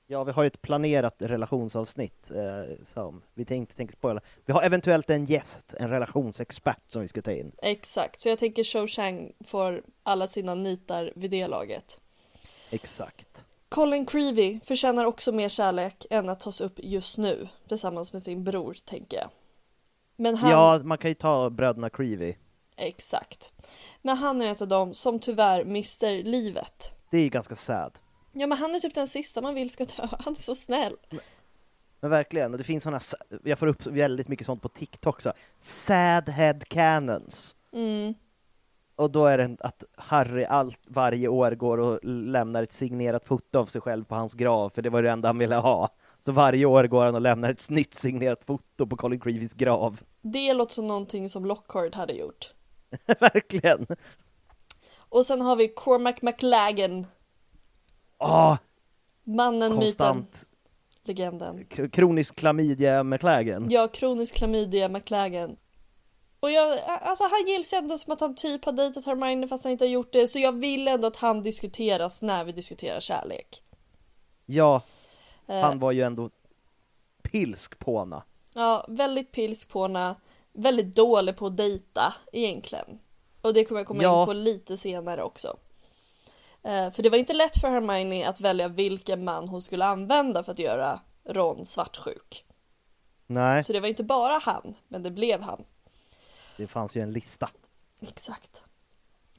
Ja, 0.08 0.24
vi 0.24 0.32
har 0.32 0.44
ju 0.44 0.48
ett 0.48 0.62
planerat 0.62 1.16
relationsavsnitt 1.18 2.32
eh, 2.32 2.76
som 2.86 3.22
vi 3.34 3.46
tänkte, 3.46 3.76
tänkte 3.76 3.98
spoila. 3.98 4.22
Vi 4.46 4.54
har 4.54 4.64
eventuellt 4.64 5.10
en 5.10 5.26
gäst, 5.26 5.74
en 5.80 5.90
relationsexpert 5.90 6.92
som 6.92 7.02
vi 7.02 7.08
ska 7.08 7.22
ta 7.22 7.32
in. 7.32 7.52
Exakt, 7.62 8.22
så 8.22 8.30
jag 8.30 8.40
tänker 8.40 8.64
Cho 8.64 8.88
Chang 8.88 9.34
får 9.46 9.84
alla 10.04 10.28
sina 10.28 10.56
nitar 10.56 11.14
vid 11.16 11.32
det 11.32 11.48
laget. 11.48 12.02
Exakt. 12.70 13.45
Colin 13.76 14.06
Creevy 14.06 14.60
förtjänar 14.64 15.06
också 15.06 15.32
mer 15.32 15.50
kärlek 15.50 16.06
än 16.10 16.30
att 16.30 16.40
tas 16.40 16.62
upp 16.62 16.80
just 16.84 17.18
nu 17.18 17.48
tillsammans 17.68 18.14
med 18.14 18.22
sin 18.22 18.44
bror, 18.44 18.78
tänker 18.86 19.18
jag. 19.18 19.30
Men 20.16 20.36
han... 20.38 20.52
Ja, 20.52 20.82
man 20.84 20.98
kan 20.98 21.12
ju 21.12 21.16
ta 21.16 21.50
bröderna 21.50 21.90
Creevy. 21.90 22.36
Exakt. 22.76 23.54
Men 24.02 24.18
han 24.18 24.42
är 24.42 24.46
en 24.46 24.56
av 24.62 24.68
dem 24.68 24.94
som 24.94 25.20
tyvärr 25.20 25.66
mister 25.66 26.24
livet. 26.24 26.96
Det 27.12 27.18
är 27.18 27.22
ju 27.22 27.30
ganska 27.30 27.56
sad. 27.56 27.92
Ja 28.34 28.48
men 28.48 28.58
han 28.58 28.76
är 28.76 28.80
typ 28.80 28.94
den 28.94 29.08
sista 29.08 29.42
man 29.42 29.56
vill 29.56 29.70
ska 29.70 29.86
dö, 29.86 30.08
han 30.20 30.34
är 30.34 30.40
så 30.40 30.56
snäll. 30.56 30.98
Men 32.00 32.10
verkligen, 32.10 32.52
och 32.52 32.58
det 32.58 32.64
finns 32.64 32.84
såna, 32.84 33.00
sa- 33.00 33.18
jag 33.44 33.60
får 33.60 33.68
upp 33.68 33.88
väldigt 33.88 34.28
mycket 34.28 34.46
sånt 34.46 34.62
på 34.62 34.70
TikTok 34.70 35.22
så, 35.22 35.34
sad 35.60 36.30
head 36.30 36.60
cannons. 36.68 37.56
Mm. 37.74 38.14
Och 38.96 39.12
då 39.12 39.26
är 39.26 39.38
det 39.38 39.58
att 39.60 39.84
Harry 39.96 40.44
allt, 40.44 40.80
varje 40.88 41.28
år 41.28 41.52
går 41.52 41.78
och 41.78 42.00
lämnar 42.04 42.64
ett 42.64 42.74
signerat 42.74 43.26
foto 43.26 43.60
av 43.60 43.66
sig 43.66 43.82
själv 43.82 44.04
på 44.04 44.16
hans 44.16 44.34
grav, 44.34 44.70
för 44.70 44.82
det 44.82 44.90
var 44.90 45.04
det 45.04 45.12
enda 45.12 45.30
han 45.30 45.38
ville 45.38 45.56
ha. 45.56 45.90
Så 46.26 46.32
varje 46.32 46.66
år 46.66 46.84
går 46.84 47.06
han 47.06 47.16
och 47.16 47.22
lämnar 47.22 47.52
ett 47.52 47.70
nytt 47.70 47.94
signerat 47.96 48.44
foto 48.46 48.88
på 48.88 48.96
Colin 48.98 49.20
Creevys 49.20 49.54
grav. 49.54 50.00
Det 50.22 50.54
låter 50.54 50.74
som 50.74 50.88
någonting 50.88 51.30
som 51.30 51.46
Lockhart 51.46 51.96
hade 51.96 52.14
gjort. 52.14 52.54
Verkligen! 53.20 53.88
Och 54.98 55.26
sen 55.26 55.42
har 55.42 55.56
vi 55.56 55.68
Cormac 55.68 56.16
McLagan, 56.22 57.06
Åh, 58.20 58.58
mannen, 59.24 59.78
myten, 59.78 60.26
legenden. 61.04 61.66
k- 61.76 61.88
kronisk 61.92 62.36
klamydia 62.36 63.04
McLagan. 63.04 63.68
Ja, 63.70 63.88
kronisk 63.88 64.36
klamydia 64.36 64.90
McLagan. 64.90 65.56
Och 66.46 66.52
jag, 66.52 66.80
alltså 66.80 67.24
han 67.24 67.48
gills 67.48 67.74
ju 67.74 67.78
ändå 67.78 67.98
som 67.98 68.14
att 68.14 68.20
han 68.20 68.36
typ 68.36 68.66
har 68.66 68.72
dejtat 68.72 69.06
Hermione 69.06 69.48
fast 69.48 69.64
han 69.64 69.72
inte 69.72 69.86
har 69.86 69.90
gjort 69.90 70.14
det. 70.14 70.28
Så 70.28 70.40
jag 70.40 70.52
vill 70.52 70.88
ändå 70.88 71.08
att 71.08 71.16
han 71.16 71.44
diskuteras 71.44 72.22
när 72.22 72.44
vi 72.44 72.52
diskuterar 72.52 73.00
kärlek. 73.00 73.64
Ja, 74.46 74.82
Eh, 75.48 75.60
han 75.62 75.80
var 75.80 75.92
ju 75.92 76.02
ändå 76.02 76.30
pilsk 77.22 77.80
påna. 77.80 78.24
Ja, 78.56 78.86
väldigt 78.88 79.32
pilsk 79.32 79.70
påna. 79.70 80.16
Väldigt 80.54 80.96
dålig 80.96 81.38
på 81.38 81.46
att 81.48 81.58
dejta 81.58 82.14
egentligen. 82.32 83.00
Och 83.42 83.54
det 83.54 83.66
kommer 83.66 83.80
jag 83.80 83.88
komma 83.88 84.04
Ja. 84.04 84.22
in 84.22 84.26
på 84.26 84.34
lite 84.34 84.78
senare 84.78 85.24
också. 85.24 85.58
Eh, 86.64 86.92
för 86.92 87.04
det 87.04 87.10
var 87.10 87.18
inte 87.18 87.34
lätt 87.34 87.62
för 87.62 87.68
Hermione 87.70 88.28
att 88.30 88.42
välja 88.42 88.68
vilken 88.68 89.24
man 89.24 89.48
hon 89.50 89.62
skulle 89.62 89.86
använda 89.86 90.44
för 90.44 90.52
att 90.52 90.60
göra 90.60 91.00
Ron 91.26 91.66
svartsjuk. 91.66 92.46
Nej, 93.28 93.64
Så 93.64 93.74
det 93.74 93.80
var 93.80 93.88
inte 93.88 94.04
bara 94.04 94.38
han, 94.38 94.76
men 94.88 95.04
det 95.04 95.12
blev 95.12 95.42
han. 95.42 95.64
Det 96.58 96.68
fanns 96.68 96.96
ju 96.96 97.02
en 97.02 97.12
lista. 97.12 97.50
Exakt. 98.02 98.64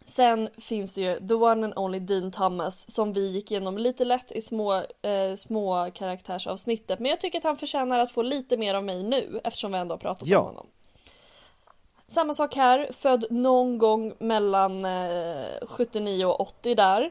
Sen 0.05 0.49
finns 0.59 0.95
det 0.95 1.01
ju 1.01 1.29
the 1.29 1.35
one 1.35 1.65
and 1.67 1.73
only 1.79 1.99
Dean 2.01 2.31
Thomas 2.31 2.91
som 2.95 3.13
vi 3.13 3.27
gick 3.29 3.51
igenom 3.51 3.79
lite 3.79 4.05
lätt 4.05 4.33
i 4.33 4.41
små, 4.41 4.75
eh, 5.03 5.35
små 5.37 5.91
karaktärsavsnittet. 5.95 6.99
Men 6.99 7.11
jag 7.11 7.21
tycker 7.21 7.39
att 7.39 7.45
han 7.45 7.57
förtjänar 7.57 7.99
att 7.99 8.13
få 8.13 8.23
lite 8.23 8.57
mer 8.57 8.75
av 8.75 8.85
mig 8.85 9.03
nu 9.03 9.41
eftersom 9.45 9.73
vi 9.73 9.79
ändå 9.79 9.93
har 9.93 9.99
pratat 9.99 10.29
Ja. 10.29 10.39
om 10.39 10.47
honom. 10.47 10.67
Samma 12.07 12.33
sak 12.35 12.55
här, 12.57 12.93
född 12.93 13.25
någon 13.31 13.79
gång 13.79 14.15
mellan 14.19 14.85
eh, 14.85 15.47
79 15.67 16.25
och 16.27 16.41
80 16.41 16.75
där. 16.75 17.11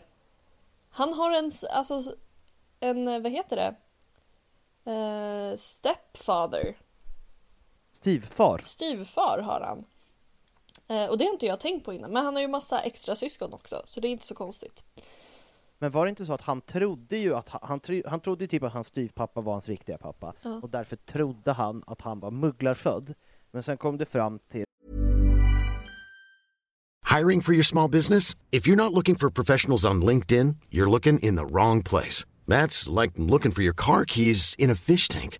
Han 0.89 1.13
har 1.13 1.31
en, 1.31 1.51
alltså 1.71 2.15
en, 2.79 3.07
eh, 3.07 3.19
vad 3.21 3.31
heter 3.31 3.55
det? 3.55 3.75
Eh, 4.91 5.57
stepfather. 5.57 6.77
Styvfar. 7.91 8.57
Styvfar 8.65 9.39
har 9.39 9.61
han. 9.61 9.83
Eh, 10.87 11.05
och 11.05 11.17
det 11.17 11.25
har 11.25 11.31
inte 11.33 11.45
jag 11.45 11.59
tänkt 11.59 11.85
på 11.85 11.93
innan, 11.93 12.11
men 12.11 12.25
han 12.25 12.33
har 12.35 12.41
ju 12.41 12.47
massa 12.47 12.81
extra 12.81 13.15
syskon 13.15 13.53
också, 13.53 13.81
så 13.85 13.99
det 13.99 14.07
är 14.07 14.09
inte 14.09 14.27
så 14.27 14.35
konstigt. 14.35 14.83
Men 15.79 15.91
var 15.91 16.05
det 16.05 16.09
inte 16.09 16.25
så 16.25 16.33
att 16.33 16.41
han 16.41 16.61
trodde 16.61 17.17
ju 17.17 17.35
att 17.35 17.49
han, 17.49 17.61
han, 17.63 17.79
tro- 17.79 18.07
han 18.07 18.19
trodde 18.19 18.43
ju 18.43 18.47
typ 18.47 18.63
att 18.63 18.73
hans 18.73 18.87
styvpappa 18.87 19.41
var 19.41 19.53
hans 19.53 19.67
riktiga 19.67 19.97
pappa 19.97 20.33
Ja. 20.41 20.59
och 20.63 20.69
därför 20.69 20.95
trodde 20.95 21.51
han 21.51 21.83
att 21.87 22.01
han 22.01 22.19
var 22.19 22.31
mugglarfödd. 22.31 23.13
Men 23.51 23.63
sen 23.63 23.77
kom 23.77 23.97
det 23.97 24.05
fram 24.05 24.39
till 24.51 24.63
Hiring 27.17 27.41
for 27.41 27.53
your 27.53 27.63
small 27.63 27.89
business? 27.89 28.35
If 28.51 28.67
you're 28.67 28.75
not 28.75 28.91
looking 28.93 29.15
for 29.15 29.29
professionals 29.29 29.85
on 29.85 30.01
LinkedIn, 30.05 30.55
you're 30.69 30.89
looking 30.89 31.19
in 31.19 31.35
the 31.37 31.45
wrong 31.45 31.83
place. 31.83 32.25
That's 32.47 33.01
like 33.01 33.13
looking 33.15 33.51
for 33.51 33.63
your 33.63 33.73
car 33.75 34.05
keys 34.07 34.55
in 34.57 34.71
a 34.71 34.75
fish 34.75 35.07
tank. 35.07 35.39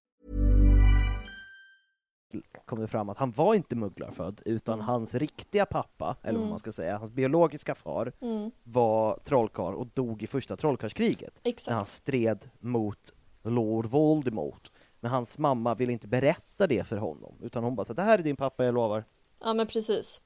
Kom 2.71 2.79
det 2.81 2.87
fram 2.87 3.09
att 3.09 3.17
han 3.17 3.31
var 3.31 3.53
inte 3.55 3.75
mugglarfödd, 3.75 4.41
utan 4.45 4.73
Mm. 4.73 4.85
hans 4.85 5.13
riktiga 5.13 5.65
pappa, 5.65 6.15
eller 6.21 6.33
vad 6.33 6.39
Mm. 6.41 6.49
man 6.49 6.59
ska 6.59 6.71
säga, 6.71 6.97
hans 6.97 7.11
biologiska 7.11 7.75
far, 7.75 8.13
Mm. 8.21 8.51
var 8.63 9.19
trollkarl 9.23 9.73
och 9.75 9.87
dog 9.87 10.23
i 10.23 10.27
första 10.27 10.55
trollkarlskriget. 10.57 11.39
När 11.67 11.73
han 11.73 11.85
stred 11.85 12.49
mot 12.59 13.13
Lord 13.43 13.85
Voldemort. 13.85 14.71
Men 14.99 15.11
hans 15.11 15.37
mamma 15.37 15.75
ville 15.75 15.91
inte 15.93 16.07
berätta 16.07 16.67
det 16.67 16.87
för 16.87 16.97
honom, 16.97 17.35
utan 17.41 17.63
hon 17.63 17.75
bara 17.75 17.85
så 17.85 17.93
det 17.93 18.01
här 18.01 18.19
är 18.19 18.23
din 18.23 18.35
pappa, 18.35 18.65
jag 18.65 18.73
lovar. 18.73 19.03
Ja 19.39 19.53
men 19.53 19.67
precis. 19.67 20.21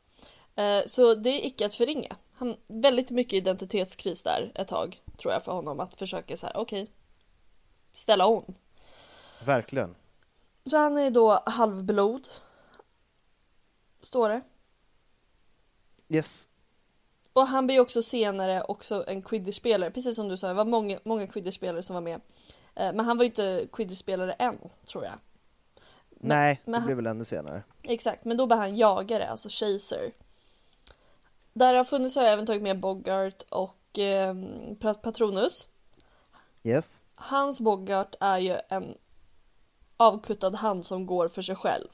Eh, 0.55 0.81
Så 0.85 1.15
det 1.15 1.29
är 1.29 1.45
icke 1.47 1.65
att 1.65 1.73
förringa. 1.75 2.15
Han, 2.33 2.55
väldigt 2.67 3.11
mycket 3.11 3.33
identitetskris 3.33 4.23
där 4.23 4.51
ett 4.55 4.67
tag 4.67 5.01
tror 5.17 5.33
jag 5.33 5.43
för 5.43 5.51
honom 5.51 5.79
att 5.79 5.95
försöka 5.99 6.37
så 6.37 6.47
här, 6.47 6.57
okej. 6.57 6.87
ställa 7.93 8.25
om. 8.25 8.53
Verkligen. 9.45 9.95
Så 10.69 10.77
han 10.77 10.97
är 10.97 11.09
då 11.11 11.43
halvblod. 11.45 12.27
Står 14.01 14.29
det. 14.29 14.41
Yes. 16.09 16.47
Och 17.33 17.47
han 17.47 17.65
blir 17.67 17.79
också 17.79 18.01
senare 18.01 18.63
också 18.63 19.03
en 19.07 19.21
quidditch-spelare, 19.21 19.91
precis 19.91 20.15
som 20.15 20.27
du 20.29 20.37
sa, 20.37 20.47
det 20.47 20.53
var 20.53 20.65
många, 20.65 20.99
många 21.03 21.27
quidditch-spelare 21.27 21.81
som 21.81 21.93
var 21.93 22.01
med. 22.01 22.21
Eh, 22.75 22.93
Men 22.93 22.99
han 22.99 23.17
var 23.17 23.23
ju 23.23 23.29
inte 23.29 23.67
quidditch-spelare 23.71 24.31
än, 24.33 24.57
tror 24.85 25.03
jag. 25.03 25.13
Nej, 26.09 26.61
men 26.65 26.71
det 26.71 26.77
han- 26.77 26.85
blev 26.85 26.95
väl 26.97 27.07
ännu 27.07 27.25
senare. 27.25 27.63
Exakt, 27.83 28.25
men 28.25 28.37
då 28.37 28.45
var 28.45 28.57
han 28.57 28.75
jagare, 28.75 29.27
alltså 29.29 29.49
chaser. 29.51 30.11
Där 31.53 31.73
har 31.73 31.83
funnits 31.83 32.15
har 32.15 32.23
jag 32.23 32.33
även 32.33 32.45
tagit 32.45 32.61
med 32.61 32.79
Bogart 32.79 33.41
och 33.49 33.99
eh, 33.99 34.33
Pat- 34.79 35.01
Patronus. 35.01 35.67
Yes. 36.63 37.01
Hans 37.15 37.61
Bogart 37.61 38.15
är 38.19 38.37
ju 38.37 38.57
en 38.69 38.97
avkuttad 39.97 40.55
hand 40.55 40.85
som 40.85 41.05
går 41.05 41.27
för 41.27 41.41
sig 41.41 41.55
själv. 41.55 41.89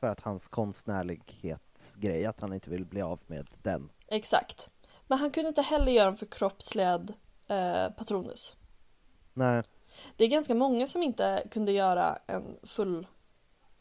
För 0.00 0.06
att 0.06 0.20
hans 0.20 0.48
konstnärlighetsgrej, 0.48 2.26
att 2.26 2.40
han 2.40 2.52
inte 2.52 2.70
vill 2.70 2.84
bli 2.84 3.02
av 3.02 3.20
med 3.26 3.46
den. 3.62 3.90
Exakt. 4.06 4.70
Men 5.06 5.18
han 5.18 5.30
kunde 5.30 5.48
inte 5.48 5.62
heller 5.62 5.92
göra 5.92 6.08
en 6.08 6.16
förkroppsligad 6.16 7.12
eh, 7.48 7.88
Patronus. 7.96 8.56
Nej. 9.34 9.62
Det 10.16 10.24
är 10.24 10.28
ganska 10.28 10.54
många 10.54 10.86
som 10.86 11.02
inte 11.02 11.46
kunde 11.50 11.72
göra 11.72 12.18
en 12.26 12.56
full 12.62 13.06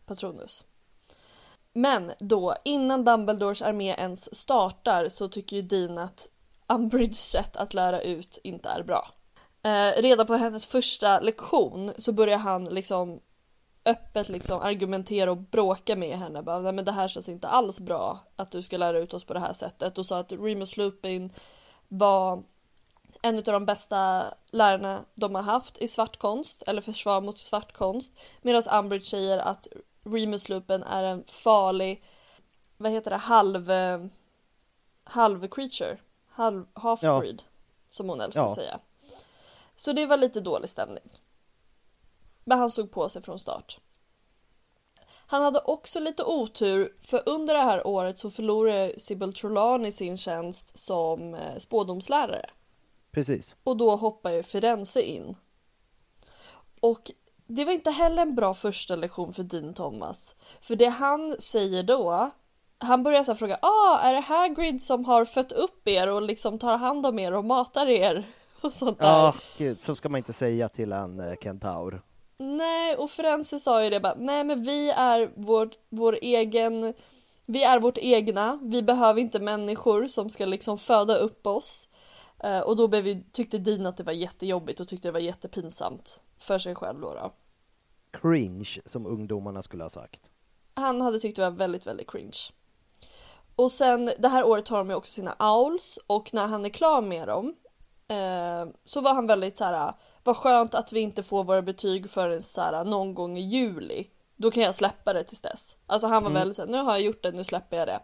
Patronus. 0.06 0.64
Men 1.74 2.12
då, 2.20 2.56
innan 2.66 3.04
Dumbledores 3.04 3.62
armé 3.62 3.96
ens 3.96 4.36
startar 4.36 5.10
så 5.10 5.28
tycker 5.30 5.56
ju 5.56 5.62
Dean 5.62 5.98
att 5.98 6.30
Umbridges 6.68 7.30
sätt 7.30 7.56
att 7.56 7.74
lära 7.74 8.02
ut 8.02 8.40
inte 8.44 8.70
är 8.70 8.84
bra. 8.84 9.12
Eh, 9.66 10.02
redan 10.02 10.28
på 10.28 10.36
hennes 10.36 10.66
första 10.68 11.20
lektion 11.20 11.94
så 11.98 12.12
börjar 12.12 12.38
han 12.38 12.66
liksom 12.66 13.20
öppet 13.86 14.30
liksom 14.30 14.62
argumentera 14.62 15.32
och 15.32 15.38
bråka 15.38 15.96
med 15.96 16.18
henne. 16.20 16.42
Bara, 16.42 16.60
Nej, 16.60 16.72
men 16.74 16.86
det 16.86 16.92
här 16.92 17.08
känns 17.08 17.30
inte 17.30 17.48
alls 17.48 17.80
bra 17.80 18.20
att 18.36 18.52
du 18.52 18.62
ska 18.62 18.78
lära 18.78 18.98
ut 19.00 19.14
oss 19.14 19.24
på 19.24 19.34
det 19.34 19.40
här 19.40 19.54
sättet. 19.54 19.98
Och 19.98 20.06
sa 20.06 20.20
att 20.20 20.32
Remus 20.32 20.78
Lupin 20.78 21.34
var 21.88 22.44
en 23.22 23.38
av 23.38 23.44
de 23.44 23.66
bästa 23.66 24.24
lärarna 24.52 25.06
de 25.16 25.36
har 25.36 25.42
haft 25.42 25.78
i 25.78 25.88
svartkonst, 25.88 26.64
eller 26.68 26.82
försvar 26.82 27.22
mot 27.22 27.38
svartkonst. 27.38 28.14
Medan 28.42 28.62
Umbridge 28.72 29.06
säger 29.06 29.38
att 29.38 29.68
Remus 30.04 30.50
Lupin 30.50 30.84
är 30.84 31.04
en 31.04 31.24
farlig, 31.28 32.04
vad 32.78 32.92
heter 32.92 33.12
det, 33.12 33.18
halv, 33.18 33.72
eh, 33.72 34.06
halv 35.04 35.48
creature, 35.48 35.98
halv, 36.30 36.66
half 36.74 37.04
Ja. 37.04 37.20
breed, 37.20 37.44
som 37.90 38.10
hon 38.10 38.22
älskar 38.22 38.42
Ja. 38.42 38.48
att 38.48 38.56
säga. 38.56 38.80
Så 39.76 39.94
det 39.94 40.06
var 40.06 40.18
lite 40.18 40.42
dålig 40.42 40.70
stämning. 40.70 41.10
Men 42.44 42.60
han 42.60 42.72
såg 42.72 42.92
på 42.92 43.10
sig 43.10 43.22
från 43.22 43.40
start. 43.40 43.80
Han 45.28 45.44
hade 45.44 45.60
också 45.60 46.00
lite 46.00 46.24
otur 46.24 46.98
för 47.02 47.24
under 47.26 47.54
det 47.54 47.62
här 47.62 47.88
året 47.88 48.20
så 48.20 48.30
förlorade 48.30 49.00
Sybil 49.00 49.34
Trelawney 49.34 49.92
sin 49.92 50.18
tjänst 50.18 50.78
som 50.78 51.34
eh, 51.34 51.58
spådomslärare. 51.58 52.50
Precis. 53.12 53.56
Och 53.64 53.78
då 53.78 53.96
hoppar 53.96 54.32
ju 54.32 54.44
Firenze 54.44 55.02
in. 55.02 55.36
Och 56.80 57.12
det 57.48 57.66
var 57.66 57.74
inte 57.74 57.92
heller 57.92 58.22
en 58.22 58.36
bra 58.36 58.54
första 58.54 58.96
lektion 58.96 59.34
för 59.34 59.44
Dean 59.44 59.74
Thomas. 59.74 60.36
För 60.62 60.76
det 60.76 60.90
han 60.90 61.36
säger 61.40 61.84
då, 61.84 62.32
han 62.78 63.04
börjar 63.04 63.24
så 63.24 63.36
fråga, 63.36 63.60
ah, 63.62 64.00
är 64.00 64.14
det 64.14 64.20
Hagrid 64.20 64.82
som 64.82 65.06
har 65.06 65.26
fött 65.26 65.52
upp 65.52 65.88
er 65.88 66.10
och 66.10 66.22
liksom 66.22 66.60
tar 66.60 66.78
hand 66.78 67.06
om 67.06 67.20
er 67.20 67.34
och 67.34 67.46
matar 67.46 67.88
er? 67.88 68.28
Och 68.66 68.74
sånt 68.74 69.00
där. 69.00 69.08
Ja, 69.08 69.36
gud, 69.58 69.82
så 69.82 69.96
ska 69.96 70.10
man 70.10 70.18
inte 70.18 70.34
säga 70.34 70.70
till 70.70 70.92
en 70.92 71.20
eh, 71.20 71.36
kentaur. 71.42 72.02
Nej, 72.38 72.96
och 72.96 73.10
Firenze 73.10 73.60
sa 73.60 73.84
ju 73.84 73.90
det 73.90 74.00
bara, 74.00 74.16
nej 74.18 74.44
men 74.44 74.64
vi 74.64 74.90
är 74.90 75.32
vår, 75.36 75.70
vår 75.90 76.18
egen, 76.22 76.94
vi 77.46 77.64
är 77.64 77.80
vårt 77.80 77.98
egna, 77.98 78.60
vi 78.64 78.84
behöver 78.84 79.22
inte 79.22 79.40
människor 79.40 80.08
som 80.08 80.30
ska 80.30 80.46
liksom 80.46 80.78
föda 80.78 81.16
upp 81.16 81.48
oss. 81.48 81.90
Eh, 82.44 82.60
och 82.60 82.78
då 82.78 82.88
vi, 82.88 83.24
tyckte 83.32 83.58
Dean 83.58 83.86
att 83.86 83.98
det 83.98 84.04
var 84.04 84.14
jättejobbigt 84.14 84.80
och 84.80 84.88
tyckte 84.88 85.08
det 85.08 85.12
var 85.12 85.20
jättepinsamt 85.20 86.24
för 86.38 86.58
sig 86.58 86.76
själv 86.76 87.02
då. 87.02 87.14
då. 87.14 87.34
Cringe, 88.22 88.82
som 88.86 89.06
ungdomarna 89.06 89.62
skulle 89.62 89.84
ha 89.84 89.90
sagt. 89.90 90.32
Han 90.74 91.02
hade 91.02 91.20
tyckt 91.20 91.36
det 91.36 91.42
var 91.42 91.58
väldigt, 91.58 91.88
väldigt 91.88 92.12
cringe. 92.12 92.40
Och 93.56 93.72
sen 93.72 94.12
det 94.20 94.28
här 94.28 94.44
året 94.44 94.68
har 94.68 94.78
de 94.78 94.90
ju 94.90 94.96
också 94.96 95.12
sina 95.12 95.36
owls 95.40 96.00
och 96.08 96.34
när 96.34 96.48
han 96.48 96.66
är 96.66 96.70
klar 96.70 97.02
med 97.02 97.28
dem 97.28 97.56
eh, 98.08 98.66
så 98.84 99.02
var 99.02 99.14
han 99.14 99.28
väldigt 99.28 99.58
så 99.58 99.64
här. 99.66 99.94
vad 100.24 100.38
skönt 100.38 100.76
att 100.76 100.92
vi 100.94 101.00
inte 101.00 101.24
får 101.24 101.44
våra 101.44 101.62
betyg 101.62 102.10
förrän 102.10 102.42
så 102.44 102.62
här, 102.62 102.84
någon 102.84 103.14
gång 103.14 103.38
i 103.38 103.42
juli. 103.42 104.10
Då 104.36 104.52
kan 104.52 104.64
jag 104.64 104.76
släppa 104.76 105.14
det 105.14 105.24
tills 105.24 105.42
dess. 105.42 105.76
Alltså 105.88 106.08
han 106.08 106.24
var 106.24 106.30
Mm. 106.30 106.40
väldigt 106.40 106.56
så 106.56 106.62
här, 106.64 106.70
nu 106.70 106.78
har 106.78 106.92
jag 106.92 107.02
gjort 107.02 107.24
det, 107.24 107.32
nu 107.32 107.44
släpper 107.44 107.78
jag 107.78 107.88
det. 107.88 108.00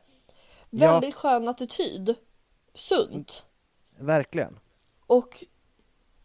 Ja. 0.69 0.91
Väldigt 0.91 1.15
skön 1.15 1.47
attityd. 1.47 2.15
Sunt. 2.73 3.45
Verkligen. 3.97 4.59
Och 5.07 5.43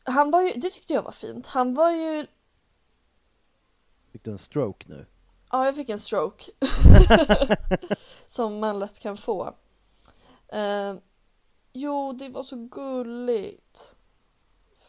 han 0.05 0.31
var 0.31 0.43
ju, 0.43 0.53
det 0.53 0.70
tyckte 0.70 0.93
jag 0.93 1.03
var 1.03 1.11
fint. 1.12 1.47
Han 1.47 1.74
var 1.74 1.91
ju, 1.91 2.27
Fick 4.12 4.24
du 4.24 4.31
en 4.31 4.39
stroke 4.39 4.87
nu? 4.89 5.07
ja 5.51 5.64
jag 5.66 5.74
fick 5.74 5.89
en 5.89 5.99
stroke. 5.99 6.53
Som 8.27 8.59
man 8.59 8.79
lätt 8.79 8.99
kan 8.99 9.16
få. 9.16 9.55
Eh, 10.49 10.95
jo, 11.77 12.12
det 12.12 12.29
var 12.29 12.43
så 12.43 12.57
gulligt. 12.57 13.97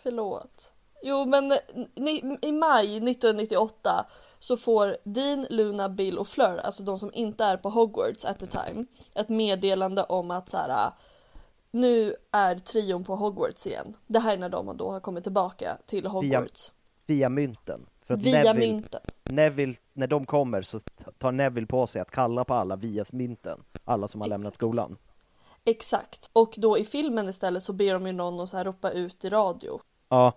Förlåt. 0.04 0.74
Jo, 1.04 1.26
men 1.26 1.54
ni, 1.96 2.38
i 2.42 2.52
maj 2.52 2.86
1998 2.86 4.06
så 4.40 4.58
får 4.58 4.98
Dean, 5.04 5.48
Luna, 5.50 5.90
Bill 5.90 6.18
och 6.18 6.28
Fleur, 6.28 6.58
alltså 6.58 6.84
de 6.84 7.00
som 7.00 7.14
inte 7.14 7.44
är 7.44 7.58
på 7.58 7.70
Hogwarts 7.70 8.26
at 8.26 8.40
the 8.40 8.46
time, 8.46 8.86
ett 9.16 9.30
meddelande 9.30 10.04
om 10.04 10.32
att 10.32 10.50
så 10.50 10.58
här, 10.58 10.92
nu 11.72 12.16
är 12.32 12.56
trion 12.56 13.04
på 13.04 13.16
Hogwarts 13.16 13.68
igen. 13.68 13.98
Det 14.08 14.20
här 14.20 14.34
är 14.34 14.38
när 14.38 14.50
de 14.50 14.78
då 14.78 14.92
har 14.92 15.00
kommit 15.00 15.24
tillbaka 15.24 15.78
till 15.86 16.02
Via, 16.02 16.10
Hogwarts. 16.10 16.74
via 17.06 17.30
mynten. 17.30 17.86
För 18.06 18.14
att 18.14 18.20
Via 18.20 18.44
Neville, 18.44 18.74
mynten. 18.74 19.02
Neville, 19.24 19.76
när 19.94 20.08
de 20.08 20.26
kommer 20.26 20.62
så 20.62 20.80
tar 21.18 21.32
Neville 21.32 21.68
på 21.68 21.88
sig 21.88 22.02
att 22.02 22.12
kalla 22.12 22.46
på 22.46 22.54
alla 22.54 22.76
via 22.76 23.06
mynten. 23.12 23.64
Alla 23.86 24.08
som 24.08 24.22
har 24.22 24.28
lämnat 24.28 24.56
skolan. 24.56 24.98
Exakt. 25.68 26.30
Och 26.34 26.54
då 26.58 26.78
i 26.78 26.84
filmen 26.84 27.30
istället 27.30 27.64
så 27.64 27.74
ber 27.74 27.94
de 27.94 28.08
ju 28.08 28.14
någon 28.14 28.40
att 28.40 28.50
så 28.50 28.58
här 28.58 28.66
ropa 28.66 28.92
ut 28.92 29.26
i 29.26 29.30
radio. 29.30 29.80
Ja, 30.10 30.34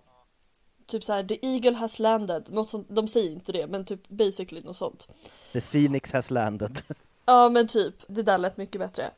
Typ 0.85 1.03
så 1.03 1.13
här, 1.13 1.23
the 1.23 1.45
eagle 1.45 1.73
has 1.75 1.99
landed. 1.99 2.47
Något 2.53 2.69
sånt, 2.69 2.87
de 2.89 3.07
säger 3.07 3.31
inte 3.31 3.51
det, 3.51 3.67
men 3.67 3.85
typ 3.85 4.07
basically 4.07 4.61
något 4.61 4.77
sånt. 4.77 5.07
the 5.53 5.61
Phoenix 5.61 6.11
has 6.11 6.31
landed. 6.31 6.81
Ja 7.25 7.49
men 7.49 7.67
typ, 7.67 7.95
det 8.07 8.23
där 8.23 8.37
lät 8.37 8.57
mycket 8.57 8.81
bättre. 8.81 9.11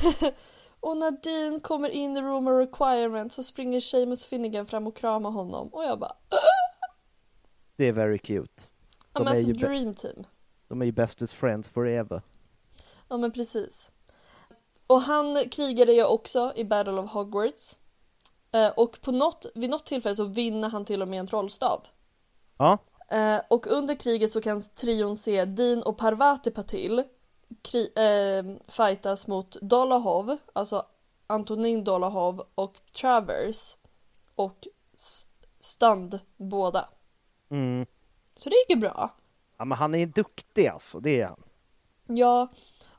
och 0.80 0.96
när 0.96 1.10
Dean 1.10 1.60
kommer 1.60 1.88
in 1.88 2.16
i 2.16 2.20
room 2.20 2.48
of 2.48 2.52
requirement 2.52 3.32
så 3.32 3.42
springer 3.42 3.80
Seamus 3.80 4.24
Finnegan 4.24 4.66
fram 4.66 4.86
och 4.86 4.96
kramar 4.96 5.30
honom 5.30 5.68
och 5.68 5.84
jag 5.84 5.98
bara 5.98 6.16
Det 7.76 7.84
är 7.84 7.92
very 7.92 8.18
cute. 8.18 8.62
Ja 9.12 9.20
De 9.20 9.24
men 9.24 9.32
är 9.32 9.36
alltså 9.36 9.52
dream 9.52 9.94
team. 9.94 10.24
De 10.68 10.82
är 10.82 10.86
ju 10.86 10.92
bestest 10.92 11.32
friends 11.32 11.68
forever. 11.70 12.22
Ja 13.08 13.16
men 13.16 13.32
precis. 13.32 13.92
Och 14.90 15.00
han 15.02 15.48
krigade 15.48 15.92
ju 15.92 16.04
också 16.04 16.52
i 16.56 16.64
Battle 16.64 16.92
of 16.92 17.10
Hogwarts. 17.10 17.76
Eh, 18.52 18.68
och 18.68 19.00
på 19.00 19.12
något, 19.12 19.46
vid 19.54 19.70
något 19.70 19.86
tillfälle 19.86 20.14
så 20.16 20.24
vinner 20.24 20.68
han 20.68 20.84
till 20.84 21.02
och 21.02 21.08
med 21.08 21.20
en 21.20 21.26
trollstav. 21.26 21.86
Ja, 22.58 22.78
Eh, 23.12 23.40
och 23.50 23.66
under 23.66 23.94
kriget 23.94 24.30
så 24.30 24.40
kan 24.40 24.62
trion 24.62 25.16
se 25.16 25.44
Dean 25.44 25.82
och 25.82 25.98
Parvati 25.98 26.50
Patil 26.50 27.04
kri- 27.62 27.92
eh, 27.96 28.56
fightas 28.68 29.26
mot 29.26 29.56
Dolahov, 29.62 30.36
alltså 30.52 30.86
Antonin 31.26 31.84
Dolahov 31.84 32.46
och 32.54 32.80
Travers 32.92 33.76
och 34.34 34.68
S- 34.94 35.26
Stand 35.60 36.20
båda. 36.36 36.88
mm. 37.50 37.86
Så 38.34 38.48
det 38.48 38.56
gick 38.56 38.70
ju 38.70 38.76
bra. 38.76 39.14
ja 39.58 39.64
men 39.64 39.78
han 39.78 39.94
är 39.94 40.06
duktig 40.06 40.66
alltså, 40.66 41.00
det 41.00 41.20
är 41.20 41.26
han. 41.26 41.42
Ja, 42.06 42.48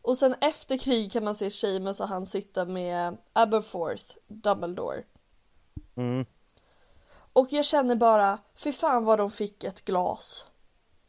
och 0.02 0.18
sen 0.18 0.36
efter 0.42 0.78
krig 0.78 1.12
kan 1.12 1.24
man 1.24 1.36
se 1.36 1.52
Seamus 1.52 2.00
och 2.00 2.08
han 2.08 2.26
sitta 2.26 2.66
med 2.66 3.18
Aberforth, 3.34 4.18
Dumbledore. 4.28 5.04
Mm. 5.96 6.26
Och 7.34 7.48
jag 7.52 7.66
känner 7.66 7.96
bara, 7.96 8.40
fy 8.56 8.72
fan 8.72 9.06
vad 9.06 9.20
de 9.20 9.32
fick 9.32 9.64
ett 9.64 9.86
glas. 9.86 10.46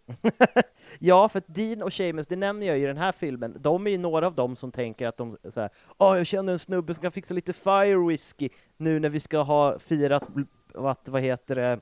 Ja, 0.99 1.29
för 1.29 1.43
Dean 1.47 1.83
och 1.83 1.93
Seamus, 1.93 2.27
det 2.27 2.37
nämner 2.37 2.67
jag 2.67 2.79
i 2.79 2.83
den 2.83 2.97
här 2.97 3.13
filmen, 3.13 3.57
de 3.61 3.87
är 3.87 3.91
ju 3.91 3.99
några 3.99 4.27
av 4.27 4.35
dem 4.35 4.57
som 4.57 4.73
tänker 4.73 5.07
att 5.09 5.17
de 5.17 5.37
så 5.55 5.61
här, 5.61 5.71
Åh, 5.99 6.17
jag 6.17 6.27
känner 6.27 6.53
en 6.53 6.59
snubbe 6.59 6.95
som 6.95 7.03
kan 7.03 7.11
fixa 7.13 7.35
lite 7.35 7.53
fire 7.53 8.07
whisky 8.09 8.49
nu 8.77 9.01
när 9.01 9.09
vi 9.09 9.21
ska 9.21 9.39
ha 9.39 9.79
firat 9.79 10.23
att, 10.75 11.09
vad 11.09 11.23
heter 11.23 11.55
det, 11.55 11.81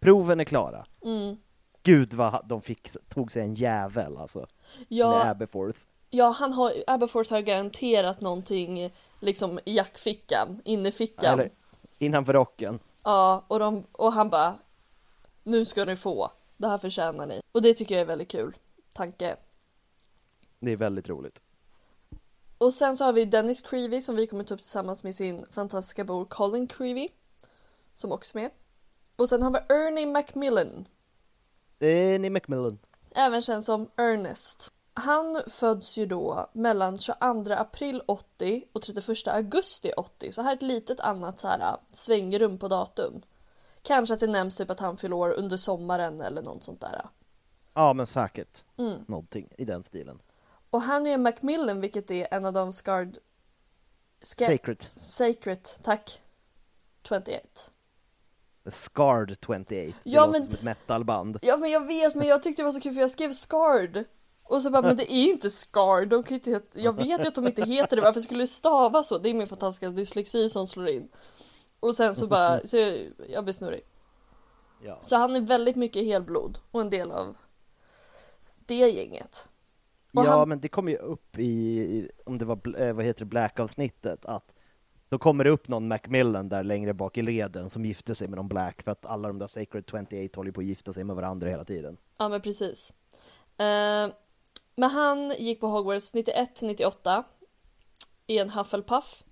proven 0.00 0.40
är 0.40 0.44
klara. 0.44 0.86
Mm. 1.04 1.36
Gud 1.82 2.14
vad 2.14 2.48
de 2.48 2.62
fick, 2.62 2.90
tog 3.08 3.32
sig 3.32 3.42
en 3.42 3.54
jävel 3.54 4.16
alltså. 4.16 4.46
Ja. 4.88 5.10
Med 5.10 5.30
Aberforth. 5.30 5.80
Ja, 6.14 6.30
han 6.30 6.52
har, 6.52 6.84
Aberforth 6.86 7.32
har 7.32 7.40
garanterat 7.40 8.20
någonting 8.20 8.92
liksom 9.20 9.58
i 9.64 9.76
jackfickan, 9.76 10.60
innerfickan. 10.64 11.32
Eller 11.32 11.50
innanför 11.98 12.32
rocken. 12.32 12.78
Ja, 13.02 13.44
och, 13.48 13.58
de, 13.58 13.84
och 13.92 14.12
han 14.12 14.30
bara 14.30 14.58
Nu 15.42 15.64
ska 15.64 15.84
ni 15.84 15.96
få, 15.96 16.30
det 16.56 16.68
här 16.68 16.78
förtjänar 16.78 17.26
ni. 17.26 17.40
Och 17.52 17.62
det 17.62 17.74
tycker 17.74 17.94
jag 17.94 18.02
är 18.02 18.06
väldigt 18.06 18.30
kul 18.30 18.56
tanke. 18.92 19.36
Det 20.60 20.72
är 20.72 20.76
väldigt 20.76 21.08
roligt. 21.08 21.42
Och 22.58 22.74
sen 22.74 22.96
så 22.96 23.04
har 23.04 23.12
vi 23.12 23.24
Dennis 23.24 23.60
Creevy 23.60 24.00
som 24.00 24.16
vi 24.16 24.26
kommer 24.26 24.44
ta 24.44 24.54
upp 24.54 24.60
tillsammans 24.60 25.04
med 25.04 25.14
sin 25.14 25.46
fantastiska 25.50 26.04
bror 26.04 26.24
Colin 26.24 26.66
Creevy. 26.66 27.08
Som 27.94 28.12
också 28.12 28.38
är 28.38 28.42
med. 28.42 28.50
Och 29.16 29.28
sen 29.28 29.42
har 29.42 29.50
vi 29.50 29.74
Ernie 29.74 30.06
Macmillan. 30.06 30.88
Ernie 31.80 32.30
Macmillan. 32.30 32.78
Även 33.14 33.42
känd 33.42 33.64
som 33.64 33.90
Ernest. 33.96 34.74
Han 34.94 35.42
föds 35.46 35.96
ju 35.96 36.06
då 36.06 36.50
mellan 36.52 36.98
22 36.98 37.52
april 37.52 38.02
80 38.06 38.64
och 38.72 38.82
31 38.82 39.26
augusti 39.28 39.92
80. 39.96 40.32
Så 40.32 40.42
här 40.42 40.50
är 40.52 40.56
ett 40.56 40.62
litet 40.62 41.00
annat 41.00 41.40
så 41.40 41.48
här 41.48 41.76
svängrum 41.92 42.58
på 42.58 42.68
datum. 42.68 43.22
Kanske 43.82 44.14
att 44.14 44.20
det 44.20 44.26
nämns 44.26 44.56
typ 44.56 44.70
att 44.70 44.80
han 44.80 44.96
fyller 44.96 45.16
år 45.16 45.30
under 45.30 45.56
sommaren 45.56 46.20
eller 46.20 46.42
något 46.42 46.62
sånt 46.64 46.80
där. 46.80 47.06
Ja, 47.74 47.92
men 47.92 48.06
säkert. 48.06 48.64
Mm. 48.76 49.04
Någonting 49.08 49.48
i 49.58 49.64
den 49.64 49.82
stilen. 49.82 50.18
Och 50.70 50.82
han 50.82 51.06
är 51.06 51.18
Macmillan 51.18 51.80
vilket 51.80 52.10
är 52.10 52.28
en 52.34 52.44
av 52.44 52.52
de 52.52 52.72
scarred... 52.72 53.18
Ska... 54.22 54.44
Sacred. 54.46 54.84
Sacred, 54.94 55.68
tack. 55.82 56.22
28. 57.02 57.30
The 58.64 58.70
Scarred 58.70 59.36
28. 59.46 59.64
Det 59.68 59.92
Ja, 60.02 60.26
låter 60.26 60.38
men- 60.38 60.44
som 60.46 60.54
ett 60.54 60.62
metalband. 60.62 61.38
Ja 61.42 61.56
men 61.56 61.70
jag 61.70 61.86
vet 61.86 62.14
men 62.14 62.26
jag 62.28 62.42
tyckte 62.42 62.62
det 62.62 62.64
var 62.64 62.72
så 62.72 62.80
kul 62.80 62.94
för 62.94 63.00
jag 63.00 63.10
skrev 63.10 63.32
scarred. 63.32 64.04
Och 64.44 64.62
så 64.62 64.70
bara, 64.70 64.82
men 64.82 64.96
det 64.96 65.12
är 65.12 65.24
ju 65.24 65.30
inte 65.30 65.50
scarred, 65.50 66.08
de 66.08 66.22
kan 66.22 66.34
inte 66.34 66.60
jag 66.72 66.92
vet 66.96 67.06
ju 67.24 67.28
att 67.28 67.34
de 67.34 67.46
inte 67.46 67.64
heter 67.64 67.96
det, 67.96 68.02
varför 68.02 68.20
skulle 68.20 68.42
det 68.42 68.46
stava 68.46 69.02
så? 69.02 69.18
Det 69.18 69.28
är 69.30 69.34
min 69.34 69.46
fantastiska 69.46 69.88
dyslexi 69.90 70.48
som 70.48 70.66
slår 70.66 70.88
in. 70.88 71.08
Och 71.80 71.94
sen 71.96 72.14
så 72.14 72.26
bara, 72.26 72.60
så 72.66 72.76
jag, 72.76 72.98
jag 73.28 73.44
blir 73.44 73.52
snurrig. 73.52 73.82
Ja. 74.82 74.98
Så 75.02 75.16
han 75.16 75.36
är 75.36 75.40
väldigt 75.40 75.76
mycket 75.76 76.04
helblod 76.04 76.58
och 76.70 76.80
en 76.80 76.90
del 76.90 77.10
av 77.10 77.36
det 78.66 78.74
gänget. 78.90 79.48
Och 80.14 80.24
Ja, 80.24 80.30
han- 80.38 80.48
men 80.48 80.60
det 80.60 80.68
kommer 80.68 80.92
ju 80.92 80.98
upp 80.98 81.38
i, 81.38 81.44
i 81.78 82.10
om 82.26 82.38
det 82.38 82.44
var, 82.44 82.80
eh, 82.80 82.92
vad 82.92 83.04
heter 83.04 83.20
det, 83.20 83.24
Black-avsnittet, 83.26 84.24
att 84.24 84.54
då 85.08 85.18
kommer 85.18 85.44
det 85.44 85.50
upp 85.50 85.68
någon 85.68 85.88
Macmillan 85.88 86.48
där 86.48 86.62
längre 86.64 86.94
bak 86.94 87.18
i 87.18 87.22
leden 87.22 87.70
som 87.70 87.84
gifte 87.84 88.14
sig 88.14 88.28
med 88.28 88.36
någon 88.36 88.48
Black, 88.48 88.82
för 88.82 88.90
att 88.90 89.06
alla 89.06 89.28
de 89.28 89.38
där 89.38 89.46
Sacred 89.46 89.84
28 89.90 90.36
håller 90.36 90.52
på 90.52 90.60
att 90.60 90.66
gifta 90.66 90.92
sig 90.92 91.04
med 91.04 91.16
varandra 91.16 91.48
hela 91.48 91.64
tiden. 91.64 91.96
Ja 92.18 92.28
men 92.28 92.40
precis. 92.40 92.92
Eh, 93.58 94.08
men 94.74 94.90
han 94.90 95.34
gick 95.38 95.60
på 95.60 95.66
Hogwarts 95.66 96.14
91 96.14 96.54
till 96.54 96.66
98 96.66 97.24
i 98.26 98.38
en 98.38 98.50
Hufflepuff. 98.50 99.24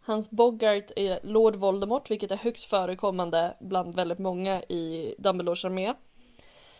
Hans 0.00 0.30
Boggart 0.30 0.90
är 0.96 1.20
Lord 1.22 1.56
Voldemort, 1.56 2.10
vilket 2.10 2.30
är 2.30 2.36
högst 2.36 2.64
förekommande 2.64 3.56
bland 3.60 3.94
väldigt 3.94 4.18
många 4.18 4.62
i 4.62 5.14
Dumbledores 5.18 5.64
armé. 5.64 5.94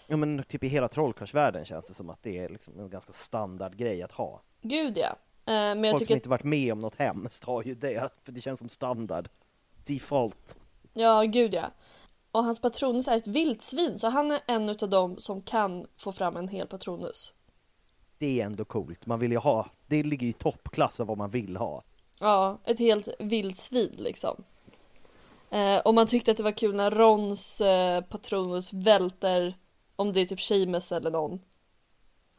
Ja, 0.07 0.16
men 0.16 0.45
typ 0.49 0.64
i 0.64 0.68
hela 0.68 0.88
trollkarlsvärlden 0.88 1.64
känns 1.64 1.88
det 1.88 1.95
som 1.95 2.11
att 2.11 2.22
det 2.22 2.38
är 2.38 2.49
liksom 2.49 2.78
en 2.78 2.91
ganska 2.91 3.12
standard 3.12 3.76
grej 3.76 4.03
att 4.03 4.12
ha. 4.12 4.43
Gud 4.62 4.99
ja. 4.99 5.07
Eh, 5.07 5.14
men 5.53 5.84
jag 5.84 5.93
Folk 5.93 6.01
tycker 6.01 6.07
som 6.07 6.14
att, 6.14 6.18
inte 6.18 6.28
varit 6.28 6.45
med 6.45 6.72
om 6.72 6.80
något 6.80 6.97
hemskt 6.97 7.45
har 7.45 7.62
ju 7.62 7.74
det, 7.74 8.12
för 8.24 8.32
det 8.32 8.41
känns 8.41 8.59
som 8.59 8.68
standard. 8.68 9.28
Default. 9.86 10.59
ja 10.93 11.22
gud 11.22 11.55
ja. 11.55 11.70
Och 12.32 12.45
hans 12.45 12.61
patronus 12.61 13.09
är 13.09 13.16
ett 13.16 13.26
vildsvin, 13.26 13.99
så 13.99 14.09
han 14.09 14.30
är 14.30 14.41
en 14.47 14.68
av 14.68 14.88
dem 14.88 15.16
som 15.18 15.43
kan 15.43 15.86
få 15.97 16.12
fram 16.12 16.36
en 16.36 16.49
hel 16.49 16.66
patronus. 16.66 17.32
Det 18.21 18.41
är 18.41 18.47
ändå 18.47 18.64
coolt, 18.64 19.07
man 19.07 19.18
vill 19.18 19.33
ju 19.33 19.39
ha, 19.39 19.71
det 19.87 20.03
ligger 20.03 20.27
i 20.27 20.33
toppklass 20.33 21.01
av 21.01 21.07
vad 21.07 21.18
man 21.18 21.31
vill 21.31 21.57
ha. 21.57 21.83
Ja, 22.21 22.59
ett 22.64 22.79
helt 22.79 23.09
vildsvin 23.18 23.95
liksom. 23.99 24.45
Eh, 25.51 25.79
och 25.79 25.95
man 25.95 26.07
tyckte 26.07 26.31
att 26.31 26.37
det 26.37 26.43
var 26.43 26.53
kul 26.53 26.75
när 26.75 26.91
Rons 26.91 27.61
eh, 27.61 28.01
patronus 28.05 28.73
välter, 28.73 29.55
om 29.97 30.12
det 30.12 30.21
är 30.21 30.27
typ 30.27 30.41
Seamus 30.41 30.93
eller 30.93 31.11
någon. 31.11 31.41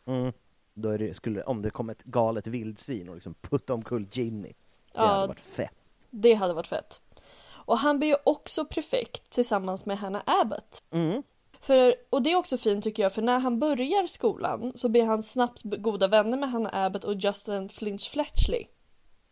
Mm. 0.06 0.34
Då 0.74 0.90
är 0.90 0.98
det, 0.98 1.14
skulle, 1.14 1.44
om 1.44 1.62
det 1.62 1.70
kom 1.70 1.90
ett 1.90 2.04
galet 2.04 2.48
vildsvin 2.48 3.10
och 3.10 3.16
liksom 3.16 3.34
putta 3.34 3.74
omkull 3.74 4.08
Ginny. 4.12 4.48
Det 4.48 4.54
Ja. 4.94 5.06
hade 5.06 5.28
varit 5.28 5.40
fett. 5.40 5.74
Det 6.10 6.34
hade 6.34 6.54
varit 6.54 6.68
fett. 6.68 7.02
Och 7.44 7.78
han 7.78 8.00
blir 8.00 8.10
ju 8.10 8.16
också 8.24 8.66
prefekt 8.66 9.30
tillsammans 9.30 9.86
med 9.86 9.98
Hannah 10.00 10.22
Abbott. 10.26 10.84
Mm. 10.92 11.24
För, 11.62 11.96
och 12.10 12.22
det 12.22 12.32
är 12.32 12.36
också 12.36 12.58
fint 12.58 12.84
tycker 12.84 13.04
jag, 13.04 13.14
för 13.14 13.22
när 13.22 13.40
han 13.40 13.60
börjar 13.60 14.08
skolan 14.08 14.72
så 14.76 14.90
blir 14.90 15.06
han 15.06 15.24
snabbt 15.24 15.62
goda 15.64 16.08
vänner 16.08 16.38
med 16.38 16.52
Hannah 16.52 16.86
Abbott 16.86 17.04
och 17.04 17.14
Justin 17.14 17.70
Flinch 17.70 18.12
Fletchley. 18.12 18.66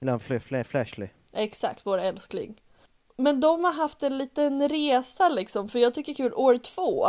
Eller 0.01 0.17
fl- 0.17 0.39
fl- 0.39 0.63
Flashley. 0.63 1.09
Exakt, 1.34 1.86
vår 1.86 1.97
älskling. 1.97 2.61
Men 3.17 3.39
de 3.39 3.63
har 3.63 3.73
haft 3.73 4.03
en 4.03 4.17
liten 4.17 4.69
resa 4.69 5.30
liksom, 5.30 5.69
för 5.69 5.80
jag 5.80 5.93
tycker 5.93 6.13
kul, 6.13 6.34
år 6.34 6.57
två 6.57 7.07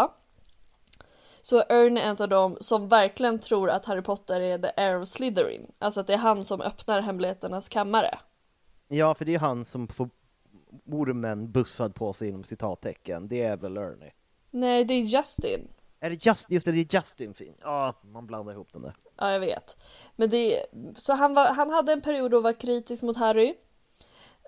så 1.43 1.59
är 1.59 1.73
Ernie 1.73 2.03
en 2.03 2.17
av 2.21 2.29
dem 2.29 2.57
som 2.61 2.89
verkligen 2.89 3.39
tror 3.39 3.71
att 3.71 3.87
Harry 3.87 4.03
Potter 4.03 4.41
är 4.41 4.59
the 4.59 4.71
heir 4.77 5.03
of 5.03 5.09
Slytherin. 5.09 5.73
Alltså 5.79 6.01
att 6.01 6.07
det 6.07 6.13
är 6.13 6.19
han 6.19 6.45
som 6.45 6.61
öppnar 6.61 7.01
hemligheternas 7.01 7.69
kammare. 7.69 8.19
Ja, 8.89 9.15
för 9.15 9.25
det 9.25 9.35
är 9.35 9.39
han 9.39 9.65
som 9.65 9.89
får 9.89 10.11
ormen 10.87 11.53
bussad 11.53 11.95
på 11.95 12.13
sig 12.13 12.29
inom 12.29 12.45
citattecken. 12.45 13.29
Det 13.29 13.43
är 13.43 13.57
väl 13.57 13.77
Ernie. 13.77 14.13
Nej, 14.51 14.85
det 14.85 14.95
är 14.95 15.03
Justin. 15.03 15.69
Är 16.01 16.11
det 16.11 16.27
just, 16.27 16.51
just 16.51 16.67
det, 16.67 16.73
det 16.73 16.81
är 16.81 16.95
Justin 16.95 17.35
fin. 17.35 17.55
Ja, 17.61 17.95
man 18.03 18.27
blandar 18.27 18.53
ihop 18.53 18.73
dem 18.73 18.83
där. 18.83 18.97
Ja, 19.17 19.33
jag 19.33 19.41
vet. 19.41 19.77
Men 20.17 20.31
det, 20.31 20.67
så 20.97 21.13
han, 21.13 21.35
var, 21.35 21.47
han 21.53 21.71
hade 21.71 21.93
en 21.93 22.01
period 22.01 22.31
då 22.31 22.41
var 22.41 22.53
kritisk 22.53 23.03
mot 23.03 23.17
Harry. 23.17 23.55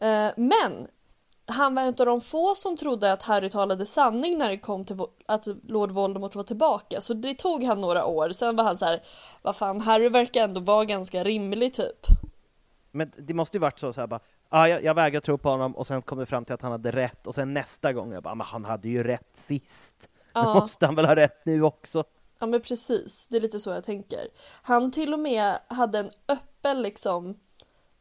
Eh, 0.01 0.31
men 0.37 0.87
han 1.47 1.75
var 1.75 1.83
en 1.83 1.89
av 1.89 2.07
de 2.07 2.21
få 2.21 2.55
som 2.55 2.77
trodde 2.77 3.13
att 3.13 3.23
Harry 3.23 3.51
talade 3.51 3.87
sanning 3.87 4.39
när 4.39 4.49
det 4.49 4.59
kom 4.59 4.85
till 4.85 5.01
att 5.27 5.47
Lord 5.63 5.91
Voldemort 5.91 6.35
var 6.35 6.43
tillbaka. 6.43 7.01
Så 7.01 7.15
det 7.15 7.35
tog 7.35 7.65
han 7.65 7.81
några 7.81 8.05
år. 8.05 8.31
Sen 8.31 8.57
var 8.57 8.65
han 8.65 8.79
så 8.79 8.85
här, 8.85 9.03
vad 9.43 9.57
fan, 9.57 9.81
Harry 9.81 10.09
verkar 10.09 10.45
ändå 10.45 10.61
vara 10.61 10.85
ganska 10.85 11.25
rimlig 11.25 11.75
typ. 11.75 12.07
Men 12.91 13.13
det 13.19 13.35
måste 13.35 13.57
ju 13.57 13.61
varit 13.61 13.79
så, 13.79 13.93
så 13.93 14.01
här 14.01 14.07
bara, 14.07 14.21
ah, 14.53 14.67
jag, 14.69 14.85
jag 14.85 14.95
vägrar 14.95 15.21
tro 15.21 15.39
på 15.39 15.49
honom 15.51 15.77
och 15.77 15.87
sen 15.87 16.03
kom 16.03 16.19
det 16.19 16.27
fram 16.27 16.45
till 16.45 16.55
att 16.55 16.63
han 16.63 16.73
hade 16.73 16.91
rätt 16.91 17.27
och 17.27 17.35
sen 17.35 17.55
nästa 17.55 17.93
gång 17.93 18.13
jag 18.13 18.23
bara, 18.23 18.35
men 18.35 18.47
han 18.47 18.65
hade 18.65 18.89
ju 18.89 19.03
rätt 19.05 19.31
sist. 19.37 20.11
Då 20.33 20.41
Ja. 20.41 20.55
måste 20.61 20.87
han 20.87 20.95
väl 20.95 21.05
ha 21.07 21.17
rätt 21.17 21.47
nu 21.47 21.63
också. 21.63 22.05
Ja 22.39 22.47
men 22.47 22.61
precis, 22.63 23.27
det 23.27 23.37
är 23.37 23.41
lite 23.41 23.61
så 23.61 23.71
jag 23.71 23.85
tänker. 23.85 24.29
Han 24.63 24.91
till 24.93 25.13
och 25.13 25.19
med 25.21 25.59
hade 25.67 25.99
en 25.99 26.11
öppen 26.29 26.83
liksom, 26.83 27.39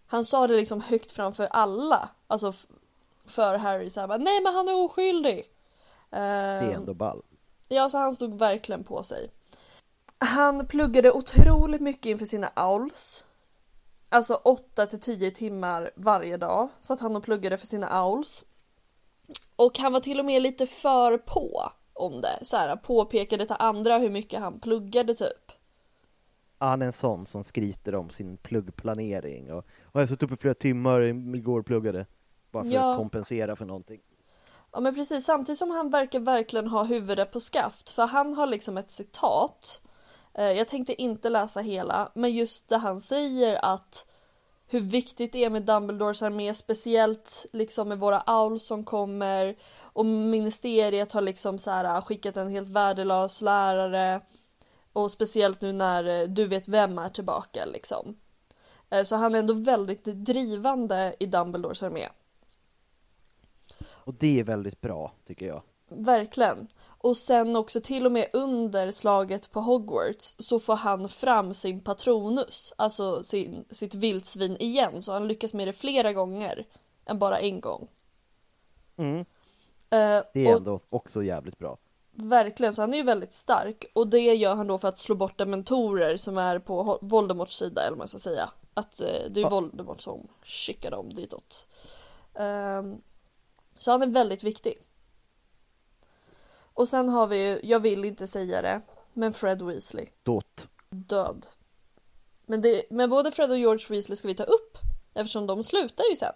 han 0.08 0.26
sa 0.26 0.48
det 0.48 0.56
liksom 0.56 0.82
högt 0.82 1.12
framför 1.12 1.46
alla. 1.46 2.10
Alltså 2.28 2.54
för 3.28 3.58
Harry 3.58 3.90
såhär 3.90 4.08
bara, 4.08 4.18
nej 4.18 4.42
men 4.42 4.54
han 4.54 4.68
är 4.70 4.76
oskyldig. 4.76 5.46
Det 6.10 6.18
är 6.18 6.62
Ehm, 6.62 6.76
ändå 6.76 6.94
ball. 6.94 7.22
Ja, 7.68 7.90
så 7.90 7.98
han 7.98 8.14
stod 8.14 8.34
verkligen 8.40 8.84
på 8.84 9.04
sig. 9.04 9.32
Han 10.18 10.68
pluggade 10.68 11.12
otroligt 11.12 11.82
mycket 11.82 12.06
inför 12.06 12.26
sina 12.26 12.52
owls. 12.56 13.26
Alltså 14.14 14.34
8 14.34 14.86
till 14.86 15.00
10 15.00 15.32
timmar 15.32 15.92
varje 15.96 16.38
dag 16.38 16.70
satt 16.80 17.00
han 17.00 17.16
och 17.16 17.24
pluggade 17.24 17.58
för 17.58 17.68
sina 17.68 18.06
owls. 18.06 18.46
Och 19.56 19.80
han 19.80 19.94
var 19.94 20.00
till 20.00 20.20
och 20.20 20.26
med 20.26 20.42
lite 20.42 20.68
för 20.68 21.18
på 21.18 21.72
om 21.94 22.22
det. 22.22 22.40
Så 22.42 22.58
här, 22.58 22.76
påpekade 22.76 23.46
till 23.46 23.56
andra 23.60 23.98
hur 23.98 24.10
mycket 24.10 24.40
han 24.40 24.60
pluggade 24.60 25.14
typ. 25.14 25.52
Han 26.58 26.82
är 26.82 26.86
en 26.86 26.94
sån 26.94 27.26
som 27.26 27.44
skryter 27.44 27.96
om 27.96 28.10
sin 28.10 28.38
pluggplanering 28.38 29.54
och, 29.54 29.66
och 29.84 30.02
jag 30.02 30.10
satt 30.10 30.24
uppe 30.24 30.38
flera 30.38 30.54
timmar 30.54 31.02
igår 31.36 31.60
och 31.60 31.66
pluggade. 31.66 32.06
Bara 32.52 32.64
för 32.64 32.72
Ja. 32.72 32.92
att 32.92 32.98
kompensera 32.98 33.56
för 33.56 33.66
någonting. 33.66 34.02
Ja 34.72 34.80
men 34.80 34.96
precis, 34.96 35.26
samtidigt 35.26 35.60
som 35.60 35.70
han 35.72 35.90
verkar 35.90 36.20
verkligen 36.20 36.68
ha 36.68 36.84
huvudet 36.84 37.32
på 37.32 37.40
skaft. 37.40 37.90
För 37.90 38.06
han 38.08 38.34
har 38.34 38.48
liksom 38.48 38.78
ett 38.78 38.92
citat. 38.92 39.82
Eh, 40.34 40.52
Jag 40.52 40.68
tänkte 40.68 41.02
inte 41.02 41.30
läsa 41.30 41.60
hela, 41.60 42.12
men 42.16 42.32
just 42.34 42.70
det 42.70 42.78
han 42.78 43.00
säger 43.00 43.66
att 43.66 44.06
hur 44.68 44.82
viktigt 44.82 45.32
det 45.34 45.44
är 45.44 45.50
med 45.50 45.64
Dumbledores 45.64 46.22
armé, 46.22 46.54
speciellt 46.54 47.46
liksom 47.54 47.88
med 47.88 48.00
våra 48.00 48.24
owls 48.28 48.64
som 48.66 48.84
kommer 48.84 49.56
och 49.80 50.06
ministeriet 50.06 51.14
har 51.14 51.22
liksom 51.22 51.60
så 51.60 51.72
här 51.72 52.02
skickat 52.02 52.38
en 52.38 52.50
helt 52.50 52.70
värdelös 52.70 53.42
lärare 53.42 54.22
och 54.94 55.12
speciellt 55.12 55.62
nu 55.62 55.74
när 55.74 56.22
eh, 56.22 56.28
du 56.28 56.48
vet 56.48 56.68
vem 56.68 57.00
är 57.00 57.10
tillbaka 57.10 57.66
liksom. 57.66 58.18
Eh, 58.90 59.04
Så 59.04 59.16
han 59.16 59.36
är 59.36 59.40
ändå 59.40 59.54
väldigt 59.54 60.04
drivande 60.04 61.16
i 61.20 61.26
Dumbledores 61.26 61.84
armé. 61.84 62.10
Och 63.90 64.14
det 64.14 64.40
är 64.40 64.44
väldigt 64.44 64.82
bra, 64.82 65.12
tycker 65.28 65.46
jag. 65.46 65.62
Verkligen. 65.90 66.68
Och 67.04 67.18
sen 67.18 67.56
också 67.56 67.82
till 67.82 68.06
och 68.06 68.12
med 68.12 68.28
under 68.34 68.92
slaget 68.92 69.52
på 69.52 69.60
Hogwarts 69.62 70.36
så 70.40 70.60
får 70.60 70.76
han 70.76 71.10
fram 71.10 71.54
sin 71.54 71.80
Patronus, 71.80 72.74
alltså 72.76 73.24
sin, 73.24 73.66
sitt 73.70 73.94
vildsvin 73.96 74.58
igen. 74.58 75.02
Så 75.04 75.14
han 75.14 75.28
lyckas 75.28 75.54
med 75.54 75.68
det 75.68 75.74
flera 75.74 76.14
gånger 76.14 76.66
än 77.06 77.20
bara 77.20 77.40
en 77.40 77.62
gång. 77.62 77.88
Mm. 78.98 79.20
Eh, 79.20 79.26
Det 80.34 80.48
är 80.48 80.56
ändå 80.58 80.80
också 80.90 81.24
jävligt 81.24 81.58
bra. 81.58 81.78
Verkligen, 82.14 82.74
så 82.74 82.82
han 82.82 82.94
är 82.94 82.98
ju 82.98 83.04
väldigt 83.04 83.34
stark 83.34 83.86
och 83.94 84.08
det 84.08 84.20
gör 84.20 84.56
han 84.56 84.68
då 84.68 84.78
för 84.78 84.88
att 84.88 84.98
slå 84.98 85.16
bort 85.16 85.38
dementorer 85.38 86.18
som 86.18 86.38
är 86.38 86.60
på 86.60 87.00
Voldemorts 87.02 87.58
sida 87.58 87.82
eller 87.82 87.92
vad 87.92 87.98
man 87.98 88.08
ska 88.08 88.18
säga. 88.18 88.50
Att 88.74 89.02
eh, 89.02 89.08
det 89.30 89.40
är 89.40 89.42
Ja. 89.42 89.50
Voldemort 89.50 90.02
som 90.02 90.28
skickar 90.44 90.92
dem 90.92 91.14
ditåt. 91.14 91.68
Ehm, 92.34 93.02
så 93.78 93.92
han 93.92 94.02
är 94.02 94.08
väldigt 94.08 94.44
viktig. 94.44 94.74
Och 96.74 96.88
sen 96.88 97.10
har 97.10 97.28
vi 97.28 97.50
ju, 97.50 97.60
jag 97.64 97.80
vill 97.80 98.06
inte 98.06 98.28
säga 98.28 98.62
det, 98.62 98.82
men 99.14 99.34
Fred 99.34 99.62
Weasley, 99.62 100.08
Dot. 100.24 100.68
död. 100.90 101.46
Men, 102.46 102.62
det, 102.62 102.84
men 102.90 103.10
både 103.10 103.32
Fred 103.32 103.52
och 103.52 103.58
George 103.58 103.86
Weasley 103.90 104.16
ska 104.16 104.28
vi 104.28 104.36
ta 104.36 104.44
upp 104.44 104.78
eftersom 105.14 105.48
de 105.48 105.64
slutar 105.64 106.04
ju 106.12 106.16
sen. 106.16 106.34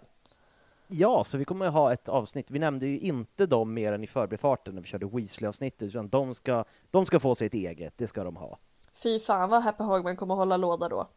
Ja, 0.86 1.24
så 1.24 1.38
vi 1.38 1.44
kommer 1.44 1.68
ha 1.68 1.92
ett 1.92 2.08
avsnitt. 2.08 2.46
Vi 2.50 2.58
nämnde 2.58 2.86
ju 2.86 2.98
inte 2.98 3.46
dem 3.46 3.74
mer 3.74 3.92
än 3.92 4.04
i 4.04 4.06
förbifarten 4.06 4.74
när 4.74 4.82
vi 4.82 4.88
körde 4.88 5.06
Weasley-avsnittet, 5.06 5.88
utan 5.88 6.08
de 6.08 6.34
ska, 6.34 6.64
de 6.90 7.06
ska 7.06 7.20
få 7.20 7.34
sitt 7.34 7.54
eget, 7.54 7.98
det 7.98 8.06
ska 8.06 8.24
de 8.24 8.36
ha. 8.36 8.58
Fy 8.94 9.18
fan 9.18 9.50
vad 9.50 9.62
Happy 9.62 9.84
Hagman 9.84 10.16
kommer 10.16 10.34
hålla 10.34 10.56
låda 10.56 10.88
då. 10.88 11.08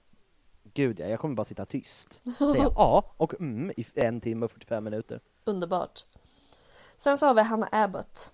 Gud 0.73 0.99
ja, 0.99 1.07
jag 1.07 1.19
kommer 1.19 1.35
bara 1.35 1.45
sitta 1.45 1.65
tyst. 1.65 2.21
Säga 2.37 2.71
ja 2.75 3.13
och 3.17 3.33
mm 3.39 3.71
i 3.77 3.85
en 3.95 4.21
timme 4.21 4.45
och 4.45 4.51
45 4.51 4.83
minuter. 4.83 5.19
Underbart. 5.43 6.05
Sen 6.97 7.17
så 7.17 7.25
har 7.25 7.33
vi 7.33 7.41
Hannah 7.41 7.69
Abbott. 7.71 8.33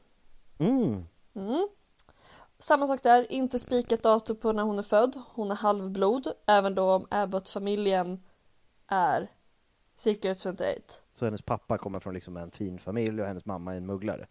Mm. 0.58 1.06
Mm. 1.36 1.68
Samma 2.58 2.88
sak 2.88 3.04
där, 3.04 3.32
inte 3.32 3.60
spikat 3.60 4.04
datum 4.04 4.36
på 4.36 4.52
när 4.52 4.64
hon 4.64 4.80
är 4.80 4.84
född. 4.84 5.22
Hon 5.34 5.52
är 5.52 5.56
halvblod, 5.56 6.28
även 6.46 6.76
då 6.76 6.94
om 6.94 7.08
Abbott-familjen 7.10 8.24
är 8.88 9.32
Secret 9.96 10.40
28. 10.40 10.64
Så 11.14 11.26
hennes 11.26 11.42
pappa 11.42 11.78
kommer 11.78 12.00
från 12.00 12.14
liksom 12.14 12.38
en 12.38 12.52
fin 12.52 12.80
familj 12.80 13.22
och 13.22 13.28
hennes 13.28 13.46
mamma 13.46 13.74
är 13.74 13.78
en 13.78 13.86
mugglare. 13.86 14.28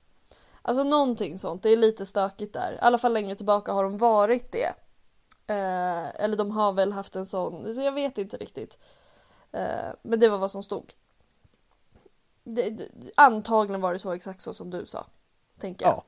Alltså 0.62 0.84
någonting 0.84 1.38
sånt, 1.38 1.62
det 1.62 1.70
är 1.70 1.76
lite 1.76 2.06
stökigt 2.06 2.52
där. 2.52 2.72
I 2.72 2.78
alla 2.80 2.98
fall 2.98 3.12
längre 3.12 3.36
tillbaka 3.36 3.72
har 3.72 3.84
de 3.84 3.98
varit 3.98 4.52
det. 4.52 4.74
Eh, 5.46 6.24
eller 6.24 6.36
de 6.36 6.50
har 6.50 6.72
väl 6.72 6.92
haft 6.92 7.16
en 7.16 7.26
sån, 7.26 7.74
så 7.74 7.80
jag 7.80 7.92
vet 7.92 8.18
inte 8.18 8.36
riktigt. 8.36 8.78
Eh, 9.52 9.92
men 10.02 10.20
det 10.20 10.28
var 10.28 10.38
vad 10.38 10.50
som 10.50 10.62
stod. 10.62 10.92
Det, 12.44 12.70
det, 12.70 12.88
antagligen 13.16 13.80
var 13.80 13.92
det 13.92 13.98
så 13.98 14.12
exakt 14.12 14.40
så 14.40 14.54
som 14.54 14.70
du 14.70 14.86
sa. 14.86 15.06
Tänker 15.58 15.86
jag. 15.86 15.94
Ja. 15.94 16.04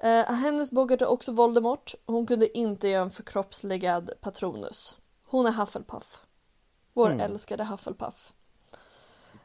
Eh, 0.00 0.32
hennes 0.32 0.72
Bogart 0.72 1.02
är 1.02 1.06
också 1.06 1.32
Voldemort. 1.32 1.94
Hon 2.06 2.26
kunde 2.26 2.58
inte 2.58 2.88
göra 2.88 3.02
en 3.02 3.10
förkroppsligad 3.10 4.10
Patronus. 4.20 4.96
Hon 5.24 5.46
är 5.46 5.52
Hufflepuff. 5.52 6.18
Vår 6.92 7.06
Mm. 7.10 7.20
älskade 7.20 7.64
Hufflepuff. 7.64 8.32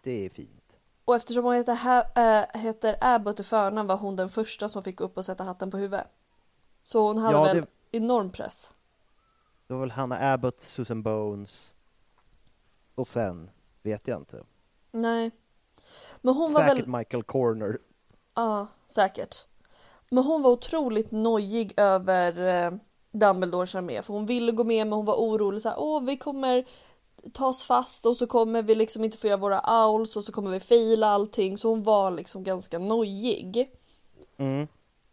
Det 0.03 0.25
är 0.25 0.29
fint. 0.29 0.77
Och 1.05 1.15
eftersom 1.15 1.45
hon 1.45 1.55
heter, 1.55 1.75
ha- 1.75 2.21
äh, 2.23 2.61
heter 2.61 2.97
Abbott 3.01 3.39
i 3.39 3.43
förnamn 3.43 3.87
var 3.87 3.97
hon 3.97 4.15
den 4.15 4.29
första 4.29 4.69
som 4.69 4.83
fick 4.83 5.01
upp 5.01 5.17
och 5.17 5.25
sätta 5.25 5.43
hatten 5.43 5.71
på 5.71 5.77
huvudet. 5.77 6.07
Så 6.83 7.07
hon 7.07 7.17
hade 7.17 7.37
Ja, 7.37 7.43
väl 7.43 7.55
det- 7.61 7.97
enorm 7.97 8.29
press. 8.31 8.73
Det 9.67 9.73
var 9.73 9.81
väl 9.81 9.91
Hannah 9.91 10.33
Abbott, 10.33 10.61
Susan 10.61 11.03
Bones 11.03 11.75
och 12.95 13.07
sen 13.07 13.49
vet 13.81 14.07
jag 14.07 14.17
inte. 14.21 14.43
Nej. 14.91 15.31
Men 16.21 16.33
hon 16.33 16.53
var 16.53 16.61
Säkert 16.61 16.77
väl... 16.77 16.87
Michael 16.97 17.23
Corner. 17.23 17.79
Ja, 18.33 18.67
säkert. 18.85 19.47
Men 20.15 20.23
hon 20.23 20.41
var 20.41 20.51
otroligt 20.51 21.11
nojig 21.11 21.73
över 21.77 22.47
eh, 22.47 22.73
Dumbledores 23.11 23.75
armé. 23.75 24.01
För 24.01 24.13
hon 24.13 24.25
ville 24.25 24.51
gå 24.51 24.63
med 24.63 24.87
men 24.87 24.93
hon 24.93 25.05
var 25.05 25.15
orolig 25.15 25.61
så 25.61 25.69
här, 25.69 25.79
åh 25.79 26.03
vi 26.03 26.17
kommer 26.17 26.65
tas 27.33 27.63
fast 27.63 28.05
och 28.05 28.17
så 28.17 28.27
kommer 28.27 28.61
vi 28.61 28.75
liksom 28.75 29.03
inte 29.03 29.17
få 29.17 29.27
göra 29.27 29.37
våra 29.37 29.87
owls 29.87 30.15
och 30.15 30.23
så 30.23 30.31
kommer 30.31 30.51
vi 30.51 30.59
faila 30.59 31.07
allting. 31.07 31.57
Så 31.57 31.69
hon 31.69 31.83
var 31.83 32.11
liksom 32.11 32.43
ganska 32.43 32.79
nojig. 32.79 33.71
Mm. 34.37 34.67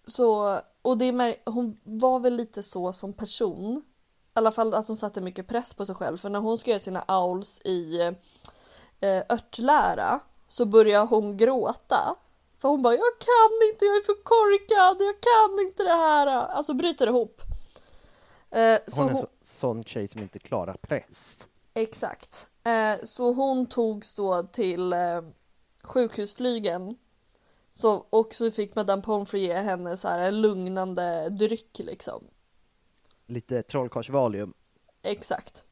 Så, 0.07 0.61
och 0.82 0.98
det 0.98 1.05
är 1.05 1.50
hon 1.50 1.80
var 1.82 2.20
väl 2.20 2.34
lite 2.34 2.62
så 2.62 2.92
som 2.92 3.12
person. 3.12 3.76
I 3.76 3.82
alla 4.32 4.53
fall 4.53 4.74
att 4.74 4.86
hon 4.86 4.96
satte 4.96 5.20
mycket 5.20 5.48
press 5.48 5.74
på 5.74 5.84
sig 5.84 5.94
själv. 5.94 6.16
För 6.16 6.30
när 6.30 6.40
hon 6.40 6.59
ska 6.59 6.70
göra 6.70 6.78
sina 6.78 7.05
owls 7.09 7.61
i 7.64 8.00
eh, 9.00 9.22
örtlära 9.28 10.20
så 10.48 10.64
börjar 10.64 11.07
hon 11.07 11.36
gråta. 11.36 12.16
För 12.62 12.68
hon 12.68 12.82
bara, 12.82 12.94
jag 12.94 13.18
kan 13.18 13.68
inte, 13.72 13.84
jag 13.84 13.96
är 13.96 14.02
för 14.02 14.22
korkad, 14.22 14.96
jag 15.06 15.20
kan 15.20 15.66
inte 15.66 15.82
det 15.82 15.96
här. 15.96 16.26
Alltså 16.26 16.74
bryter 16.74 17.06
ihop. 17.06 17.42
Eh, 18.50 18.78
så 18.86 18.96
Hon 18.96 19.06
är 19.06 19.10
en 19.10 19.16
hon, 19.16 19.22
så, 19.22 19.28
sån 19.42 19.84
tjej 19.84 20.08
som 20.08 20.22
inte 20.22 20.38
klarar 20.38 20.74
press. 20.74 21.48
Exakt. 21.74 22.46
Eh, 22.64 22.94
så 23.02 23.32
hon 23.32 23.66
togs 23.66 24.14
då 24.14 24.42
till 24.42 24.92
eh, 24.92 25.22
sjukhusflygen. 25.82 26.96
Så, 27.70 28.06
och 28.10 28.34
så 28.34 28.50
fick 28.50 28.74
Madame 28.74 29.02
Pomfrey 29.02 29.42
ge 29.42 29.54
henne 29.54 29.96
så 29.96 30.08
här 30.08 30.18
en 30.18 30.40
lugnande 30.40 31.28
dryck 31.28 31.78
liksom. 31.78 32.24
Lite 33.26 33.62
trollkarlsvalium. 33.62 34.54
Exakt. 35.02 35.64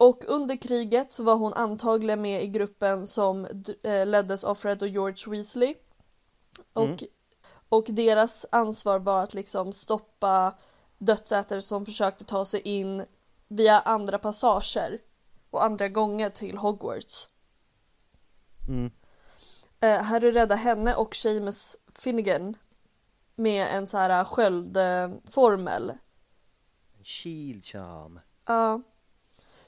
Och 0.00 0.24
under 0.28 0.56
kriget 0.56 1.12
så 1.12 1.22
var 1.22 1.34
hon 1.34 1.52
antagligen 1.54 2.22
med 2.22 2.42
i 2.42 2.46
gruppen 2.46 3.06
som 3.06 3.44
eh, 3.82 4.06
leddes 4.06 4.44
av 4.44 4.54
Fred 4.54 4.82
och 4.82 4.88
George 4.88 5.30
Weasley. 5.30 5.74
Och, 6.72 6.84
Mm. 6.84 6.96
och 7.68 7.84
deras 7.88 8.46
ansvar 8.52 8.98
var 8.98 9.22
att 9.22 9.34
liksom 9.34 9.72
stoppa 9.72 10.54
dödsätare 10.98 11.62
som 11.62 11.86
försökte 11.86 12.24
ta 12.24 12.44
sig 12.44 12.60
in 12.60 13.04
via 13.48 13.80
andra 13.80 14.18
passager 14.18 15.00
och 15.50 15.64
andra 15.64 15.88
gånger 15.88 16.30
till 16.30 16.56
Hogwarts. 16.56 17.28
Mm. 18.68 18.90
Eh, 19.80 20.02
Harry 20.02 20.30
räddade 20.30 20.56
henne 20.60 20.94
och 20.94 21.16
Seamus 21.16 21.76
Finnegan 21.94 22.56
med 23.34 23.66
en 23.76 23.86
så 23.86 23.98
här 23.98 24.24
sköldformel. 24.24 25.90
En 26.98 27.04
shield 27.04 27.64
charm. 27.64 28.20
Ja. 28.46 28.82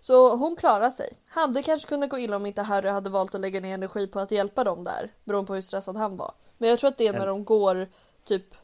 Så 0.01 0.37
hon 0.37 0.57
klarar 0.57 0.91
sig. 0.91 1.19
Hade 1.27 1.63
kanske 1.63 1.89
kunnat 1.89 2.11
gå 2.11 2.19
illa 2.19 2.37
om 2.37 2.47
inte 2.47 2.63
Harry 2.63 2.89
hade 2.89 3.11
valt 3.11 3.35
att 3.35 3.41
lägga 3.41 3.61
ner 3.61 3.75
energi 3.75 4.07
på 4.07 4.21
att 4.21 4.31
hjälpa 4.31 4.65
dem 4.65 4.85
där. 4.85 5.13
Beroende 5.25 5.47
på 5.47 5.55
hur 5.55 5.61
stressad 5.61 5.97
han 5.97 6.17
var. 6.17 6.35
Men 6.59 6.71
jag 6.71 6.79
tror 6.79 6.89
att 6.89 6.99
det 6.99 7.07
är 7.07 7.13
när 7.13 7.27
de 7.27 7.45
går 7.45 7.89
typ 8.25 8.55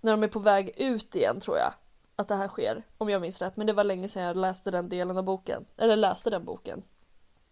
när 0.00 0.12
de 0.12 0.22
är 0.22 0.28
på 0.28 0.38
väg 0.38 0.74
ut 0.76 1.14
igen 1.14 1.40
tror 1.40 1.58
jag. 1.58 1.72
Att 2.16 2.28
det 2.28 2.34
här 2.34 2.48
sker. 2.48 2.82
Om 2.98 3.08
jag 3.08 3.22
minns 3.22 3.42
rätt. 3.42 3.56
Men 3.56 3.66
det 3.66 3.72
var 3.72 3.84
länge 3.84 4.08
sedan 4.08 4.22
jag 4.22 4.36
läste 4.36 4.70
den 4.70 4.88
delen 4.88 5.18
av 5.18 5.24
boken. 5.24 5.64
Eller 5.76 5.96
läste 5.96 6.30
den 6.30 6.44
boken. 6.44 6.82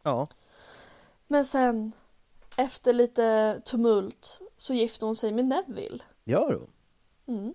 Ja. 0.02 0.26
Men 1.26 1.44
sen 1.44 1.92
efter 2.56 2.92
lite 2.92 3.60
tumult 3.64 4.40
så 4.56 4.74
gifte 4.74 5.04
hon 5.04 5.16
sig 5.16 5.32
med 5.32 5.44
Neville. 5.44 6.04
Gör 6.24 6.52
hon? 6.52 6.70
Mm. 7.36 7.54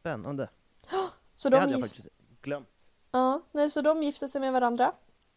Spännande. 0.00 0.48
Så 1.36 1.48
det 1.48 1.56
de 1.56 1.60
hade 1.60 1.72
jag 1.72 1.80
faktiskt 1.80 2.08
glömt. 2.42 2.68
Ja, 3.18 3.40
nej, 3.52 3.70
så 3.70 3.80
de 3.80 4.02
gifte 4.02 4.28
sig 4.28 4.40
med 4.40 4.52
varandra. 4.52 4.92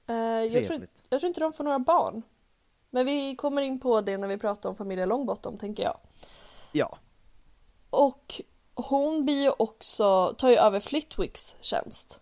Eh, 0.07 0.15
jag, 0.15 0.67
tror, 0.67 0.88
jag 1.09 1.19
tror 1.19 1.27
inte 1.27 1.39
de 1.39 1.53
får 1.53 1.63
några 1.63 1.79
barn. 1.79 2.21
Men 2.89 3.05
vi 3.05 3.36
kommer 3.36 3.61
in 3.61 3.79
på 3.79 4.01
det 4.01 4.17
när 4.17 4.27
vi 4.27 4.38
pratar 4.38 4.69
om 4.69 4.75
familjen 4.75 5.09
Longbottom 5.09 5.57
tänker 5.57 5.84
jag. 5.84 5.97
Ja. 6.71 6.97
Och 7.89 8.41
hon 8.73 9.25
blir 9.25 9.41
ju 9.41 9.51
också, 9.59 10.36
tar 10.38 10.49
ju 10.49 10.55
över 10.55 10.79
Flitwicks 10.79 11.55
tjänst. 11.61 12.21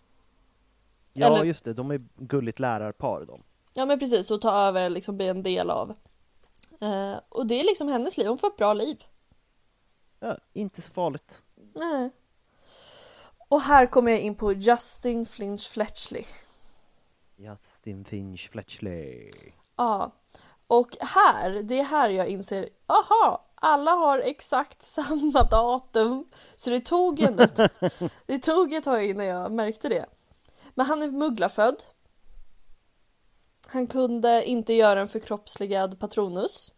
Ja, 1.12 1.26
Eller- 1.26 1.44
just 1.44 1.64
det. 1.64 1.74
De 1.74 1.90
är 1.90 2.04
gulligt 2.16 2.58
lärarpar 2.58 3.24
de. 3.24 3.42
Ja 3.74 3.86
men 3.86 3.98
precis, 3.98 4.30
och 4.30 4.40
tar 4.40 4.54
över 4.54 4.90
liksom 4.90 5.16
blir 5.16 5.30
en 5.30 5.42
del 5.42 5.70
av. 5.70 5.94
Eh, 6.80 7.16
och 7.28 7.46
det 7.46 7.60
är 7.60 7.64
liksom 7.64 7.88
hennes 7.88 8.16
liv, 8.16 8.26
hon 8.28 8.38
får 8.38 8.48
ett 8.48 8.56
bra 8.56 8.74
liv. 8.74 9.04
Ja, 10.20 10.38
inte 10.52 10.82
så 10.82 10.92
farligt. 10.92 11.42
Nej. 11.74 12.10
Och 13.50 13.60
här 13.60 13.86
kommer 13.86 14.10
jag 14.10 14.20
in 14.20 14.34
på 14.34 14.52
Justin 14.52 15.26
Flinch 15.26 15.68
Fletchley. 15.68 16.24
Justin 17.36 18.04
Finch 18.04 18.50
Fletchley. 18.50 19.30
Ja. 19.76 20.12
Och 20.66 20.96
här, 21.00 21.50
det 21.50 21.78
är 21.78 21.84
här 21.84 22.08
jag 22.08 22.28
inser, 22.28 22.68
aha, 22.86 23.50
alla 23.54 23.90
har 23.90 24.18
exakt 24.18 24.82
samma 24.82 25.42
datum. 25.42 26.28
Så 26.56 26.70
det 26.70 26.80
tog 26.80 27.20
ändå 27.20 27.42
ett, 27.42 27.60
det 28.26 28.38
tog 28.38 28.72
ett 28.72 28.84
tag 28.84 29.04
innan 29.04 29.26
jag 29.26 29.52
märkte 29.52 29.88
det. 29.88 30.06
Men 30.74 30.86
han 30.86 31.02
är 31.02 31.08
mugglarfödd. 31.08 31.82
Han 33.66 33.86
kunde 33.86 34.44
inte 34.44 34.72
göra 34.72 35.00
en 35.00 35.08
förkroppsligad 35.08 36.00
Patronus. 36.00 36.72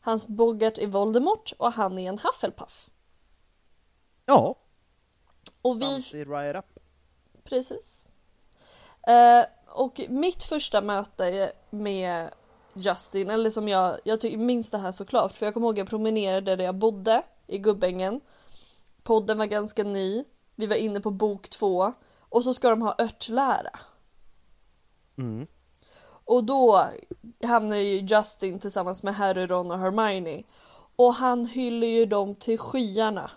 Hans 0.00 0.26
Bogart 0.26 0.78
är 0.78 0.86
Voldemort 0.86 1.52
och 1.58 1.72
han 1.72 1.98
är 1.98 2.08
en 2.08 2.18
Hufflepuff. 2.18 2.90
Ja. 4.26 4.56
Och 5.68 5.82
vi 5.82 5.86
Fancy 5.86 6.24
right 6.24 6.56
up. 6.56 6.80
Precis. 7.44 8.06
Eh, 9.08 9.44
och 9.66 10.00
mitt 10.08 10.42
första 10.42 10.82
möte 10.82 11.52
med 11.70 12.30
Justin, 12.74 13.30
eller 13.30 13.50
som 13.50 13.68
jag, 13.68 13.98
jag 14.04 14.38
minns 14.38 14.70
det 14.70 14.78
här 14.78 14.92
såklart 14.92 15.32
för 15.32 15.46
jag 15.46 15.54
kommer 15.54 15.66
ihåg 15.66 15.78
jag 15.78 15.88
promenerade 15.88 16.56
där 16.56 16.64
jag 16.64 16.74
bodde 16.74 17.22
i 17.46 17.58
Gubbängen. 17.58 18.20
Podden 19.02 19.38
var 19.38 19.46
ganska 19.46 19.84
ny, 19.84 20.24
vi 20.54 20.66
var 20.66 20.76
inne 20.76 21.00
på 21.00 21.10
bok 21.10 21.48
två 21.48 21.92
och 22.18 22.44
så 22.44 22.54
ska 22.54 22.70
de 22.70 22.82
ha 22.82 22.94
örtlära. 22.98 23.78
Mm. 25.18 25.46
Och 26.24 26.44
då 26.44 26.88
hamnar 27.42 27.76
ju 27.76 28.06
Justin 28.06 28.58
tillsammans 28.58 29.02
med 29.02 29.14
Harry, 29.14 29.46
Ron 29.46 29.70
och 29.70 29.78
Hermione. 29.78 30.42
Och 30.96 31.14
han 31.14 31.46
hyllar 31.46 31.86
ju 31.86 32.06
dem 32.06 32.34
till 32.34 32.58
skyarna. 32.58 33.30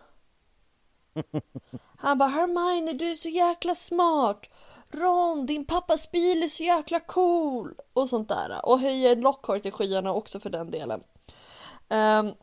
Han 2.01 2.17
bara 2.17 2.29
Hermione 2.29 2.93
du 2.93 3.11
är 3.11 3.15
så 3.15 3.29
jäkla 3.29 3.75
smart. 3.75 4.45
Ron 4.91 5.45
din 5.45 5.65
pappas 5.65 6.11
bil 6.11 6.43
är 6.43 6.47
så 6.47 6.63
jäkla 6.63 6.99
cool. 6.99 7.75
Och 7.93 8.09
sånt 8.09 8.29
där. 8.29 8.65
Och 8.65 8.79
höjer 8.79 9.15
Lockhart 9.15 9.61
till 9.61 9.71
skyarna 9.71 10.13
också 10.13 10.39
för 10.39 10.49
den 10.49 10.71
delen. 10.71 11.03
Ehm, 11.89 12.33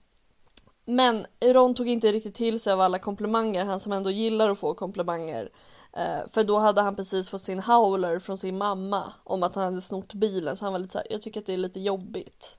men 0.84 1.26
Ron 1.40 1.74
tog 1.74 1.88
inte 1.88 2.12
riktigt 2.12 2.34
till 2.34 2.60
sig 2.60 2.72
av 2.72 2.80
alla 2.80 2.98
komplimanger, 2.98 3.64
han 3.64 3.80
som 3.80 3.92
ändå 3.92 4.10
gillar 4.10 4.50
att 4.50 4.58
få 4.58 4.74
komplimanger. 4.74 5.50
Eh, 5.92 6.28
för 6.28 6.44
då 6.44 6.58
hade 6.58 6.80
han 6.80 6.96
precis 6.96 7.30
fått 7.30 7.42
sin 7.42 7.58
howler 7.58 8.18
från 8.18 8.38
sin 8.38 8.58
mamma 8.58 9.12
om 9.24 9.42
att 9.42 9.54
han 9.54 9.64
hade 9.64 9.80
snott 9.80 10.14
bilen 10.14 10.56
så 10.56 10.64
han 10.64 10.72
var 10.72 10.80
lite 10.80 10.92
så 10.92 10.98
här, 10.98 11.06
jag 11.10 11.22
tycker 11.22 11.40
att 11.40 11.46
det 11.46 11.52
är 11.52 11.56
lite 11.56 11.80
jobbigt. 11.80 12.58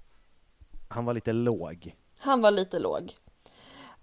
Han 0.87 1.05
var 1.05 1.13
lite 1.13 1.33
låg. 1.33 1.95
Han 2.19 2.41
var 2.41 2.51
lite 2.51 2.79
låg. 2.79 3.13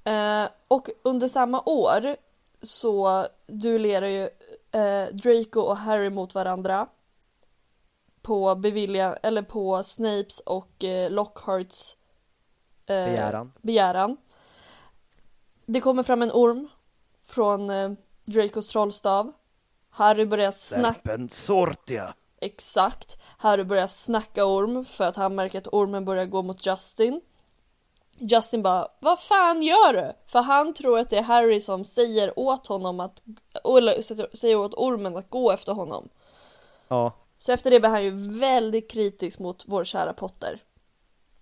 Eh, 0.04 0.48
och 0.68 0.90
under 1.02 1.28
samma 1.28 1.62
år 1.66 2.16
så 2.62 3.26
duellerar 3.46 4.06
ju 4.06 4.28
eh, 4.80 5.14
Draco 5.14 5.60
och 5.60 5.76
Harry 5.76 6.10
mot 6.10 6.34
varandra. 6.34 6.88
På 8.22 8.54
bevilja, 8.54 9.16
eller 9.16 9.42
på 9.42 9.82
Snapes 9.82 10.40
och 10.40 10.84
eh, 10.84 11.10
Lockharts 11.10 11.96
eh, 12.86 13.04
Begäran. 13.04 13.52
begäran. 13.62 14.16
Det 15.66 15.80
kommer 15.80 16.02
fram 16.02 16.22
en 16.22 16.30
orm 16.32 16.68
från 17.22 17.70
eh, 17.70 17.92
Dracos 18.24 18.68
trollstav. 18.68 19.32
Harry 19.90 20.26
börjar 20.26 20.50
snacka 20.50 20.94
Serpensortia. 20.94 22.14
Exakt. 22.40 23.18
Harry 23.38 23.64
börjar 23.64 23.86
snacka 23.86 24.44
orm 24.44 24.84
för 24.84 25.04
att 25.04 25.16
han 25.16 25.34
märker 25.34 25.58
att 25.58 25.68
ormen 25.72 26.04
börjar 26.04 26.24
gå 26.26 26.42
mot 26.42 26.66
Justin. 26.66 27.20
Justin 28.18 28.62
bara, 28.62 28.88
vad 29.00 29.20
fan 29.20 29.62
gör 29.62 29.92
du? 29.92 30.12
För 30.26 30.40
han 30.40 30.74
tror 30.74 30.98
att 30.98 31.10
det 31.10 31.18
är 31.18 31.22
Harry 31.22 31.60
som 31.60 31.84
säger 31.84 32.38
åt 32.38 32.66
honom 32.66 33.00
att, 33.00 33.22
eller 33.64 34.02
säger 34.36 34.56
åt 34.56 34.74
ormen 34.74 35.16
att 35.16 35.30
gå 35.30 35.50
efter 35.52 35.72
honom. 35.72 36.08
Ja. 36.88 37.12
Så 37.36 37.52
efter 37.52 37.70
det 37.70 37.80
blir 37.80 37.90
han 37.90 38.04
ju 38.04 38.38
väldigt 38.38 38.90
kritisk 38.90 39.38
mot 39.38 39.64
vår 39.66 39.84
kära 39.84 40.12
Potter. 40.12 40.60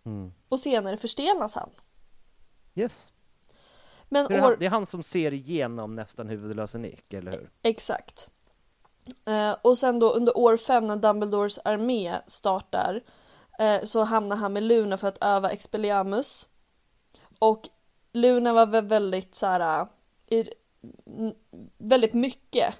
Mm. 0.05 0.33
Och 0.49 0.61
senare 0.61 0.97
förstenas 0.97 1.55
han. 1.55 1.71
Yes. 2.75 3.13
Men 4.09 4.27
Det 4.29 4.35
är, 4.35 4.39
år... 4.39 4.43
han, 4.43 4.57
det 4.59 4.67
är 4.67 4.71
han 4.71 4.87
som 4.87 5.03
ser 5.03 5.33
igenom 5.33 5.95
nästan 5.95 6.29
huvudlöse 6.29 6.79
Nick, 6.79 7.13
eller 7.13 7.33
hur? 7.33 7.51
Exakt. 7.63 8.31
Eh, 9.25 9.57
och 9.63 9.79
sen 9.79 9.99
då 9.99 10.11
under 10.11 10.39
år 10.39 10.57
fem 10.57 10.87
när 10.87 10.97
Dumbledores 10.97 11.59
armé 11.65 12.15
startar 12.27 13.03
eh, 13.59 13.85
så 13.85 14.05
hamnar 14.05 14.37
han 14.37 14.53
med 14.53 14.63
Luna 14.63 14.97
för 14.97 15.09
att 15.09 15.19
öva 15.21 15.51
Expelliarmus. 15.51 16.47
Och 17.39 17.69
Luna 18.13 18.53
var 18.53 18.67
väl 18.67 18.85
väldigt 18.85 19.35
så 19.35 19.47
här, 19.47 19.87
i, 20.27 20.45
väldigt 21.79 22.15
mycket. 22.15 22.75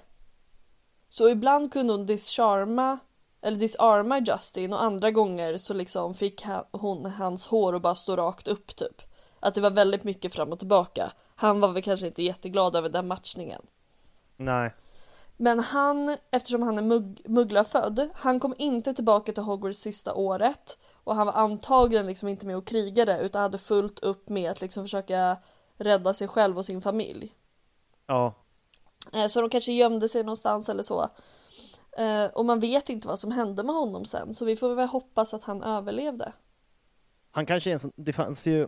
Så 1.07 1.29
ibland 1.29 1.73
kunde 1.73 1.93
hon 1.93 2.05
discharma 2.05 2.99
eller 3.41 3.57
disarma 3.57 4.19
Justin 4.19 4.73
och 4.73 4.83
andra 4.83 5.11
gånger 5.11 5.57
så 5.57 5.73
liksom 5.73 6.13
fick 6.13 6.41
han, 6.41 6.65
hon 6.71 7.05
hans 7.05 7.45
hår 7.45 7.75
att 7.75 7.81
bara 7.81 7.95
stå 7.95 8.15
rakt 8.15 8.47
upp 8.47 8.75
typ. 8.75 9.01
Att 9.39 9.55
det 9.55 9.61
var 9.61 9.71
väldigt 9.71 10.03
mycket 10.03 10.33
fram 10.33 10.51
och 10.51 10.59
tillbaka. 10.59 11.11
Han 11.35 11.59
var 11.59 11.71
väl 11.71 11.83
kanske 11.83 12.07
inte 12.07 12.23
jätteglad 12.23 12.75
över 12.75 12.89
den 12.89 13.07
matchningen. 13.07 13.61
Nej. 14.37 14.73
Men 15.37 15.59
han, 15.59 16.17
eftersom 16.31 16.61
han 16.61 16.77
är 16.77 16.81
mugg, 16.81 17.21
mugglarfödd, 17.25 18.09
han 18.13 18.39
kom 18.39 18.55
inte 18.57 18.93
tillbaka 18.93 19.33
till 19.33 19.43
Hogwarts 19.43 19.79
sista 19.79 20.13
året. 20.13 20.77
Och 21.05 21.15
han 21.15 21.25
var 21.27 21.33
antagligen 21.33 22.07
liksom 22.07 22.27
inte 22.27 22.45
med 22.47 22.57
och 22.57 22.67
krigade 22.67 23.19
utan 23.19 23.41
hade 23.41 23.57
fullt 23.57 23.99
upp 23.99 24.29
med 24.29 24.51
att 24.51 24.61
liksom 24.61 24.83
försöka 24.83 25.37
rädda 25.77 26.13
sig 26.13 26.27
själv 26.27 26.57
och 26.57 26.65
sin 26.65 26.81
familj. 26.81 27.33
Ja. 28.07 28.33
Eh, 29.13 29.27
Så 29.27 29.41
de 29.41 29.49
kanske 29.49 29.71
gömde 29.71 30.09
sig 30.09 30.23
någonstans 30.23 30.69
eller 30.69 30.83
så. 30.83 31.09
Eh, 31.97 32.25
Och 32.25 32.45
man 32.45 32.59
vet 32.59 32.89
inte 32.89 33.07
vad 33.07 33.19
som 33.19 33.31
hände 33.31 33.63
med 33.63 33.75
honom 33.75 34.05
sen 34.05 34.33
så 34.33 34.45
vi 34.45 34.55
får 34.55 34.75
väl 34.75 34.87
hoppas 34.87 35.33
att 35.33 35.43
han 35.43 35.63
överlevde. 35.63 36.33
Han 37.31 37.45
kanske 37.45 37.69
är 37.69 37.73
en 37.73 37.79
sån, 37.79 37.91
det 37.95 38.13
fanns 38.13 38.45
ju 38.47 38.67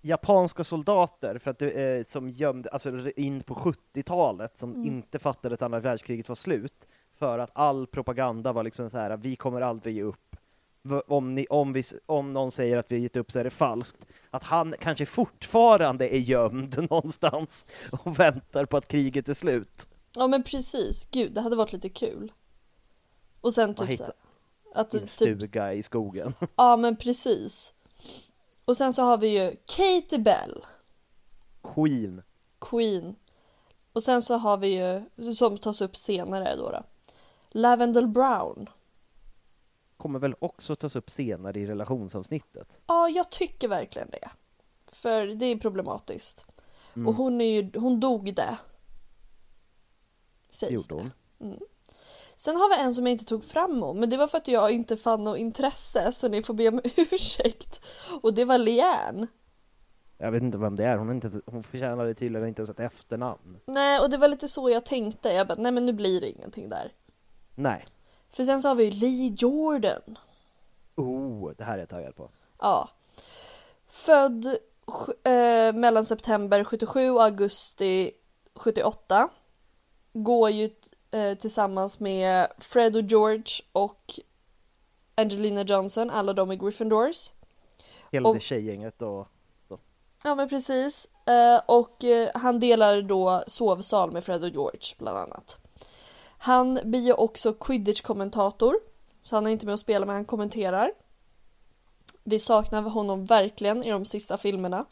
japanska 0.00 0.64
soldater 0.64 1.38
för 1.38 1.50
att 1.50 1.58
det, 1.58 1.70
eh, 1.98 2.04
som 2.04 2.28
gömde, 2.30 2.68
alltså 2.70 3.10
in 3.16 3.42
på 3.42 3.54
70-talet 3.54 4.58
som 4.58 4.70
Mm. 4.74 4.84
inte 4.86 5.18
fattade 5.18 5.54
att 5.54 5.62
andra 5.62 5.80
världskriget 5.80 6.28
var 6.28 6.36
slut 6.36 6.88
för 7.18 7.38
att 7.38 7.50
all 7.54 7.86
propaganda 7.86 8.52
var 8.52 8.62
liksom 8.62 8.90
så 8.90 8.96
här: 8.98 9.16
vi 9.16 9.36
kommer 9.36 9.60
aldrig 9.60 9.94
ge 9.96 10.02
upp. 10.02 10.23
Om, 11.06 11.34
ni, 11.34 11.46
om, 11.50 11.72
vi, 11.72 11.82
om 12.06 12.32
någon 12.32 12.50
säger 12.50 12.78
att 12.78 12.90
vi 12.90 12.96
har 12.96 13.02
gett 13.02 13.16
upp 13.16 13.32
så 13.32 13.38
är 13.38 13.44
det 13.44 13.50
falskt. 13.50 14.06
Att 14.30 14.44
han 14.44 14.74
kanske 14.80 15.06
fortfarande 15.06 16.14
är 16.14 16.18
gömd 16.18 16.76
någonstans 16.90 17.66
och 18.02 18.18
väntar 18.18 18.64
på 18.64 18.76
att 18.76 18.88
kriget 18.88 19.28
är 19.28 19.34
slut. 19.34 19.88
Ja 20.16 20.26
men 20.26 20.42
precis, 20.42 21.08
gud 21.10 21.32
det 21.32 21.40
hade 21.40 21.56
varit 21.56 21.72
lite 21.72 21.88
kul. 21.88 22.32
Och 23.40 23.52
sen 23.54 23.74
typ 23.74 23.96
så 23.96 24.12
att 24.74 24.94
en 24.94 25.00
typ 25.00 25.08
stuga 25.10 25.74
i 25.74 25.82
skogen. 25.82 26.34
Ja 26.56 26.76
men 26.76 26.96
precis. 26.96 27.72
Och 28.64 28.76
sen 28.76 28.92
så 28.92 29.02
har 29.02 29.18
vi 29.18 29.28
ju 29.28 29.56
Katie 29.66 30.18
Bell, 30.18 30.64
Queen. 31.74 32.22
Queen. 32.58 33.14
Och 33.92 34.02
sen 34.02 34.22
så 34.22 34.36
har 34.36 34.56
vi 34.56 34.68
ju, 34.68 35.04
som 35.34 35.58
tas 35.58 35.80
upp 35.80 35.96
senare 35.96 36.56
då, 36.56 36.70
då 36.70 36.82
Lavendel 37.50 38.06
Brown. 38.06 38.68
Kommer 39.96 40.18
väl 40.18 40.34
också 40.38 40.76
tas 40.76 40.96
upp 40.96 41.10
senare 41.10 41.60
i 41.60 41.66
relationsavsnittet. 41.66 42.80
Ja, 42.86 43.08
jag 43.08 43.30
tycker 43.30 43.68
verkligen 43.68 44.10
det. 44.10 44.30
För 44.86 45.26
det 45.26 45.46
är 45.46 45.56
problematiskt. 45.56 46.46
Mm. 46.96 47.08
Och 47.08 47.14
hon 47.14 47.40
är 47.40 47.62
ju, 47.62 47.78
hon 47.78 48.00
dog 48.00 48.34
det. 48.34 48.58
Sägs 50.50 50.72
gjorde 50.72 50.88
det. 50.88 50.94
hon. 50.94 51.12
Mm. 51.50 51.58
Sen 52.36 52.56
har 52.56 52.76
vi 52.76 52.82
en 52.82 52.94
som 52.94 53.06
jag 53.06 53.12
inte 53.12 53.24
tog 53.24 53.44
fram 53.44 53.82
om, 53.82 54.00
men 54.00 54.10
det 54.10 54.16
var 54.16 54.26
för 54.26 54.38
att 54.38 54.48
jag 54.48 54.70
inte 54.70 54.96
fann 54.96 55.24
något 55.24 55.38
intresse 55.38 56.12
så 56.12 56.28
ni 56.28 56.42
får 56.42 56.54
be 56.54 56.68
om 56.68 56.80
ursäkt. 56.96 57.80
Och 58.22 58.34
det 58.34 58.44
var 58.44 58.58
Leanne. 58.58 59.26
Jag 60.18 60.32
vet 60.32 60.42
inte 60.42 60.58
vem 60.58 60.76
det 60.76 60.84
är, 60.84 60.96
hon, 60.96 61.08
är 61.08 61.14
inte, 61.14 61.40
hon 61.46 61.62
förtjänade 61.62 62.14
tydligen 62.14 62.48
inte 62.48 62.60
ens 62.60 62.70
ett 62.70 62.80
efternamn. 62.80 63.58
Nej, 63.66 64.00
och 64.00 64.10
det 64.10 64.16
var 64.16 64.28
lite 64.28 64.48
så 64.48 64.70
jag 64.70 64.84
tänkte. 64.84 65.28
Jag 65.28 65.46
bara, 65.46 65.58
nej 65.58 65.72
men 65.72 65.86
nu 65.86 65.92
blir 65.92 66.20
det 66.20 66.30
ingenting 66.30 66.68
där. 66.68 66.92
Nej. 67.54 67.84
För 68.36 68.44
sen 68.44 68.62
så 68.62 68.68
har 68.68 68.74
vi 68.74 68.84
ju 68.84 68.90
Lee 68.90 69.34
Jordan. 69.38 70.18
Oh, 70.96 71.52
det 71.56 71.64
här 71.64 71.74
är 71.74 71.78
jag 71.78 71.88
taggad 71.88 72.16
på. 72.16 72.30
Ja. 72.58 72.88
Född 73.88 74.46
eh, 75.24 75.72
mellan 75.72 76.04
september 76.04 76.64
77 76.64 77.10
och 77.10 77.22
augusti 77.24 78.10
78. 78.54 79.28
Går 80.12 80.50
ju 80.50 80.70
eh, 81.10 81.34
tillsammans 81.38 82.00
med 82.00 82.52
Fred 82.58 82.96
och 82.96 83.02
George 83.02 83.44
och 83.72 84.20
Angelina 85.14 85.62
Johnson, 85.62 86.10
alla 86.10 86.32
de 86.32 86.52
i 86.52 86.56
Gryffindors. 86.56 87.32
Hela 88.10 88.28
Och- 88.28 88.34
det 88.34 88.40
tjejgänget 88.40 89.02
och 89.02 89.28
så. 89.68 89.78
Ja 90.24 90.34
men 90.34 90.48
precis. 90.48 91.08
Eh, 91.26 91.60
och 91.66 92.04
eh, 92.04 92.30
han 92.34 92.60
delar 92.60 93.02
då 93.02 93.44
sovsal 93.46 94.12
med 94.12 94.24
Fred 94.24 94.42
och 94.44 94.48
George 94.50 94.94
bland 94.98 95.18
annat. 95.18 95.58
Han 96.44 96.78
blir 96.84 97.00
ju 97.00 97.12
också 97.12 97.52
quidditch-kommentator. 97.52 98.74
Så 99.22 99.36
han 99.36 99.46
är 99.46 99.50
inte 99.50 99.66
med 99.66 99.72
och 99.72 99.78
spelar 99.78 100.06
men 100.06 100.14
han 100.14 100.24
kommenterar. 100.24 100.92
Vi 102.24 102.38
saknar 102.38 102.82
honom 102.82 103.24
verkligen 103.24 103.84
i 103.84 103.90
de 103.90 104.04
sista 104.04 104.36
filmerna. 104.38 104.84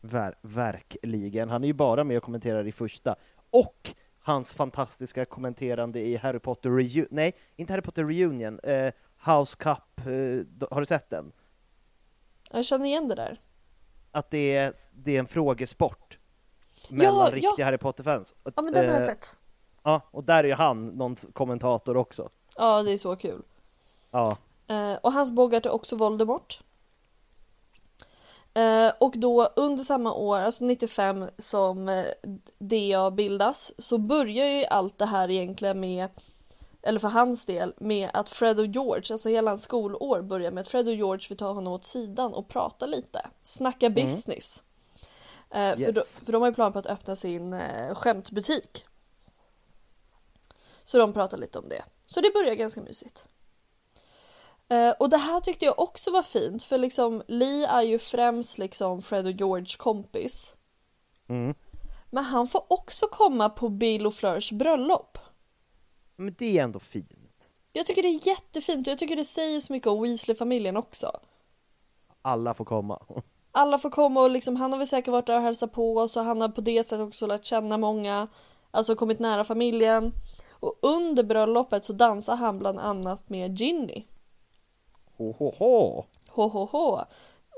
Ver, 0.00 0.34
verkligen. 0.42 1.50
Han 1.50 1.62
är 1.62 1.66
ju 1.66 1.72
bara 1.72 2.04
med 2.04 2.16
och 2.16 2.22
kommenterar 2.22 2.66
i 2.66 2.72
första. 2.72 3.16
Och 3.50 3.94
hans 4.18 4.54
fantastiska 4.54 5.24
kommenterande 5.24 6.00
i 6.00 6.16
Harry 6.16 6.38
Potter 6.38 6.70
Reunion, 6.70 7.06
nej, 7.10 7.32
inte 7.56 7.72
Harry 7.72 7.82
Potter 7.82 8.04
Reunion, 8.04 8.60
eh, 8.62 8.92
House 9.26 9.56
Cup, 9.58 9.98
eh, 10.06 10.68
har 10.70 10.80
du 10.80 10.86
sett 10.86 11.10
den? 11.10 11.32
Jag 12.50 12.64
känner 12.64 12.86
igen 12.86 13.08
det 13.08 13.14
där. 13.14 13.40
Att 14.10 14.30
det 14.30 14.56
är, 14.56 14.74
det 14.92 15.16
är 15.16 15.18
en 15.18 15.26
frågesport 15.26 16.18
mellan 16.88 17.24
Ja, 17.26 17.30
riktiga 17.30 17.54
ja. 17.58 17.64
Harry 17.64 17.78
Potter-fans. 17.78 18.34
Ja 18.44 18.62
men 18.62 18.72
den 18.72 18.86
har 18.86 18.92
jag 18.92 19.02
Eh, 19.02 19.08
sett. 19.08 19.36
Ja, 19.82 20.00
och 20.10 20.24
där 20.24 20.44
är 20.44 20.54
han 20.54 20.86
någon 20.86 21.16
kommentator 21.16 21.96
också. 21.96 22.28
Ja 22.56 22.82
det 22.82 22.92
är 22.92 22.98
så 22.98 23.16
kul. 23.16 23.42
Ja, 24.10 24.36
Eh, 24.66 24.94
och 25.02 25.12
hans 25.12 25.32
Bogart 25.32 25.66
är 25.66 25.70
också 25.70 25.96
Voldemort. 25.96 26.60
Eh, 28.54 28.92
och 29.00 29.14
då 29.16 29.48
under 29.56 29.82
samma 29.84 30.12
år, 30.12 30.38
alltså 30.38 30.64
95 30.64 31.28
som 31.38 31.88
eh, 31.88 32.04
DA 32.58 33.10
bildas, 33.10 33.72
så 33.78 33.98
börjar 33.98 34.46
ju 34.46 34.64
allt 34.64 34.98
det 34.98 35.06
här 35.06 35.30
egentligen 35.30 35.80
med 35.80 36.08
eller 36.82 37.00
för 37.00 37.08
hans 37.08 37.46
del, 37.46 37.74
med 37.76 38.10
att 38.14 38.28
Fred 38.28 38.60
och 38.60 38.66
George, 38.66 39.14
alltså 39.14 39.28
hela 39.28 39.50
hans 39.50 39.62
skolår 39.62 40.22
börjar 40.22 40.50
med 40.50 40.60
att 40.60 40.68
Fred 40.68 40.88
och 40.88 40.94
George 40.94 41.26
vill 41.28 41.38
ta 41.38 41.52
honom 41.52 41.72
åt 41.72 41.86
sidan 41.86 42.34
och 42.34 42.48
prata 42.48 42.86
lite, 42.86 43.26
snacka 43.42 43.90
business. 43.90 44.62
Eh, 45.50 45.74
för, 45.74 45.80
Yes. 45.80 45.94
de, 46.18 46.24
för 46.24 46.32
de 46.32 46.42
har 46.42 46.48
ju 46.48 46.54
planer 46.54 46.70
på 46.70 46.78
att 46.78 46.86
öppna 46.86 47.16
sin 47.16 47.52
eh, 47.52 47.94
skämtbutik. 47.94 48.86
Så 50.92 50.98
de 50.98 51.12
pratar 51.12 51.38
lite 51.38 51.58
om 51.58 51.68
det. 51.68 51.84
Så 52.06 52.20
det 52.20 52.32
börjar 52.34 52.54
ganska 52.54 52.80
mysigt. 52.80 53.28
Eh, 54.68 54.90
och 54.90 55.10
det 55.10 55.16
här 55.16 55.40
tyckte 55.40 55.64
jag 55.64 55.78
också 55.78 56.10
var 56.10 56.22
fint 56.22 56.62
för 56.62 56.78
liksom 56.78 57.22
Lee 57.28 57.66
är 57.66 57.82
ju 57.82 57.98
främst 57.98 58.58
liksom 58.58 59.02
Fred 59.02 59.26
och 59.26 59.32
George 59.32 59.76
kompis. 59.78 60.56
Mm. 61.28 61.54
Men 62.10 62.24
han 62.24 62.46
får 62.46 62.72
också 62.72 63.06
komma 63.06 63.48
på 63.48 63.68
Bill 63.68 64.06
och 64.06 64.14
Fleurs 64.14 64.52
bröllop. 64.52 65.18
Men 66.16 66.34
det 66.38 66.58
är 66.58 66.64
ändå 66.64 66.78
fint. 66.78 67.48
Jag 67.72 67.86
tycker 67.86 68.02
det 68.02 68.08
är 68.08 68.26
jättefint 68.26 68.86
och 68.86 68.90
jag 68.90 68.98
tycker 68.98 69.16
det 69.16 69.24
säger 69.24 69.60
så 69.60 69.72
mycket 69.72 69.88
om 69.88 70.02
Weasley-familjen 70.02 70.76
också. 70.76 71.20
Alla 72.22 72.54
får 72.54 72.64
komma. 72.64 73.02
Alla 73.52 73.78
får 73.78 73.90
komma 73.90 74.22
och 74.22 74.30
liksom, 74.30 74.56
han 74.56 74.72
har 74.72 74.78
väl 74.78 74.86
säkert 74.86 75.12
varit 75.12 75.26
där 75.26 75.36
och 75.36 75.42
hälsat 75.42 75.72
på 75.72 75.96
oss 75.96 76.16
och 76.16 76.24
han 76.24 76.40
har 76.40 76.48
på 76.48 76.60
det 76.60 76.84
sättet 76.84 77.08
också 77.08 77.26
lärt 77.26 77.44
känna 77.44 77.78
många. 77.78 78.28
Alltså 78.70 78.96
kommit 78.96 79.18
nära 79.18 79.44
familjen. 79.44 80.12
Och 80.62 80.78
under 80.82 81.22
bröllopet 81.22 81.84
så 81.84 81.92
dansar 81.92 82.36
han 82.36 82.58
bland 82.58 82.78
annat 82.78 83.28
med 83.28 83.60
Ginny. 83.60 84.04
Ho, 85.16 85.32
ho, 85.32 85.54
ho. 85.58 86.04
Ho, 86.28 86.48
ho, 86.48 86.64
ho. 86.64 87.00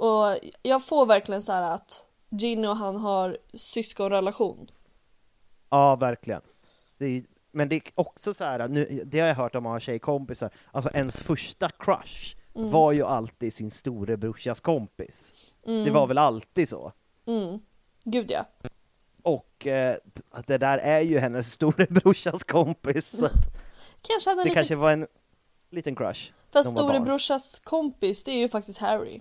Och 0.06 0.38
jag 0.62 0.84
får 0.84 1.06
verkligen 1.06 1.42
så 1.42 1.52
här 1.52 1.62
att 1.74 2.06
Ginny 2.28 2.68
och 2.68 2.76
han 2.76 2.96
har 2.96 3.38
syskonrelation. 3.54 4.70
Ja, 5.70 5.96
verkligen. 5.96 6.40
Det 6.98 7.06
är, 7.06 7.24
men 7.50 7.68
det 7.68 7.76
är 7.76 7.82
också 7.94 8.34
så 8.34 8.44
här, 8.44 8.68
nu, 8.68 9.02
det 9.06 9.20
har 9.20 9.28
jag 9.28 9.34
hört 9.34 9.54
om 9.54 9.62
man 9.62 9.72
har 9.72 9.80
tjejkompisar, 9.80 10.50
alltså 10.72 10.90
ens 10.94 11.20
första 11.20 11.68
crush 11.68 12.36
Mm. 12.56 12.70
var 12.70 12.92
ju 12.92 13.02
alltid 13.02 13.54
sin 13.54 13.70
storebrorsas 13.70 14.60
kompis. 14.60 15.34
Mm. 15.66 15.84
Det 15.84 15.90
var 15.90 16.06
väl 16.06 16.18
alltid 16.18 16.68
så? 16.68 16.92
Mm. 17.26 17.58
Gud 18.04 18.30
ja. 18.30 18.44
Och 19.24 19.66
eh, 19.66 19.96
det 20.46 20.58
där 20.58 20.78
är 20.78 21.00
ju 21.00 21.18
hennes 21.18 21.52
storebrorsas 21.52 22.44
kompis, 22.44 23.10
så 23.10 23.28
Kanske 24.02 24.30
hade 24.30 24.40
det 24.40 24.44
liten... 24.44 24.54
kanske 24.54 24.76
var 24.76 24.90
en 24.92 25.06
liten 25.70 25.96
crush. 25.96 26.32
Fast 26.52 26.70
storebrorsas 26.70 27.60
kompis, 27.64 28.24
det 28.24 28.30
är 28.30 28.38
ju 28.38 28.48
faktiskt 28.48 28.78
Harry. 28.78 29.20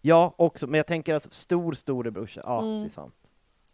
Ja, 0.00 0.34
också, 0.36 0.66
men 0.66 0.78
jag 0.78 0.86
tänker 0.86 1.14
alltså 1.14 1.28
stor 1.32 1.72
storebrorsa, 1.72 2.40
ja 2.44 2.58
Mm. 2.62 2.80
det 2.80 2.86
är 2.86 2.88
sant. 2.90 3.14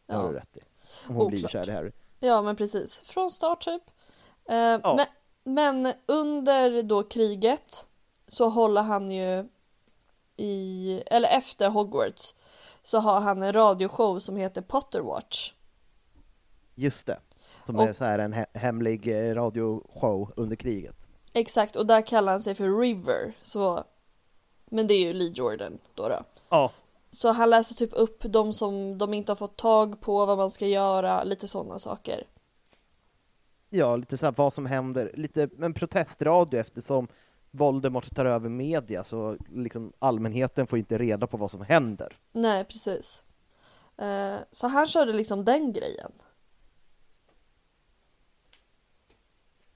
Det 0.07 0.15
har 0.15 0.23
Ja. 0.23 0.29
du 0.29 0.35
rätt 0.35 0.57
i. 0.57 0.61
Hon 1.07 1.29
blir 1.29 1.39
Oklart. 1.39 1.51
kär 1.51 1.69
i 1.69 1.73
Harry. 1.73 1.93
Ja 2.21 2.43
men 2.43 2.57
precis, 2.57 3.01
från 3.01 3.31
start 3.31 3.65
typ. 3.65 3.83
Eh, 4.49 4.97
men, 4.97 5.07
men 5.45 5.93
under 6.07 6.83
då 6.83 7.03
kriget 7.03 7.87
så 8.29 8.49
håller 8.49 8.83
han 8.83 9.11
ju 9.11 9.49
i, 10.37 11.03
eller 11.07 11.29
efter 11.29 11.69
Hogwarts 11.69 12.35
så 12.87 12.99
har 12.99 13.21
han 13.21 13.43
en 13.43 13.53
radioshow 13.53 14.19
som 14.19 14.37
heter 14.37 14.63
Potter 14.63 15.01
Watch. 15.01 15.53
Just 16.75 17.07
det. 17.07 17.19
Som 17.67 17.77
Och- 17.77 17.83
är 17.83 17.93
så 17.93 18.05
här 18.05 18.19
en 18.19 18.35
he- 18.35 18.59
hemlig 18.59 19.09
eh, 19.09 19.35
radioshow 19.35 20.33
under 20.37 20.57
kriget. 20.57 21.07
Exakt, 21.33 21.77
och 21.77 21.87
där 21.87 22.03
kallar 22.03 22.33
han 22.33 22.41
sig 22.41 22.55
för 22.55 22.81
River. 22.81 23.33
Så, 23.43 23.85
men 24.67 24.87
det 24.87 24.95
är 24.95 25.01
ju 25.01 25.13
Lee 25.13 25.33
Jordan 25.35 25.79
då. 25.95 26.09
då. 26.09 26.25
Ja. 26.49 26.71
Så 27.11 27.33
han 27.33 27.51
läser 27.51 27.75
typ 27.75 27.91
upp 27.93 28.23
de 28.23 28.53
som 28.53 28.99
de 28.99 29.15
inte 29.15 29.33
har 29.33 29.37
fått 29.37 29.57
tag 29.57 30.01
på, 30.01 30.27
vad 30.27 30.39
man 30.39 30.51
ska 30.51 30.67
göra, 30.67 31.25
lite 31.25 31.49
sådana 31.49 31.79
saker. 31.79 32.27
Ja, 33.71 33.97
lite 33.97 34.17
så 34.17 34.27
här 34.27 34.35
vad 34.37 34.53
som 34.53 34.67
händer, 34.67 35.11
lite 35.15 35.49
en 35.61 35.75
protestradio 35.75 36.61
eftersom 36.61 37.09
Voldemort 37.57 38.15
tar 38.15 38.25
över 38.25 38.49
media 38.49 39.05
så 39.05 39.37
liksom 39.49 39.93
allmänheten 39.99 40.67
får 40.67 40.79
inte 40.79 40.99
reda 40.99 41.27
på 41.27 41.37
vad 41.37 41.51
som 41.51 41.61
händer. 41.61 42.17
Nej, 42.33 42.65
precis. 42.65 43.23
Eh, 43.97 44.37
så 44.51 44.67
han 44.67 44.87
körde 44.87 45.13
liksom 45.13 45.45
den 45.45 45.73
grejen. 45.73 46.13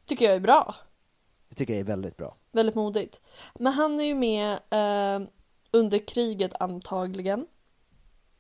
Tycker 0.06 0.24
jag 0.24 0.34
är 0.34 0.40
bra. 0.40 0.74
Det 1.48 1.54
tycker 1.54 1.72
jag 1.72 1.80
är 1.80 1.84
väldigt 1.84 2.16
bra. 2.16 2.36
Väldigt 2.52 2.74
modigt. 2.74 3.20
Men 3.54 3.72
han 3.72 4.00
är 4.00 4.04
ju 4.04 4.14
med 4.14 4.52
eh, 4.70 5.28
under 5.70 5.98
kriget 5.98 6.52
antagligen. 6.60 7.46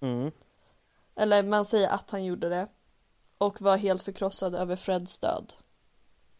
Mm. 0.00 0.30
Eller 1.14 1.42
man 1.42 1.64
säger 1.64 1.88
att 1.88 2.10
han 2.10 2.24
gjorde 2.24 2.48
det. 2.48 2.68
Och 3.38 3.60
var 3.60 3.76
helt 3.76 4.02
förkrossad 4.02 4.54
över 4.54 4.76
Freds 4.76 5.18
död. 5.18 5.52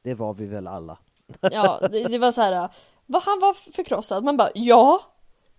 Det 0.03 0.15
var 0.15 0.35
vi 0.35 0.47
väl 0.47 0.67
alla. 0.67 0.99
Ja, 1.53 1.89
det, 1.93 2.05
det 2.05 2.19
var 2.19 2.33
så 2.33 2.41
här. 2.41 2.69
Vad 3.07 3.23
han 3.23 3.41
var 3.41 3.73
förkrossad. 3.73 4.25
Man 4.25 4.37
bara 4.37 4.51
ja, 4.55 5.01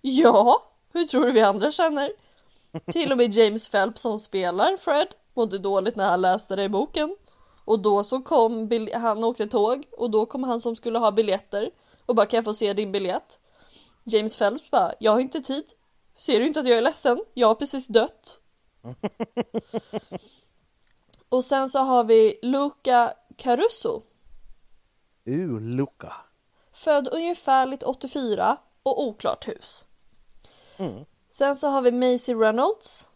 ja, 0.02 0.64
hur 0.94 1.04
tror 1.04 1.26
du 1.26 1.32
vi 1.32 1.42
andra 1.42 1.72
känner? 1.72 2.12
Till 2.92 3.12
och 3.12 3.18
med 3.18 3.36
James 3.36 3.70
Phelps 3.70 4.02
som 4.02 4.20
spelar 4.20 4.78
Fred 4.78 5.08
mådde 5.34 5.60
dåligt 5.60 5.96
när 5.96 6.10
han 6.10 6.22
läste 6.22 6.56
det 6.56 6.64
i 6.64 6.70
boken. 6.70 7.16
Och 7.66 7.80
då 7.80 8.04
så 8.04 8.22
kom, 8.22 8.68
bil- 8.68 8.94
han 8.94 9.24
åkte 9.24 9.48
tåg 9.48 9.84
och 9.98 10.10
då 10.10 10.26
kom 10.26 10.44
han 10.44 10.62
som 10.62 10.76
skulle 10.76 11.00
ha 11.00 11.12
biljetter 11.12 11.72
och 12.06 12.16
bara 12.16 12.26
kan 12.26 12.38
jag 12.38 12.46
få 12.46 12.54
se 12.54 12.74
din 12.74 12.92
biljett? 12.92 13.40
James 14.04 14.38
Phelps 14.38 14.72
bara, 14.72 14.94
jag 15.00 15.12
har 15.12 15.20
inte 15.20 15.42
tid. 15.42 15.64
Ser 16.18 16.40
du 16.40 16.48
inte 16.48 16.60
att 16.60 16.68
jag 16.68 16.78
är 16.78 16.82
ledsen? 16.82 17.20
Jag 17.34 17.48
har 17.48 17.56
precis 17.56 17.88
dött. 17.88 18.40
och 21.30 21.46
sen 21.46 21.70
så 21.70 21.80
har 21.80 22.04
vi 22.04 22.40
Luca 22.42 23.14
Caruso. 23.38 24.02
Luca. 25.60 26.14
Född 26.72 27.08
ungefärligt 27.08 27.84
84 27.84 28.58
och 28.84 29.04
oklart 29.04 29.48
hus. 29.48 29.88
Mm. 30.78 31.06
Sen 31.30 31.56
så 31.56 31.68
har 31.68 31.82
vi 31.82 31.92
Maisie 31.92 32.36
Reynolds. 32.36 33.10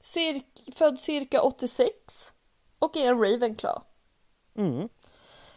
Cir- 0.00 0.72
född 0.74 1.00
cirka 1.00 1.42
86 1.42 2.32
och 2.78 2.96
är 2.96 3.08
en 3.08 3.18
Ravenclaw. 3.24 3.80
Mm. 4.56 4.88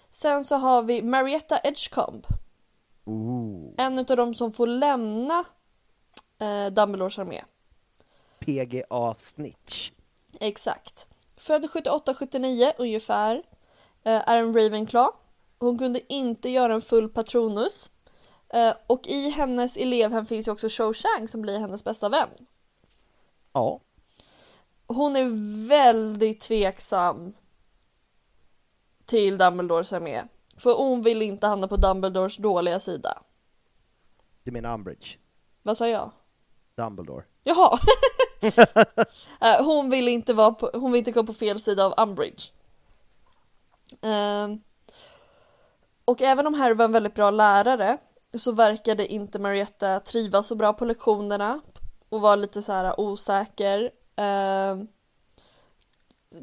Sen 0.09 0.45
så 0.45 0.55
har 0.55 0.83
vi 0.83 1.01
Marietta 1.01 1.59
Edgecombe. 1.63 2.27
Ooh. 3.05 3.73
En 3.77 3.99
av 3.99 4.05
de 4.05 4.35
som 4.35 4.53
får 4.53 4.67
lämna 4.67 5.43
eh, 6.39 6.67
Dumbledores 6.67 7.19
armé. 7.19 7.43
PGA 8.39 9.15
Snitch. 9.17 9.91
Exakt. 10.39 11.07
Född 11.37 11.65
78-79 11.65 12.71
ungefär. 12.77 13.43
Eh, 14.07 14.29
är 14.29 14.37
en 14.37 14.53
Ravenclaw. 14.53 15.17
Hon 15.59 15.77
kunde 15.77 16.13
inte 16.13 16.49
göra 16.49 16.73
en 16.73 16.81
full 16.81 17.09
Patronus. 17.09 17.91
Eh, 18.49 18.73
och 18.87 19.07
i 19.07 19.29
hennes 19.29 19.77
elevhem 19.77 20.25
finns 20.25 20.47
ju 20.47 20.51
också 20.51 20.69
Cho 20.69 20.93
Chang 20.93 21.27
som 21.27 21.41
blir 21.41 21.59
hennes 21.59 21.83
bästa 21.83 22.09
vän. 22.09 22.29
Ja. 23.53 23.79
Hon 24.87 25.15
är 25.15 25.25
väldigt 25.67 26.39
tveksam 26.39 27.33
till 29.05 29.37
Dumbledores 29.37 29.93
armé. 29.93 30.23
För 30.57 30.73
hon 30.73 31.01
vill 31.01 31.21
inte 31.21 31.47
hamna 31.47 31.67
på 31.67 31.77
Dumbledores 31.77 32.37
dåliga 32.37 32.79
sida. 32.79 33.21
Du 34.43 34.51
menar 34.51 34.73
Umbridge? 34.73 35.17
Vad 35.63 35.77
sa 35.77 35.87
jag? 35.87 36.11
Dumbledore. 36.75 37.23
Jaha! 37.43 37.79
Eh, 39.41 39.65
hon 39.65 39.89
vill 39.89 40.07
inte 40.07 40.33
vara 40.33 40.51
på, 40.51 40.71
hon 40.73 40.91
vill 40.91 40.99
inte 40.99 41.11
gå 41.11 41.23
på 41.23 41.33
fel 41.33 41.59
sida 41.59 41.85
av 41.85 41.93
Umbridge. 42.09 42.51
Ehm, 44.01 44.61
och 46.05 46.21
även 46.21 46.47
om 46.47 46.53
Harry 46.53 46.73
var 46.73 46.85
en 46.85 46.91
väldigt 46.91 47.15
bra 47.15 47.31
lärare 47.31 47.97
så 48.33 48.51
verkade 48.51 49.07
inte 49.07 49.39
Marietta 49.39 49.99
trivas 49.99 50.47
så 50.47 50.55
bra 50.55 50.73
på 50.73 50.85
lektionerna 50.85 51.61
och 52.09 52.21
var 52.21 52.37
lite 52.37 52.61
så 52.61 52.71
här 52.71 52.99
osäker. 52.99 53.91
Ehm, 54.15 54.87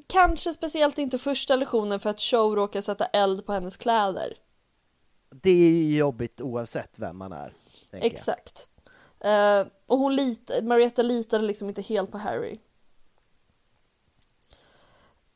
kanske 0.07 0.53
speciellt 0.53 0.99
inte 0.99 1.19
första 1.19 1.57
lektionen 1.57 2.01
för 2.01 2.11
att 2.11 2.21
Cho 2.21 2.57
råkar 2.57 2.81
sätta 2.81 3.07
eld 3.07 3.47
på 3.47 3.53
hennes 3.53 3.77
kläder. 3.77 4.35
Det 5.31 5.51
är 5.51 5.71
ju 5.71 5.97
jobbigt 5.97 6.41
oavsett 6.41 6.93
vem 6.97 7.17
man 7.17 7.33
är. 7.33 7.55
Exakt. 7.93 8.69
Eh, 9.21 9.67
och 9.87 9.99
hon 9.99 10.17
lit 10.17 10.51
Marietta 10.63 11.03
litade 11.03 11.45
liksom 11.45 11.69
inte 11.69 11.83
helt 11.83 12.13
på 12.13 12.19
Harry. 12.19 12.59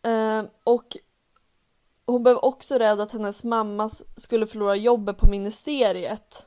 Eh, 0.02 0.44
och 0.64 0.96
hon 2.08 2.22
blev 2.22 2.36
också 2.36 2.78
rädd 2.78 3.00
att 3.00 3.12
hennes 3.12 3.44
mamma 3.44 3.88
skulle 4.16 4.46
förlora 4.46 4.76
jobbet 4.76 5.16
på 5.18 5.26
ministeriet. 5.30 6.46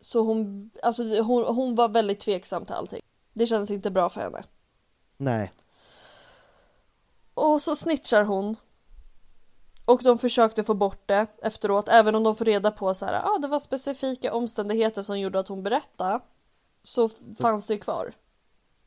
Så 0.00 0.20
hon, 0.20 0.70
alltså 0.82 1.02
hon, 1.22 1.44
hon 1.56 1.74
var 1.74 1.88
väldigt 1.88 2.20
tveksam 2.20 2.64
till 2.64 2.74
allting. 2.74 3.00
Det 3.32 3.46
kändes 3.46 3.70
inte 3.70 3.90
bra 3.90 4.08
för 4.08 4.20
henne. 4.20 4.44
Nej. 5.16 5.52
Och 7.34 7.62
så 7.62 7.76
snitchar 7.76 8.24
hon. 8.24 8.56
Och 9.84 10.00
de 10.04 10.18
försökte 10.18 10.64
få 10.64 10.74
bort 10.74 11.02
det 11.06 11.26
efteråt, 11.42 11.88
även 11.88 12.14
om 12.14 12.22
de 12.22 12.36
får 12.36 12.44
reda 12.44 12.70
på 12.70 12.94
så 12.94 13.06
här, 13.06 13.22
ah, 13.24 13.38
det 13.38 13.48
var 13.48 13.58
specifika 13.58 14.34
omständigheter 14.34 15.02
som 15.02 15.20
gjorde 15.20 15.38
att 15.38 15.48
hon 15.48 15.62
berättade. 15.62 16.20
Så 16.82 17.10
fanns 17.38 17.66
det 17.66 17.74
ju 17.74 17.80
kvar. 17.80 18.12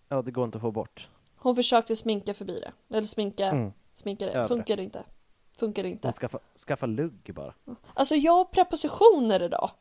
Ja, 0.10 0.22
det 0.22 0.32
går 0.32 0.46
inte 0.46 0.58
att 0.58 0.62
få 0.62 0.72
bort. 0.72 1.10
Hon 1.36 1.56
försökte 1.56 1.96
sminka 1.96 2.34
förbi 2.34 2.60
det. 2.60 2.96
Eller 2.98 3.08
sminka, 3.08 3.46
Mm. 3.46 3.74
sminka 3.94 4.26
det. 4.26 4.32
Över 4.32 4.42
det. 4.42 4.48
Funkade 4.48 4.84
inte. 4.84 5.04
Funkar 5.58 5.84
inte. 5.84 6.12
Skaffa, 6.12 6.40
skaffa 6.68 6.86
lugg 6.86 7.32
bara. 7.36 7.54
Alltså 7.94 8.16
jag 8.16 8.32
har 8.34 8.46
prepositioner 8.46 9.44
idag. 9.44 9.72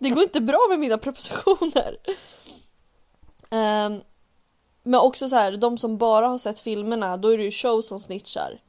Det 0.00 0.10
går 0.10 0.22
inte 0.22 0.40
bra 0.40 0.58
med 0.70 0.78
mina 0.78 0.98
prepositioner. 0.98 1.96
Ehm, 3.50 4.00
men 4.82 5.00
också 5.00 5.28
så 5.28 5.36
här, 5.36 5.56
de 5.56 5.78
som 5.78 5.98
bara 5.98 6.28
har 6.28 6.38
sett 6.38 6.58
filmerna, 6.60 7.16
då 7.16 7.28
är 7.28 7.38
det 7.38 7.44
ju 7.44 7.50
show 7.50 7.80
som 7.80 8.00
snitchar. 8.00 8.62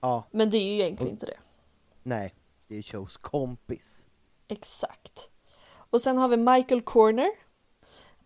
Ja, 0.00 0.24
Men 0.30 0.50
det 0.50 0.56
är 0.58 0.64
ju 0.64 0.72
egentligen 0.74 1.12
inte 1.12 1.26
det. 1.26 1.38
nej. 2.02 2.34
Det 2.68 2.78
är 2.78 2.82
shows 2.82 3.16
kompis. 3.16 4.06
Exakt. 4.48 5.30
Och 5.90 6.00
sen 6.00 6.18
har 6.18 6.28
vi 6.28 6.36
Michael 6.36 6.82
Corner. 6.82 7.30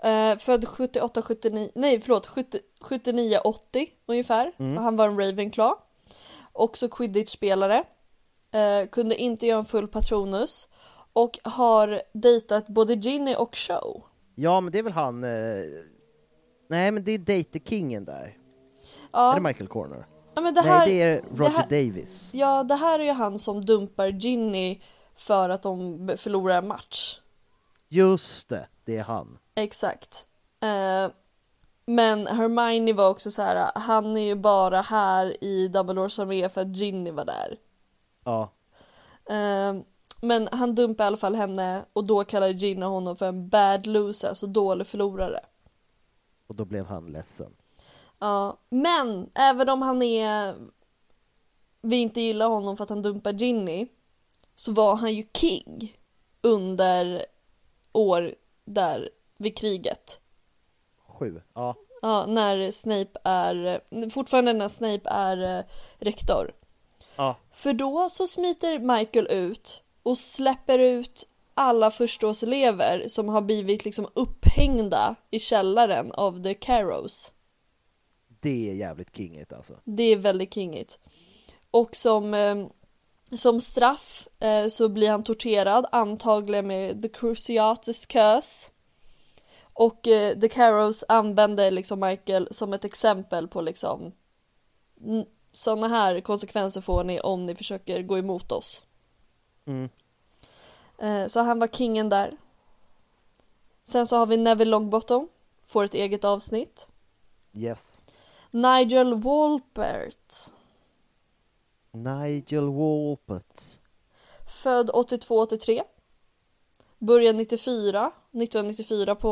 Eh, 0.03 0.37
född 0.37 0.69
78, 0.69 1.23
79, 1.23 1.71
nej 1.75 2.01
förlåt, 2.01 2.27
70, 2.27 2.59
79, 2.81 3.39
80 3.45 3.91
ungefär. 4.07 4.53
Mm. 4.59 4.77
Och 4.79 4.83
han 4.83 4.97
var 4.97 5.09
en 5.09 5.21
Ravenclaw. 5.21 5.75
Också 6.59 6.89
quidditch-spelare. 6.89 7.85
Eh, 8.51 8.89
kunde 8.89 9.17
inte 9.17 9.47
göra 9.47 9.59
en 9.59 9.65
full 9.65 9.89
patronus. 9.89 10.69
Och 11.13 11.39
har 11.45 12.03
dejtat 12.13 12.67
både 12.69 12.95
Ginny 12.95 13.35
och 13.35 13.57
Show. 13.57 14.03
Ja, 14.35 14.61
men 14.61 14.73
det 14.73 14.79
är 14.79 14.83
väl 14.83 14.93
han... 14.93 15.25
Eh... 15.25 15.31
Nej, 16.69 16.91
men 16.91 17.05
det 17.05 17.13
är 17.13 17.19
Date-kingen 17.19 18.05
där. 18.05 18.37
Ja, 19.13 19.31
Är 19.31 19.35
det 19.35 19.41
Michael 19.49 19.69
Corner? 19.69 20.07
ja 20.35 20.41
men 20.41 20.55
det 20.55 20.61
här, 20.61 20.79
Nej, 20.79 20.89
det 20.95 21.03
är 21.03 21.07
det 21.09 21.23
Roger 21.43 21.51
här- 21.51 21.63
Davis. 21.69 22.29
Ja, 22.33 22.63
det 22.65 22.75
här 22.75 22.99
är 23.01 23.05
ju 23.05 23.11
han 23.13 23.39
som 23.39 23.65
dumpar 23.65 24.07
Ginny 24.09 24.81
för 25.17 25.49
att 25.49 25.63
de 25.63 26.09
förlorar 26.17 26.59
en 26.59 26.69
match. 26.69 27.21
Just 27.89 28.49
det, 28.49 28.67
det 28.85 28.97
är 28.97 29.03
han. 29.03 29.39
Exakt. 29.55 30.29
Eh, 30.61 31.11
men 31.89 32.27
Hermione 32.27 32.93
var 32.93 33.09
också 33.09 33.31
så 33.31 33.43
här, 33.43 33.71
han 33.75 34.17
är 34.17 34.21
ju 34.21 34.35
bara 34.35 34.81
här 34.81 35.45
i 35.45 35.69
Dumbledores 35.69 36.19
armé 36.19 36.49
för 36.49 36.61
att 36.61 36.77
Ginny 36.77 37.11
var 37.11 37.25
där. 37.25 37.59
Ja, 38.25 38.51
Eh, 39.31 39.75
men 40.21 40.49
han 40.53 40.75
dumpar 40.75 41.05
i 41.05 41.07
alla 41.07 41.17
fall 41.17 41.35
henne 41.35 41.85
och 41.93 42.05
då 42.05 42.25
kallar 42.25 42.49
Ginny 42.49 42.87
honom 42.87 43.17
för 43.17 43.29
en 43.29 43.49
bad 43.49 43.87
loser, 43.87 44.29
alltså 44.29 44.47
dålig 44.47 44.87
förlorare. 44.87 45.41
och 46.47 46.55
då 46.55 46.65
blev 46.65 46.87
han 46.87 47.13
ledsen. 47.13 47.55
Ja, 48.19 48.57
men 48.69 49.31
även 49.35 49.69
om 49.69 49.83
han 49.83 50.03
är 50.03 50.55
vi 51.81 51.97
inte 51.97 52.21
gillar 52.21 52.49
honom 52.49 52.77
för 52.77 52.85
att 52.85 52.91
han 52.91 53.03
dumpar 53.03 53.33
Ginny 53.33 53.89
så 54.55 54.73
var 54.73 54.97
han 54.97 55.15
ju 55.15 55.27
king 55.35 55.97
under 56.41 57.27
år 57.93 58.35
där 58.65 59.11
vid 59.37 59.57
kriget. 59.57 60.21
Sju. 61.19 61.41
Ja, 61.55 61.75
Ja, 62.03 62.27
när 62.27 62.71
Snape 62.71 63.19
är, 63.25 63.81
fortfarande 64.11 64.53
när 64.53 64.69
Snape 64.69 65.09
är 65.11 65.59
eh, 65.59 65.65
rektor. 65.99 66.53
ja. 67.17 67.37
För 67.53 67.73
då 67.73 68.09
så 68.11 68.27
smiter 68.27 68.79
Michael 68.79 69.27
ut 69.27 69.83
och 70.03 70.19
släpper 70.19 70.79
ut 70.79 71.29
alla 71.55 71.91
förstaårselever 71.91 73.09
som 73.09 73.29
har 73.29 73.41
blivit 73.41 73.85
liksom 73.85 74.09
upphängda 74.15 75.15
i 75.31 75.39
källaren 75.39 76.13
av 76.13 76.43
The 76.43 76.55
Carrows. 76.55 77.33
Det 78.41 78.71
är 78.71 78.75
jävligt 78.75 79.17
kingigt 79.17 79.53
alltså. 79.53 79.75
Det 79.85 80.03
är 80.03 80.17
väldigt 80.17 80.55
kingigt. 80.55 80.99
Och 81.71 81.97
som, 81.97 82.35
eh, 82.35 82.67
som 83.37 83.61
straff 83.61 84.29
eh, 84.41 84.69
så 84.69 84.89
blir 84.89 85.11
han 85.11 85.23
torterad, 85.23 85.87
antagligen 85.93 86.67
med 86.67 87.03
The 87.03 87.09
Cruciatus 87.09 88.07
Curse. 88.07 88.71
Och 89.79 90.09
eh, 90.09 90.39
The 90.39 90.49
Carrows 90.49 91.05
använder 91.09 91.71
liksom 91.71 92.01
Michael 92.01 92.49
som 92.51 92.73
ett 92.73 92.85
exempel 92.85 93.49
på 93.49 93.61
liksom 93.61 94.13
sådana 95.53 95.89
här 95.89 96.21
konsekvenser 96.21 96.81
får 96.81 97.05
ni 97.05 97.21
om 97.21 97.47
ni 97.47 97.55
försöker 97.55 98.03
gå 98.03 98.19
emot 98.19 98.53
oss. 98.53 98.83
Mm. 99.67 99.89
Eh, 100.99 101.27
så 101.27 101.41
han 101.41 101.59
var 101.59 101.69
kingen 101.69 102.09
där. 102.09 102.33
Sen 103.83 104.07
så 104.07 104.17
har 104.17 104.27
vi 104.27 104.37
Neville 104.37 104.71
Longbottom, 104.71 105.29
får 105.65 105.85
ett 105.85 105.95
eget 105.95 106.25
avsnitt. 106.25 106.91
Yes. 107.53 108.05
Nigel 108.51 109.15
Walpert, 109.15 110.35
Nigel 111.91 112.69
Walpert. 112.69 113.63
född 114.63 114.91
82-83. 114.91 115.83
Började 116.99 117.39
94, 117.39 118.07
1994 118.33 119.15
på 119.15 119.31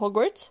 Hogwarts. 0.00 0.50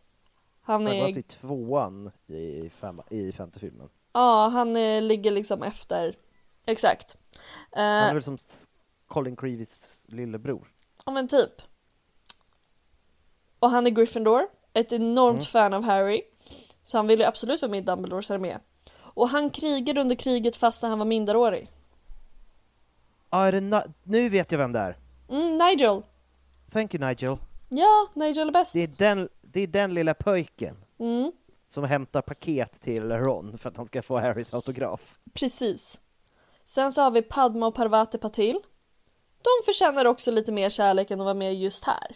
Han 0.62 0.86
Han 0.88 0.98
var 1.00 1.08
är, 1.08 1.18
i 1.18 1.22
tvåan 1.24 2.12
i, 2.28 2.70
femma, 2.70 3.04
i 3.10 3.32
femte 3.32 3.60
filmen. 3.60 3.90
ja 4.14 4.48
han 4.48 4.78
är, 4.78 5.02
ligger 5.02 5.32
liksom 5.32 5.64
efter. 5.64 6.18
Exakt. 6.66 7.18
Han 7.72 7.84
är 7.84 8.08
Eh, 8.08 8.14
väl 8.14 8.24
som 8.24 8.38
Colin 9.08 9.36
Creevys 9.36 10.04
lillebror. 10.08 10.68
ja 11.06 11.12
men 11.12 11.28
typ. 11.28 11.62
Och 13.60 13.70
han 13.70 13.88
är 13.88 13.92
Gryffindor, 13.92 14.48
ett 14.74 14.92
enormt 14.92 15.36
Mm. 15.36 15.46
fan 15.46 15.74
av 15.74 15.84
Harry. 15.84 16.22
Så 16.84 16.98
han 16.98 17.08
vill 17.08 17.20
ju 17.20 17.26
absolut 17.26 17.62
vara 17.62 17.72
med 17.72 17.78
i 17.78 17.82
Dumbledores 17.84 18.32
armé. 18.32 18.58
Och 18.98 19.30
han 19.30 19.50
krigade 19.50 20.02
under 20.02 20.16
kriget 20.16 20.56
fast 20.56 20.82
när 20.82 20.90
han 20.90 21.00
var 21.00 21.06
minderårig. 21.06 21.72
Ja, 23.30 23.46
är 23.46 23.52
det 23.52 23.60
Na- 23.60 23.94
nu 24.04 24.30
vet 24.30 24.52
jag 24.52 24.60
vem 24.60 24.72
det 24.72 24.80
är. 24.80 24.98
Mm, 25.30 25.58
Nigel. 25.58 26.02
Thank 26.72 26.94
you 26.96 27.06
Nigel. 27.08 27.38
Ja, 27.70 28.08
Nigel 28.14 28.48
är 28.48 28.52
bäst. 28.52 28.74
Det 28.74 28.84
är 28.84 28.88
den, 28.98 29.30
det 29.42 29.62
är 29.62 29.68
den 29.68 29.94
lilla 29.94 30.14
pojken 30.14 30.76
Mm, 31.00 31.32
som 31.70 31.84
hämtar 31.84 32.22
paket 32.22 32.82
till 32.82 33.12
Ron 33.12 33.58
för 33.58 33.70
att 33.70 33.78
han 33.78 33.86
ska 33.86 34.02
få 34.02 34.20
Harrys 34.20 34.54
autograf. 34.54 35.18
precis. 35.34 36.02
Sen 36.66 36.92
så 36.92 37.02
har 37.02 37.12
vi 37.12 37.22
Padma 37.22 37.68
och 37.68 37.76
Parvati 37.76 38.18
Patil. 38.18 38.60
De 39.42 39.66
förtjänar 39.66 40.06
också 40.06 40.32
lite 40.32 40.52
mer 40.52 40.70
kärlek 40.70 41.12
än 41.12 41.22
att 41.22 41.26
vara 41.26 41.34
med 41.34 41.56
just 41.56 41.84
här. 41.84 42.16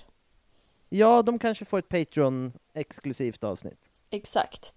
Ja, 0.90 1.22
de 1.22 1.40
kanske 1.40 1.66
får 1.66 1.80
ett 1.80 1.90
Patreon-exklusivt 1.90 3.44
avsnitt. 3.44 3.90
Exakt. 4.10 4.74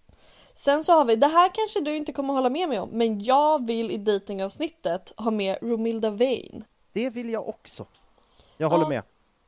Sen 0.53 0.85
så 0.85 0.93
har 0.93 1.05
vi, 1.05 1.16
det 1.16 1.27
här 1.27 1.51
kanske 1.55 1.81
du 1.81 1.97
inte 1.97 2.12
kommer 2.12 2.35
hålla 2.35 2.51
med 2.51 2.68
mig 2.68 2.79
om, 2.81 2.89
men 2.89 3.20
jag 3.25 3.66
vill 3.66 3.91
i 3.91 3.97
datingavsnittet 3.99 5.12
ha 5.16 5.31
med 5.31 5.59
Romilda 5.62 6.11
Vane. 6.11 6.62
Det 6.93 7.11
vill 7.11 7.31
jag 7.31 7.49
också. 7.49 7.87
Jag 8.57 8.68
håller 8.68 8.85
Ja. 8.85 8.89
med. 8.89 9.03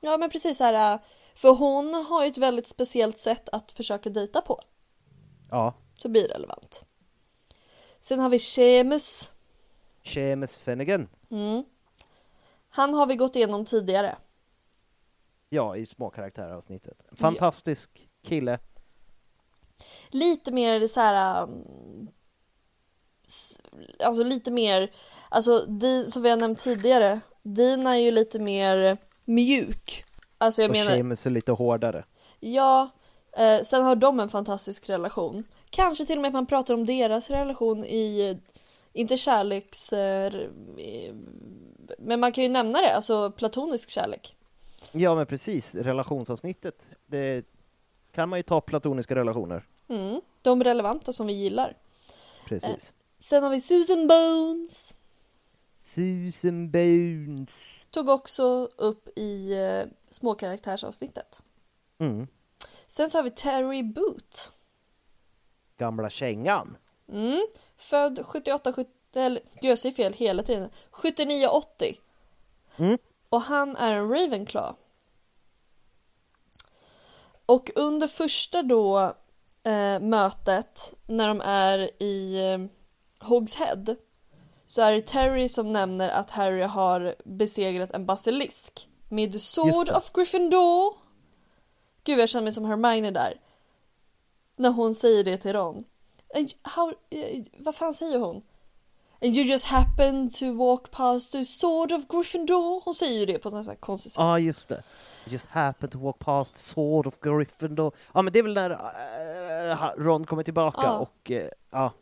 Ja 0.07 0.17
men 0.17 0.31
precis 0.31 0.59
så 0.59 0.65
här, 0.65 0.95
äh, 0.95 1.01
för 1.35 1.49
hon 1.55 1.95
har 1.95 2.25
ju 2.25 2.31
ett 2.31 2.39
väldigt 2.39 2.69
speciellt 2.69 3.19
sätt 3.19 3.49
att 3.49 3.73
försöka 3.73 4.11
dejta 4.11 4.41
på. 4.41 4.61
Ja. 5.51 5.75
Så 5.99 6.09
blir 6.09 6.29
relevant. 6.29 6.85
Sen 8.01 8.19
har 8.21 8.29
vi 8.29 8.39
Seamus. 8.39 9.31
Seamus 10.05 10.59
Finnegan. 10.59 11.09
Mm. 11.31 11.65
Han 12.69 12.95
har 12.95 13.07
vi 13.07 13.17
gått 13.17 13.37
igenom 13.37 13.65
tidigare. 13.65 14.17
Ja, 15.49 15.77
i 15.77 15.87
små 15.87 16.11
karaktäravsnittet. 16.11 17.05
Fantastisk 17.13 18.09
kille. 18.23 18.59
Lite 20.11 20.53
mer 20.53 20.89
så 20.89 21.01
här. 21.01 21.49
s- 23.27 23.59
Alltså 24.01 24.23
lite 24.23 24.51
mer, 24.51 24.95
alltså 25.29 25.67
som 26.09 26.23
vi 26.23 26.31
har 26.31 26.37
nämnt 26.37 26.61
tidigare, 26.61 27.21
Dina 27.43 27.95
är 27.97 28.01
ju 28.01 28.11
lite 28.11 28.39
mer 28.39 28.97
mjuk. 29.27 30.05
Alltså 30.39 30.63
jag 30.63 30.69
och 30.69 30.77
menar, 30.77 30.91
Seamus 30.91 31.27
är 31.27 31.31
lite 31.31 31.53
hårdare. 31.53 32.05
ja, 32.41 32.91
eh, 33.37 33.63
sen 33.63 33.85
har 33.85 33.97
de 33.97 34.21
en 34.21 34.29
fantastisk 34.29 34.89
relation. 34.89 35.45
Kanske 35.71 36.07
till 36.07 36.19
och 36.19 36.23
med 36.23 36.29
att 36.29 36.35
man 36.35 36.47
pratar 36.47 36.75
om 36.75 36.87
deras 36.87 37.31
relation 37.31 37.85
i, 37.85 38.31
eh, 38.31 38.37
inte 38.93 39.17
kärleks, 39.17 39.93
eh, 39.93 40.33
men 41.99 42.21
man 42.21 42.33
kan 42.33 42.45
ju 42.45 42.51
nämna 42.51 42.81
det, 42.81 42.97
alltså 42.97 43.31
platonisk 43.31 43.91
kärlek. 43.91 44.37
Ja, 44.93 45.15
men 45.15 45.27
precis. 45.27 45.75
Relationsavsnittet. 45.75 46.91
Det 47.07 47.47
kan 48.13 48.29
man 48.29 48.39
ju 48.39 48.43
ta 48.43 48.61
platoniska 48.61 49.15
relationer. 49.15 49.65
Mm, 49.89 50.21
de 50.43 50.65
relevanta 50.65 51.13
som 51.13 51.27
vi 51.27 51.33
gillar. 51.33 51.77
Precis. 52.47 52.93
Sen 53.19 53.43
har 53.43 53.51
vi 53.51 53.61
Susan 53.61 54.07
Bones. 54.09 54.95
Susan 55.81 56.71
Bones. 56.71 57.49
Tog 57.91 58.09
också 58.09 58.69
upp 58.77 59.19
i 59.19 59.53
eh, 59.53 59.85
småkaraktärsavsnittet. 60.11 61.43
Mm. 61.99 62.27
Sen 62.87 63.11
så 63.11 63.19
har 63.19 63.23
vi 63.23 63.31
Terry 63.31 63.83
Boot. 63.83 64.53
Gamla 65.77 66.11
kängan. 66.11 66.77
Mm. 67.09 67.47
Född 67.77 68.27
78, 68.27 68.73
70, 68.73 68.91
eller 69.15 69.43
jag 69.61 69.79
säger 69.79 69.95
fel 69.95 70.13
hela 70.13 70.43
tiden. 70.43 70.71
79, 70.91 71.47
80. 71.47 72.01
Mm. 72.77 72.99
Och 73.29 73.43
han 73.43 73.77
är 73.77 73.93
en 73.93 74.09
Ravenclaw. 74.09 74.77
Och 77.47 77.71
under 77.75 78.07
första 78.07 78.63
då 78.63 79.15
eh, 79.63 80.01
mötet 80.01 80.95
när 81.07 81.29
de 81.29 81.41
är 81.41 82.03
i 82.03 82.51
eh, 82.51 82.59
Hogs 83.29 83.55
Head 83.55 83.97
så 84.67 84.83
är 84.83 84.93
det 84.93 85.01
Terry 85.01 85.49
som 85.49 85.73
nämner 85.73 86.09
att 86.09 86.31
Harry 86.31 86.63
har 86.63 87.15
besegrat 87.25 87.91
en 87.91 88.07
basilisk 88.07 88.89
med 89.09 89.33
the 89.33 89.41
Sword 89.41 89.91
of 89.91 90.13
Gryffindor. 90.13 90.95
Gud 92.05 92.19
jag 92.19 92.29
känner 92.29 92.43
mig 92.45 92.53
som 92.53 92.65
Hermione 92.65 93.11
där. 93.11 93.41
När 94.57 94.71
hon 94.71 94.95
säger 94.95 95.25
det 95.25 95.37
till 95.37 95.53
Ron. 95.53 95.85
Eh, 96.35 96.47
How, 96.63 96.93
eh, 97.11 97.45
vad 97.59 97.75
fan 97.75 97.95
säger 97.95 98.19
hon? 98.19 98.43
And 99.23 99.37
you 99.37 99.45
just 99.47 99.65
happen 99.65 100.31
to 100.31 100.53
walk 100.53 100.91
past 100.91 101.33
the 101.33 101.45
sword 101.45 101.93
of 101.93 102.09
Gryffindor. 102.09 102.83
Hon 102.85 102.95
säger 102.95 103.19
ju 103.21 103.27
det 103.27 103.39
på 103.39 103.51
något 103.51 103.81
konstigt 103.81 104.13
sätt. 104.13 104.21
Ja, 104.21 104.39
just 104.39 104.69
det. 104.69 104.83
Just 105.25 105.47
happen 105.47 105.91
to 105.91 105.99
walk 105.99 106.19
past 106.19 106.57
Sword 106.59 107.07
of 107.07 107.21
Gryffindor. 107.21 107.93
Ja, 108.15 108.23
men 108.23 108.33
det 108.33 108.39
är 108.39 108.43
väl 108.43 108.55
när 108.55 108.71
äh, 109.71 109.89
Ron 109.97 110.27
kommer 110.27 110.43
tillbaka 110.43 110.83
Ja. 110.83 110.99
och 110.99 111.31
äh, 111.31 111.49
ja. 111.71 111.93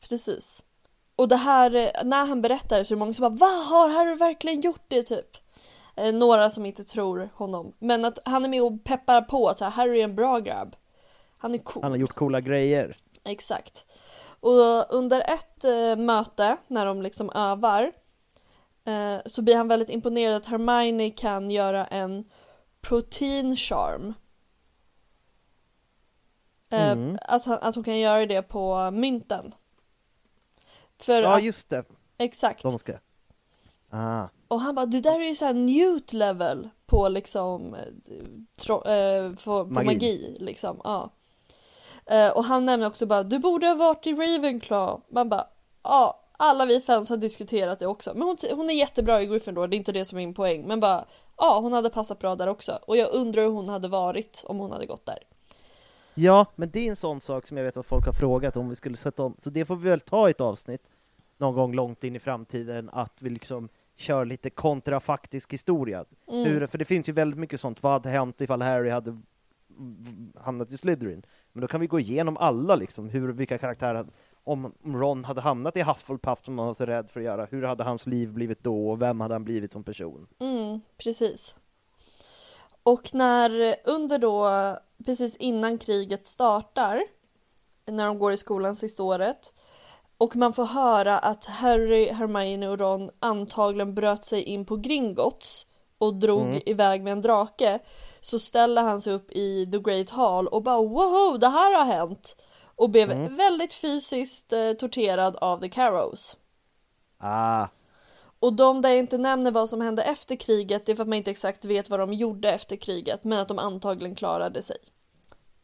Precis. 0.00 0.62
Och 1.22 1.28
det 1.28 1.36
här, 1.36 1.70
när 2.04 2.26
han 2.26 2.42
berättar 2.42 2.82
så 2.82 2.94
är 2.94 2.96
det 2.96 2.98
många 2.98 3.12
som 3.12 3.22
bara 3.22 3.46
Va, 3.46 3.62
har 3.62 3.88
Harry 3.88 4.14
verkligen 4.14 4.60
gjort 4.60 4.84
det 4.88 5.02
typ? 5.02 5.36
Eh, 5.96 6.14
några 6.14 6.50
som 6.50 6.66
inte 6.66 6.84
tror 6.84 7.28
honom. 7.34 7.72
Men 7.78 8.04
att 8.04 8.18
han 8.24 8.44
är 8.44 8.48
med 8.48 8.62
och 8.62 8.84
peppar 8.84 9.22
på 9.22 9.48
att 9.48 9.58
så 9.58 9.64
här, 9.64 9.72
Harry 9.72 10.00
är 10.00 10.04
en 10.04 10.14
bra 10.14 10.38
grabb. 10.38 10.76
Han 11.38 11.54
är 11.54 11.58
cool. 11.58 11.82
Han 11.82 11.92
har 11.92 11.98
gjort 11.98 12.14
coola 12.14 12.40
grejer. 12.40 12.96
Exakt. 13.24 13.86
Och 14.40 14.94
under 14.94 15.20
ett 15.20 15.64
eh, 15.64 15.96
möte 15.96 16.56
när 16.66 16.86
de 16.86 17.02
liksom 17.02 17.30
övar 17.30 17.92
eh, 18.84 19.18
så 19.26 19.42
blir 19.42 19.56
han 19.56 19.68
väldigt 19.68 19.90
imponerad 19.90 20.36
att 20.36 20.46
Hermione 20.46 21.10
kan 21.10 21.50
göra 21.50 21.86
en 21.86 22.24
protein 22.80 23.56
charm. 23.56 24.14
Eh, 26.70 26.90
Mm. 26.92 27.18
att, 27.22 27.44
han, 27.44 27.58
att 27.62 27.74
hon 27.74 27.84
kan 27.84 27.98
göra 27.98 28.26
det 28.26 28.42
på 28.42 28.90
mynten. 28.90 29.54
För 31.04 31.22
Ja, 31.22 31.36
att, 31.36 31.42
just 31.44 31.68
det. 31.70 31.84
exakt. 32.18 32.62
De 32.62 32.78
ska... 32.78 32.92
Ah. 33.90 34.24
Och 34.48 34.60
han 34.60 34.74
bara, 34.74 34.86
det 34.86 35.00
där 35.00 35.20
är 35.20 35.24
ju 35.24 35.34
såhär 35.34 35.54
newt 35.54 36.12
level 36.12 36.68
på 36.86 37.08
liksom, 37.08 37.74
eh, 37.74 37.80
tro, 38.56 38.84
eh, 38.84 39.32
på, 39.32 39.64
på 39.64 39.64
Magi. 39.64 39.86
magi. 39.86 40.36
liksom. 40.40 40.80
Ja. 40.84 41.10
Eh, 42.06 42.28
och 42.36 42.44
han 42.44 42.66
nämner 42.66 42.86
också 42.86 43.06
bara, 43.06 43.22
du 43.22 43.38
borde 43.38 43.66
ha 43.66 43.74
varit 43.74 44.06
i 44.06 44.12
Ravenclaw. 44.12 45.02
Man 45.08 45.28
bara, 45.28 45.46
ja, 45.82 46.18
alla 46.36 46.66
vi 46.66 46.80
fans 46.80 47.08
har 47.08 47.16
diskuterat 47.16 47.78
det 47.78 47.86
också. 47.86 48.12
Men 48.14 48.22
hon, 48.22 48.36
hon 48.50 48.70
är 48.70 48.74
jättebra 48.74 49.22
i 49.22 49.26
Gryffindor, 49.26 49.66
det 49.66 49.76
är 49.76 49.78
inte 49.78 49.92
det 49.92 50.04
som 50.04 50.18
är 50.18 50.22
min 50.22 50.34
poäng. 50.34 50.66
Men 50.66 50.80
bara, 50.80 51.04
ja, 51.36 51.60
hon 51.60 51.72
hade 51.72 51.90
passat 51.90 52.18
bra 52.18 52.36
där 52.36 52.46
också. 52.46 52.78
Och 52.86 52.96
jag 52.96 53.12
undrar 53.12 53.42
hur 53.42 53.50
hon 53.50 53.68
hade 53.68 53.88
varit 53.88 54.44
om 54.46 54.58
hon 54.58 54.72
hade 54.72 54.86
gått 54.86 55.06
där. 55.06 55.18
Ja, 56.14 56.46
men 56.56 56.70
det 56.70 56.80
är 56.80 56.90
en 56.90 56.96
sån 56.96 57.20
sak 57.20 57.46
som 57.46 57.56
jag 57.56 57.64
vet 57.64 57.76
att 57.76 57.86
folk 57.86 58.06
har 58.06 58.12
frågat 58.12 58.56
om 58.56 58.68
vi 58.68 58.74
skulle 58.74 58.96
sätta 58.96 59.22
om, 59.22 59.36
så 59.38 59.50
det 59.50 59.64
får 59.64 59.76
vi 59.76 59.88
väl 59.88 60.00
ta 60.00 60.28
i 60.28 60.30
ett 60.30 60.40
avsnitt 60.40 60.90
någon 61.38 61.54
gång 61.54 61.74
långt 61.74 62.04
in 62.04 62.16
i 62.16 62.18
framtiden, 62.18 62.90
att 62.92 63.22
vi 63.22 63.30
liksom 63.30 63.68
kör 63.96 64.24
lite 64.24 64.50
kontrafaktisk 64.50 65.52
historia. 65.52 66.04
Mm. 66.28 66.44
Hur, 66.44 66.66
för 66.66 66.78
det 66.78 66.84
finns 66.84 67.08
ju 67.08 67.12
väldigt 67.12 67.38
mycket 67.38 67.60
sånt, 67.60 67.82
vad 67.82 67.92
hade 67.92 68.08
hänt 68.08 68.40
ifall 68.40 68.62
Harry 68.62 68.90
hade 68.90 69.20
hamnat 70.36 70.72
i 70.72 70.76
Slytherin? 70.76 71.22
Men 71.52 71.60
då 71.60 71.68
kan 71.68 71.80
vi 71.80 71.86
gå 71.86 72.00
igenom 72.00 72.36
alla 72.36 72.76
liksom, 72.76 73.08
hur, 73.08 73.32
vilka 73.32 73.58
karaktärer, 73.58 74.06
om 74.44 74.72
Ron 74.84 75.24
hade 75.24 75.40
hamnat 75.40 75.76
i 75.76 75.82
Hufflepuff 75.82 76.44
som 76.44 76.58
han 76.58 76.66
var 76.66 76.74
så 76.74 76.86
rädd 76.86 77.10
för 77.10 77.20
att 77.20 77.26
göra, 77.26 77.46
hur 77.50 77.62
hade 77.62 77.84
hans 77.84 78.06
liv 78.06 78.32
blivit 78.32 78.64
då 78.64 78.90
och 78.90 79.02
vem 79.02 79.20
hade 79.20 79.34
han 79.34 79.44
blivit 79.44 79.72
som 79.72 79.84
person? 79.84 80.26
Mm, 80.38 80.80
precis. 80.96 81.56
Och 82.82 83.14
när 83.14 83.76
under 83.84 84.18
då, 84.18 84.50
precis 85.06 85.36
innan 85.36 85.78
kriget 85.78 86.26
startar, 86.26 87.02
när 87.86 88.06
de 88.06 88.18
går 88.18 88.32
i 88.32 88.36
skolan 88.36 88.74
sista 88.74 89.02
året, 89.02 89.54
och 90.18 90.36
man 90.36 90.52
får 90.52 90.64
höra 90.64 91.18
att 91.18 91.44
Harry, 91.44 92.12
Hermione 92.12 92.68
och 92.68 92.78
Ron 92.78 93.10
antagligen 93.20 93.94
bröt 93.94 94.24
sig 94.24 94.42
in 94.42 94.64
på 94.64 94.76
Gringotts 94.76 95.66
och 95.98 96.14
drog 96.14 96.42
Mm. 96.42 96.62
iväg 96.66 97.02
med 97.02 97.12
en 97.12 97.20
drake, 97.22 97.78
så 98.20 98.38
ställer 98.38 98.82
han 98.82 99.00
sig 99.00 99.12
upp 99.12 99.30
i 99.32 99.66
The 99.72 99.78
Great 99.78 100.10
Hall 100.10 100.48
och 100.48 100.62
bara 100.62 100.82
wow, 100.82 101.38
det 101.38 101.48
här 101.48 101.74
har 101.78 101.84
hänt! 101.84 102.36
Och 102.76 102.90
blev 102.90 103.10
Mm. 103.10 103.36
väldigt 103.36 103.74
fysiskt 103.74 104.52
eh, 104.52 104.72
torterad 104.72 105.36
av 105.36 105.60
The 105.60 105.68
Carrows. 105.68 106.36
Ah, 107.18 107.66
Och 108.42 108.52
de 108.52 108.80
där 108.82 108.88
jag 108.88 108.98
inte 108.98 109.18
nämner 109.18 109.50
vad 109.50 109.68
som 109.68 109.80
hände 109.80 110.02
efter 110.02 110.36
kriget, 110.36 110.86
det 110.86 110.92
är 110.92 110.96
för 110.96 111.02
att 111.02 111.08
man 111.08 111.18
inte 111.18 111.30
exakt 111.30 111.64
vet 111.64 111.90
vad 111.90 112.00
de 112.00 112.12
gjorde 112.12 112.50
efter 112.52 112.76
kriget, 112.76 113.24
men 113.24 113.38
att 113.38 113.48
de 113.48 113.58
antagligen 113.58 114.14
klarade 114.14 114.62
sig. 114.62 114.76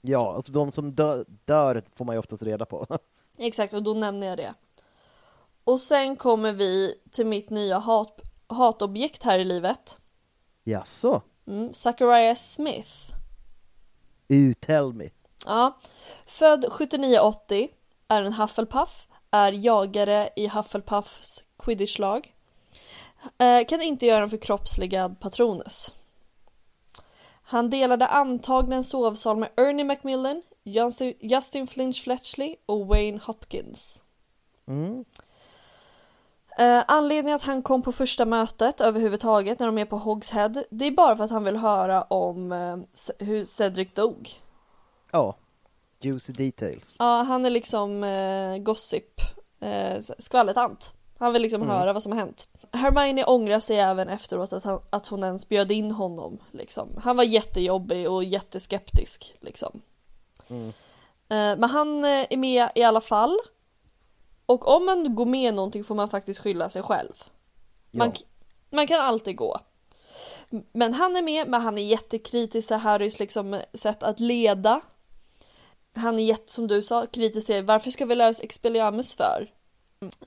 ja, 0.01 0.35
alltså 0.35 0.53
de 0.53 0.73
som 0.73 0.95
dö, 0.95 1.25
dör 1.45 1.83
får 1.97 2.05
man 2.05 2.15
ju 2.15 2.19
oftast 2.19 2.43
reda 2.43 2.67
på. 2.67 2.87
Exakt, 3.39 3.75
och 3.75 3.83
då 3.83 3.95
nämner 3.95 4.27
jag 4.27 4.37
det. 4.39 4.55
Och 5.65 5.81
sen 5.81 6.17
kommer 6.17 6.53
vi 6.53 6.95
till 7.11 7.27
mitt 7.27 7.51
nya 7.51 7.79
hat, 7.79 8.21
hatobjekt 8.47 9.23
här 9.23 9.39
i 9.39 9.45
livet. 9.45 10.01
Jaså? 10.65 11.23
Mm, 11.47 11.75
Zachariah 11.75 12.37
Smith. 12.37 13.13
Uh, 14.33 14.53
tell 14.53 14.93
me. 14.93 15.11
Ja, 15.47 15.79
född 16.27 16.65
79-80, 16.65 17.69
är 18.09 18.23
en 18.23 18.33
Hufflepuff, 18.33 19.09
är 19.31 19.53
jagare 19.53 20.31
i 20.37 20.49
Hufflepuffs 20.49 21.45
quidditch-lag. 21.59 22.35
Eh, 23.39 23.67
kan 23.67 23.83
inte 23.83 24.07
göra 24.07 24.23
en 24.23 24.31
förkroppsligad 24.31 25.21
Patronus. 25.21 25.95
Han 27.43 27.71
delade 27.71 28.07
antagligen 28.07 28.85
sovsal 28.85 29.37
med 29.37 29.49
Ernie 29.57 29.85
Macmillan, 29.85 30.43
Justin, 31.21 31.67
Flinch 31.67 32.03
Fletchley 32.05 32.57
och 32.67 32.87
Wayne 32.87 33.21
Hopkins. 33.25 34.03
Mm. 34.67 35.05
Eh, 36.59 36.85
anledningen 36.89 37.37
att 37.37 37.43
han 37.43 37.63
kom 37.63 37.83
på 37.83 37.93
första 37.93 38.25
mötet 38.25 38.81
överhuvudtaget 38.81 39.59
när 39.59 39.67
de 39.67 39.79
är 39.79 39.85
på 39.85 39.97
Hogshead, 39.99 40.65
det 40.71 40.87
är 40.87 40.91
bara 40.91 41.17
för 41.17 41.25
att 41.25 41.31
han 41.31 41.45
vill 41.45 41.57
höra 41.57 42.03
om 42.03 42.53
eh, 42.53 42.77
hur 43.19 43.45
Cedric 43.45 43.95
dog. 43.95 44.31
Ja, 45.11 45.35
juicy 46.01 46.33
details. 46.33 46.95
Ja, 46.99 47.23
han 47.23 47.45
är 47.45 47.51
liksom 47.51 48.05
eh, 48.05 48.57
gossip, 48.59 49.21
eh, 49.61 50.01
skvallertant. 50.19 50.93
Han 51.19 51.33
vill 51.33 51.43
liksom 51.43 51.63
Mm. 51.63 51.75
höra 51.75 51.93
vad 51.93 52.03
som 52.03 52.13
har 52.13 52.19
hänt. 52.19 52.49
Hermione 52.73 53.25
ångrar 53.25 53.61
sig 53.61 53.79
även 53.79 54.09
efteråt 54.09 54.53
att, 54.53 54.65
han, 54.65 54.81
att 54.91 55.07
hon 55.07 55.25
ens 55.25 55.49
bjöd 55.49 55.73
in 55.73 55.91
honom. 55.91 56.39
Liksom. 56.51 56.89
Han 57.03 57.17
var 57.17 57.25
jättejobbig 57.25 58.11
och 58.11 58.25
jätteskeptisk. 58.25 59.35
Liksom. 59.41 59.81
Mm. 60.49 60.69
Eh, 61.29 61.59
men 61.61 61.65
han 61.65 62.05
eh, 62.05 62.27
är 62.31 62.37
med 62.37 62.69
i 62.75 62.83
alla 62.83 63.01
fall. 63.01 63.39
Och 64.47 64.69
om 64.77 64.85
man 64.87 65.15
går 65.15 65.27
med 65.27 65.55
någonting 65.55 65.85
får 65.85 65.95
man 65.95 66.09
faktiskt 66.09 66.41
skylla 66.41 66.71
sig 66.71 66.83
själv. 66.83 67.23
Man, 67.91 68.13
Ja. 68.15 68.27
man 68.71 68.87
kan 68.87 69.01
alltid 69.01 69.37
gå. 69.37 69.61
Men 70.73 70.95
han 70.95 71.17
är 71.17 71.23
med, 71.23 71.49
men 71.49 71.61
han 71.61 71.79
är 71.79 71.83
jättekritisk 71.83 72.69
till 72.69 72.77
Harrys 72.77 73.19
liksom 73.19 73.61
sätt 73.75 74.03
att 74.03 74.21
leda. 74.21 74.81
Han 75.95 76.19
är 76.19 76.25
jätte, 76.25 76.53
som 76.53 76.67
du 76.67 76.83
sa, 76.83 77.07
kritisk 77.07 77.47
till 77.47 77.65
varför 77.65 77.91
ska 77.91 78.07
vi 78.07 78.15
lära 78.15 78.29
oss 78.29 78.41
Expelliarmus 78.41 79.15
för? 79.15 79.51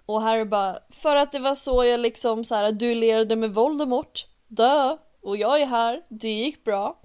Och 0.06 0.22
Harry 0.22 0.46
bara, 0.46 0.80
för 0.90 1.16
att 1.16 1.32
det 1.32 1.40
var 1.40 1.56
så 1.56 1.84
jag 1.84 2.00
liksom 2.00 2.44
så 2.44 2.56
här 2.56 2.72
duellerade 2.72 3.36
med 3.36 3.54
Voldemort. 3.54 4.28
Dö! 4.48 4.98
Och 5.22 5.38
jag 5.38 5.62
är 5.62 5.66
här, 5.66 6.04
det 6.10 6.30
gick 6.30 6.64
bra. 6.64 7.00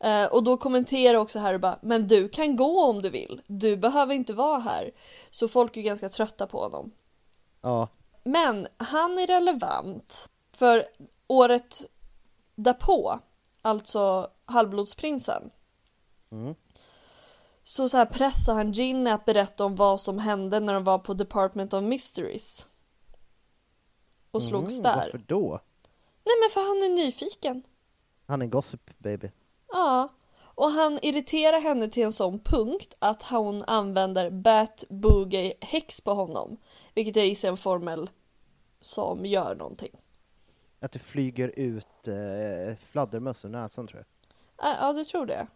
Eh, 0.00 0.24
och 0.24 0.44
då 0.44 0.56
kommenterar 0.56 1.18
också 1.18 1.38
Harry 1.38 1.58
bara, 1.58 1.78
men 1.82 2.08
du 2.08 2.28
kan 2.28 2.56
gå 2.56 2.84
om 2.84 3.02
du 3.02 3.10
vill. 3.10 3.42
Du 3.46 3.76
behöver 3.76 4.14
inte 4.14 4.32
vara 4.32 4.58
här. 4.58 4.90
Så 5.30 5.48
folk 5.48 5.76
är 5.76 5.82
ganska 5.82 6.08
trötta 6.08 6.46
på 6.46 6.60
honom. 6.60 6.90
Ja, 7.60 7.88
Men 8.24 8.66
han 8.76 9.18
är 9.18 9.26
relevant 9.26 10.28
för 10.52 10.84
året 11.26 11.84
därpå, 12.54 13.18
alltså 13.62 14.30
Halvblodsprinsen. 14.44 15.50
Mm. 16.30 16.54
Så, 17.68 17.88
så 17.88 17.96
här 17.96 18.06
pressar 18.06 18.54
han 18.54 18.72
Ginny 18.72 19.10
att 19.10 19.24
berätta 19.24 19.64
om 19.64 19.76
vad 19.76 20.00
som 20.00 20.18
hände 20.18 20.60
när 20.60 20.74
de 20.74 20.84
var 20.84 20.98
på 20.98 21.14
Department 21.14 21.74
of 21.74 21.82
Mysteries. 21.82 22.68
Och 24.30 24.42
slogs 24.42 24.74
Mhm, 24.74 24.82
där. 24.82 24.96
Varför 24.96 25.18
då? 25.18 25.60
Nej 26.24 26.34
men 26.42 26.50
för 26.50 26.60
han 26.60 26.82
är 26.92 27.04
nyfiken. 27.04 27.62
Han 28.26 28.42
är 28.42 28.46
gossip 28.46 28.98
baby. 28.98 29.30
Ja. 29.68 30.08
Och 30.40 30.70
han 30.70 30.98
irriterar 31.02 31.60
henne 31.60 31.88
till 31.88 32.02
en 32.02 32.12
sån 32.12 32.40
punkt 32.40 32.94
att 32.98 33.22
hon 33.22 33.64
använder 33.64 34.30
Bat 34.30 34.84
Boogie 34.88 35.54
Hex 35.60 36.00
på 36.00 36.14
honom. 36.14 36.56
Vilket 36.94 37.16
jag 37.16 37.26
gissar 37.26 37.48
är 37.48 37.52
en 37.52 37.56
formel 37.56 38.10
som 38.80 39.26
gör 39.26 39.54
någonting. 39.54 40.00
Att 40.80 40.92
det 40.92 40.98
flyger 40.98 41.48
ut 41.48 42.08
eh, 42.08 42.76
fladdermöss 42.76 43.44
ur 43.44 43.48
näsan 43.48 43.86
tror 43.86 43.98
jag. 43.98 44.06
Ja, 44.66 44.76
ja 44.80 44.92
du 44.92 45.04
tror 45.04 45.26
det? 45.26 45.46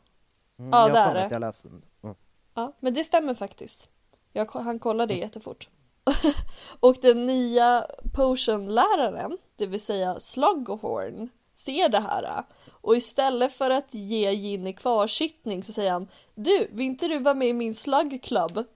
Mm, 0.63 0.71
Ja, 0.73 0.89
jag 0.89 0.97
har 1.05 1.15
är 1.15 1.29
jag 1.31 1.41
läste. 1.41 1.69
Mm. 1.69 2.17
Ja, 2.55 2.73
men 2.81 2.95
det 2.95 3.05
stämmer 3.05 3.35
faktiskt. 3.35 3.89
Jag, 4.33 4.51
han 4.53 4.79
kollade 4.79 5.15
det 5.15 5.21
jättefort. 5.21 5.69
och 6.81 6.97
den 7.03 7.27
nya 7.27 7.87
potionläraren, 8.15 9.39
det 9.57 9.67
vill 9.67 9.81
säga 9.81 10.21
Slughorn, 10.21 11.29
ser 11.55 11.89
det 11.89 12.01
här. 12.01 12.45
Och 12.71 12.97
istället 12.97 13.53
för 13.53 13.71
att 13.71 13.95
ge 13.95 14.33
Ginny 14.33 14.73
kvarsittning 14.73 15.63
så 15.63 15.73
säger 15.73 15.93
han 15.93 16.09
Du, 16.35 16.69
vill 16.73 16.87
inte 16.87 17.09
du 17.09 17.19
vara 17.19 17.35
med 17.35 17.49
i 17.49 17.53
min 17.53 17.75
slug 17.75 18.23
club? 18.23 18.65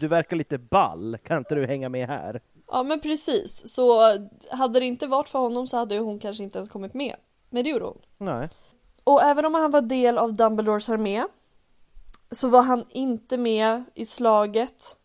Du 0.00 0.08
verkar 0.08 0.36
lite 0.36 0.58
ball, 0.58 1.18
kan 1.24 1.38
inte 1.38 1.54
du 1.54 1.66
hänga 1.66 1.88
med 1.88 2.06
här? 2.08 2.40
Ja 2.66 2.82
men 2.82 3.00
precis, 3.00 3.74
så 3.74 4.16
hade 4.50 4.80
det 4.80 4.86
inte 4.86 5.06
varit 5.06 5.28
för 5.28 5.38
honom 5.38 5.66
så 5.66 5.76
hade 5.76 5.98
hon 5.98 6.18
kanske 6.18 6.42
inte 6.42 6.58
ens 6.58 6.68
kommit 6.68 6.94
med. 6.94 7.16
Men 7.50 7.64
det 7.64 7.70
gjorde 7.70 7.84
hon. 7.84 7.98
Nej. 8.18 8.48
Och 9.10 9.22
även 9.22 9.44
om 9.44 9.54
han 9.54 9.70
var 9.70 9.80
del 9.80 10.18
av 10.18 10.34
Dumbledores 10.34 10.88
armé 10.88 11.24
så 12.30 12.48
var 12.48 12.62
han 12.62 12.84
inte 12.90 13.36
med 13.36 13.84
i 13.94 14.06
slaget 14.06 14.98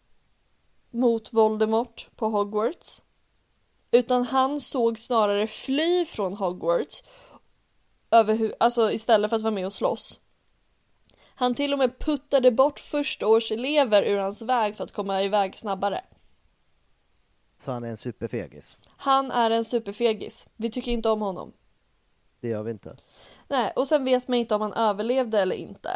mot 0.92 1.34
Voldemort 1.34 2.10
på 2.16 2.30
Hogwarts. 2.30 3.04
Utan 3.92 4.24
han 4.24 4.62
såg 4.62 5.00
snarare 5.00 5.48
fly 5.48 6.06
från 6.06 6.34
Hogwarts 6.34 7.04
över 8.12 8.36
hu- 8.36 8.54
alltså 8.60 8.92
istället 8.92 9.30
för 9.30 9.36
att 9.36 9.44
vara 9.44 9.54
med 9.54 9.66
och 9.66 9.74
slåss. 9.74 10.20
Han 11.36 11.56
till 11.56 11.74
och 11.74 11.80
med 11.80 12.00
puttade 12.00 12.52
bort 12.52 12.80
förstaårselever 12.80 14.04
ur 14.04 14.18
hans 14.18 14.42
väg 14.42 14.76
för 14.76 14.84
att 14.84 14.92
komma 14.92 15.24
iväg 15.24 15.58
snabbare. 15.58 16.02
Så 17.58 17.72
han 17.72 17.84
är 17.84 17.90
en 17.90 17.98
superfegis. 17.98 18.78
Han 18.88 19.32
är 19.32 19.52
en 19.52 19.66
superfegis. 19.66 20.48
Vi 20.56 20.72
tycker 20.72 20.92
inte 20.92 21.10
om 21.10 21.22
honom. 21.22 21.54
Det 22.46 22.50
gör 22.50 22.64
vi 22.64 22.72
inte. 22.72 22.96
Nej, 23.48 23.72
och 23.76 23.88
sen 23.88 24.06
vet 24.06 24.28
man 24.28 24.38
inte 24.38 24.56
om 24.56 24.62
han 24.62 24.74
överlevde 24.74 25.40
eller 25.42 25.56
inte. 25.56 25.90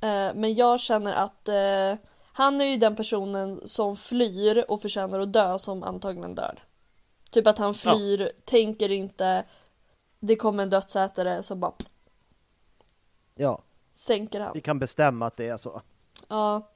Eh, 0.00 0.34
men 0.34 0.54
jag 0.54 0.80
känner 0.80 1.12
att 1.12 1.48
eh, 1.48 2.06
han 2.32 2.60
är 2.60 2.64
ju 2.64 2.76
den 2.76 2.96
personen 2.96 3.60
som 3.64 3.96
flyr 3.96 4.64
och 4.68 4.82
förtjänar 4.82 5.20
att 5.20 5.32
dö 5.32 5.58
som 5.58 5.82
antagligen 5.82 6.34
dör. 6.34 6.64
Typ 7.30 7.46
att 7.46 7.58
han 7.58 7.74
flyr, 7.74 8.32
tänker 8.44 8.92
inte, 8.92 9.44
det 10.20 10.36
kommer 10.36 10.62
en 10.62 10.70
dödsätare 10.70 11.42
så 11.42 11.54
bara 11.54 11.72
Ja, 13.34 13.62
sänker 13.94 14.40
han. 14.40 14.50
vi 14.54 14.60
kan 14.60 14.78
bestämma 14.78 15.26
att 15.26 15.36
det 15.36 15.48
är 15.48 15.56
så. 15.56 15.82
Ja. 16.28 16.70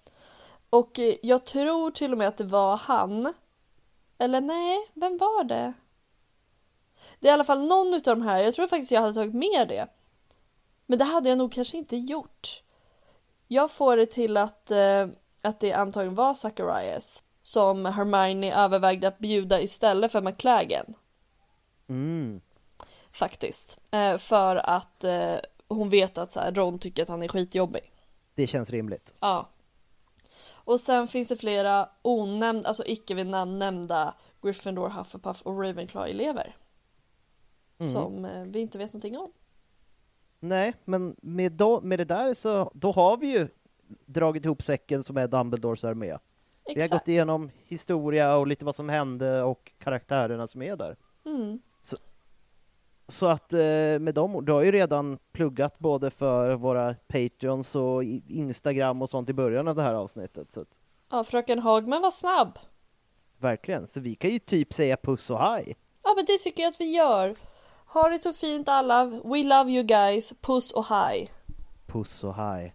Och 0.70 0.98
eh, 0.98 1.14
jag 1.22 1.44
tror 1.44 1.90
till 1.90 2.12
och 2.12 2.18
med 2.18 2.28
att 2.28 2.36
det 2.36 2.44
var 2.44 2.76
han. 2.76 3.34
Eller 4.18 4.40
nej, 4.40 4.78
vem 4.94 5.18
var 5.18 5.44
det? 5.44 5.72
Det 7.20 7.28
är 7.28 7.30
i 7.30 7.34
alla 7.34 7.44
fall 7.44 7.66
någon 7.66 7.94
utav 7.94 8.18
de 8.18 8.24
här, 8.24 8.38
jag 8.38 8.54
tror 8.54 8.66
faktiskt 8.66 8.92
jag 8.92 9.00
hade 9.00 9.14
tagit 9.14 9.34
med 9.34 9.68
det. 9.68 9.86
Men 10.90 10.98
det 10.98 11.04
hade 11.04 11.28
jag 11.28 11.38
nog 11.38 11.52
kanske 11.52 11.76
inte 11.76 11.96
gjort. 11.96 12.62
Jag 13.48 13.70
får 13.70 13.96
det 13.96 14.06
till 14.06 14.36
att, 14.36 14.70
eh, 14.70 15.08
att 15.42 15.60
det 15.60 15.72
antagligen 15.72 16.14
var 16.14 16.34
Zacharias 16.34 17.24
som 17.40 17.84
Hermione 17.84 18.54
övervägde 18.54 19.08
att 19.08 19.18
bjuda 19.18 19.60
istället 19.60 20.12
för 20.12 20.20
McLagan. 20.22 20.94
Mm. 21.88 22.40
Faktiskt. 23.12 23.80
Eh, 23.90 24.18
för 24.18 24.56
att 24.56 25.04
eh, 25.04 25.36
hon 25.68 25.90
vet 25.90 26.18
att 26.18 26.32
så 26.32 26.40
här, 26.40 26.52
Ron 26.52 26.78
tycker 26.78 27.02
att 27.02 27.08
han 27.08 27.22
är 27.22 27.28
skitjobbig. 27.28 27.92
Det 28.34 28.46
känns 28.46 28.70
rimligt. 28.70 29.14
Ja. 29.20 29.48
Och 30.50 30.80
sen 30.80 31.08
finns 31.08 31.28
det 31.28 31.36
flera 31.36 31.88
onämnda, 32.02 32.68
alltså 32.68 32.84
icke 32.86 33.14
vid 33.14 33.26
namn 33.26 33.58
nämnda 33.58 34.14
Gryffindor, 34.42 34.88
Hufflepuff 34.88 35.42
och 35.42 35.62
Ravenclaw-elever. 35.62 36.56
Mm. 37.78 37.92
Som 37.92 38.24
eh, 38.24 38.42
vi 38.42 38.60
inte 38.60 38.78
vet 38.78 38.92
någonting 38.92 39.18
om. 39.18 39.32
Nej, 40.40 40.74
men 40.84 41.16
med, 41.22 41.52
då, 41.52 41.80
med 41.80 41.98
det 41.98 42.04
där 42.04 42.34
så 42.34 42.70
då 42.74 42.92
har 42.92 43.16
vi 43.16 43.26
ju 43.26 43.48
dragit 44.06 44.44
ihop 44.44 44.62
säcken 44.62 45.04
som 45.04 45.16
är 45.16 45.28
Dumbledores 45.28 45.84
armé. 45.84 46.06
Vi 46.06 46.12
har 46.74 46.82
Exakt. 46.84 46.92
gått 46.92 47.08
igenom 47.08 47.50
historia 47.64 48.36
och 48.36 48.46
lite 48.46 48.64
vad 48.64 48.74
som 48.74 48.88
hände 48.88 49.42
och 49.42 49.72
karaktärerna 49.78 50.46
som 50.46 50.62
är 50.62 50.76
där. 50.76 50.96
Mm. 51.24 51.60
Så 53.10 53.26
att 53.26 53.52
eh, 53.52 53.58
med 53.98 54.14
dem, 54.14 54.44
du 54.44 54.52
har 54.52 54.62
ju 54.62 54.72
redan 54.72 55.18
pluggat 55.32 55.78
både 55.78 56.10
för 56.10 56.54
våra 56.54 56.94
Patreons 56.94 57.76
och 57.76 58.04
Instagram 58.28 59.02
och 59.02 59.10
sånt 59.10 59.30
i 59.30 59.32
början 59.32 59.68
av 59.68 59.74
det 59.74 59.82
här 59.82 59.94
avsnittet. 59.94 60.52
Så 60.52 60.60
att, 60.60 60.80
Ja, 61.10 61.24
fröken 61.24 61.58
Hagman 61.58 62.02
var 62.02 62.10
snabb. 62.10 62.58
verkligen, 63.38 63.86
så 63.86 64.00
vi 64.00 64.14
kan 64.14 64.30
ju 64.30 64.38
typ 64.38 64.72
säga 64.72 64.96
puss 64.96 65.30
och 65.30 65.38
hej. 65.38 65.76
Ja, 66.02 66.12
men 66.16 66.24
det 66.24 66.38
tycker 66.38 66.62
jag 66.62 66.70
att 66.70 66.80
vi 66.80 66.94
gör. 66.96 67.36
Ha 67.90 68.08
det 68.08 68.18
så 68.18 68.32
fint 68.32 68.68
alla. 68.68 69.04
We 69.04 69.42
love 69.42 69.70
you 69.70 69.82
guys. 69.82 70.32
Puss 70.40 70.72
och 70.72 70.84
hej. 70.84 71.32
Puss 71.86 72.24
och 72.24 72.34
hej. 72.34 72.74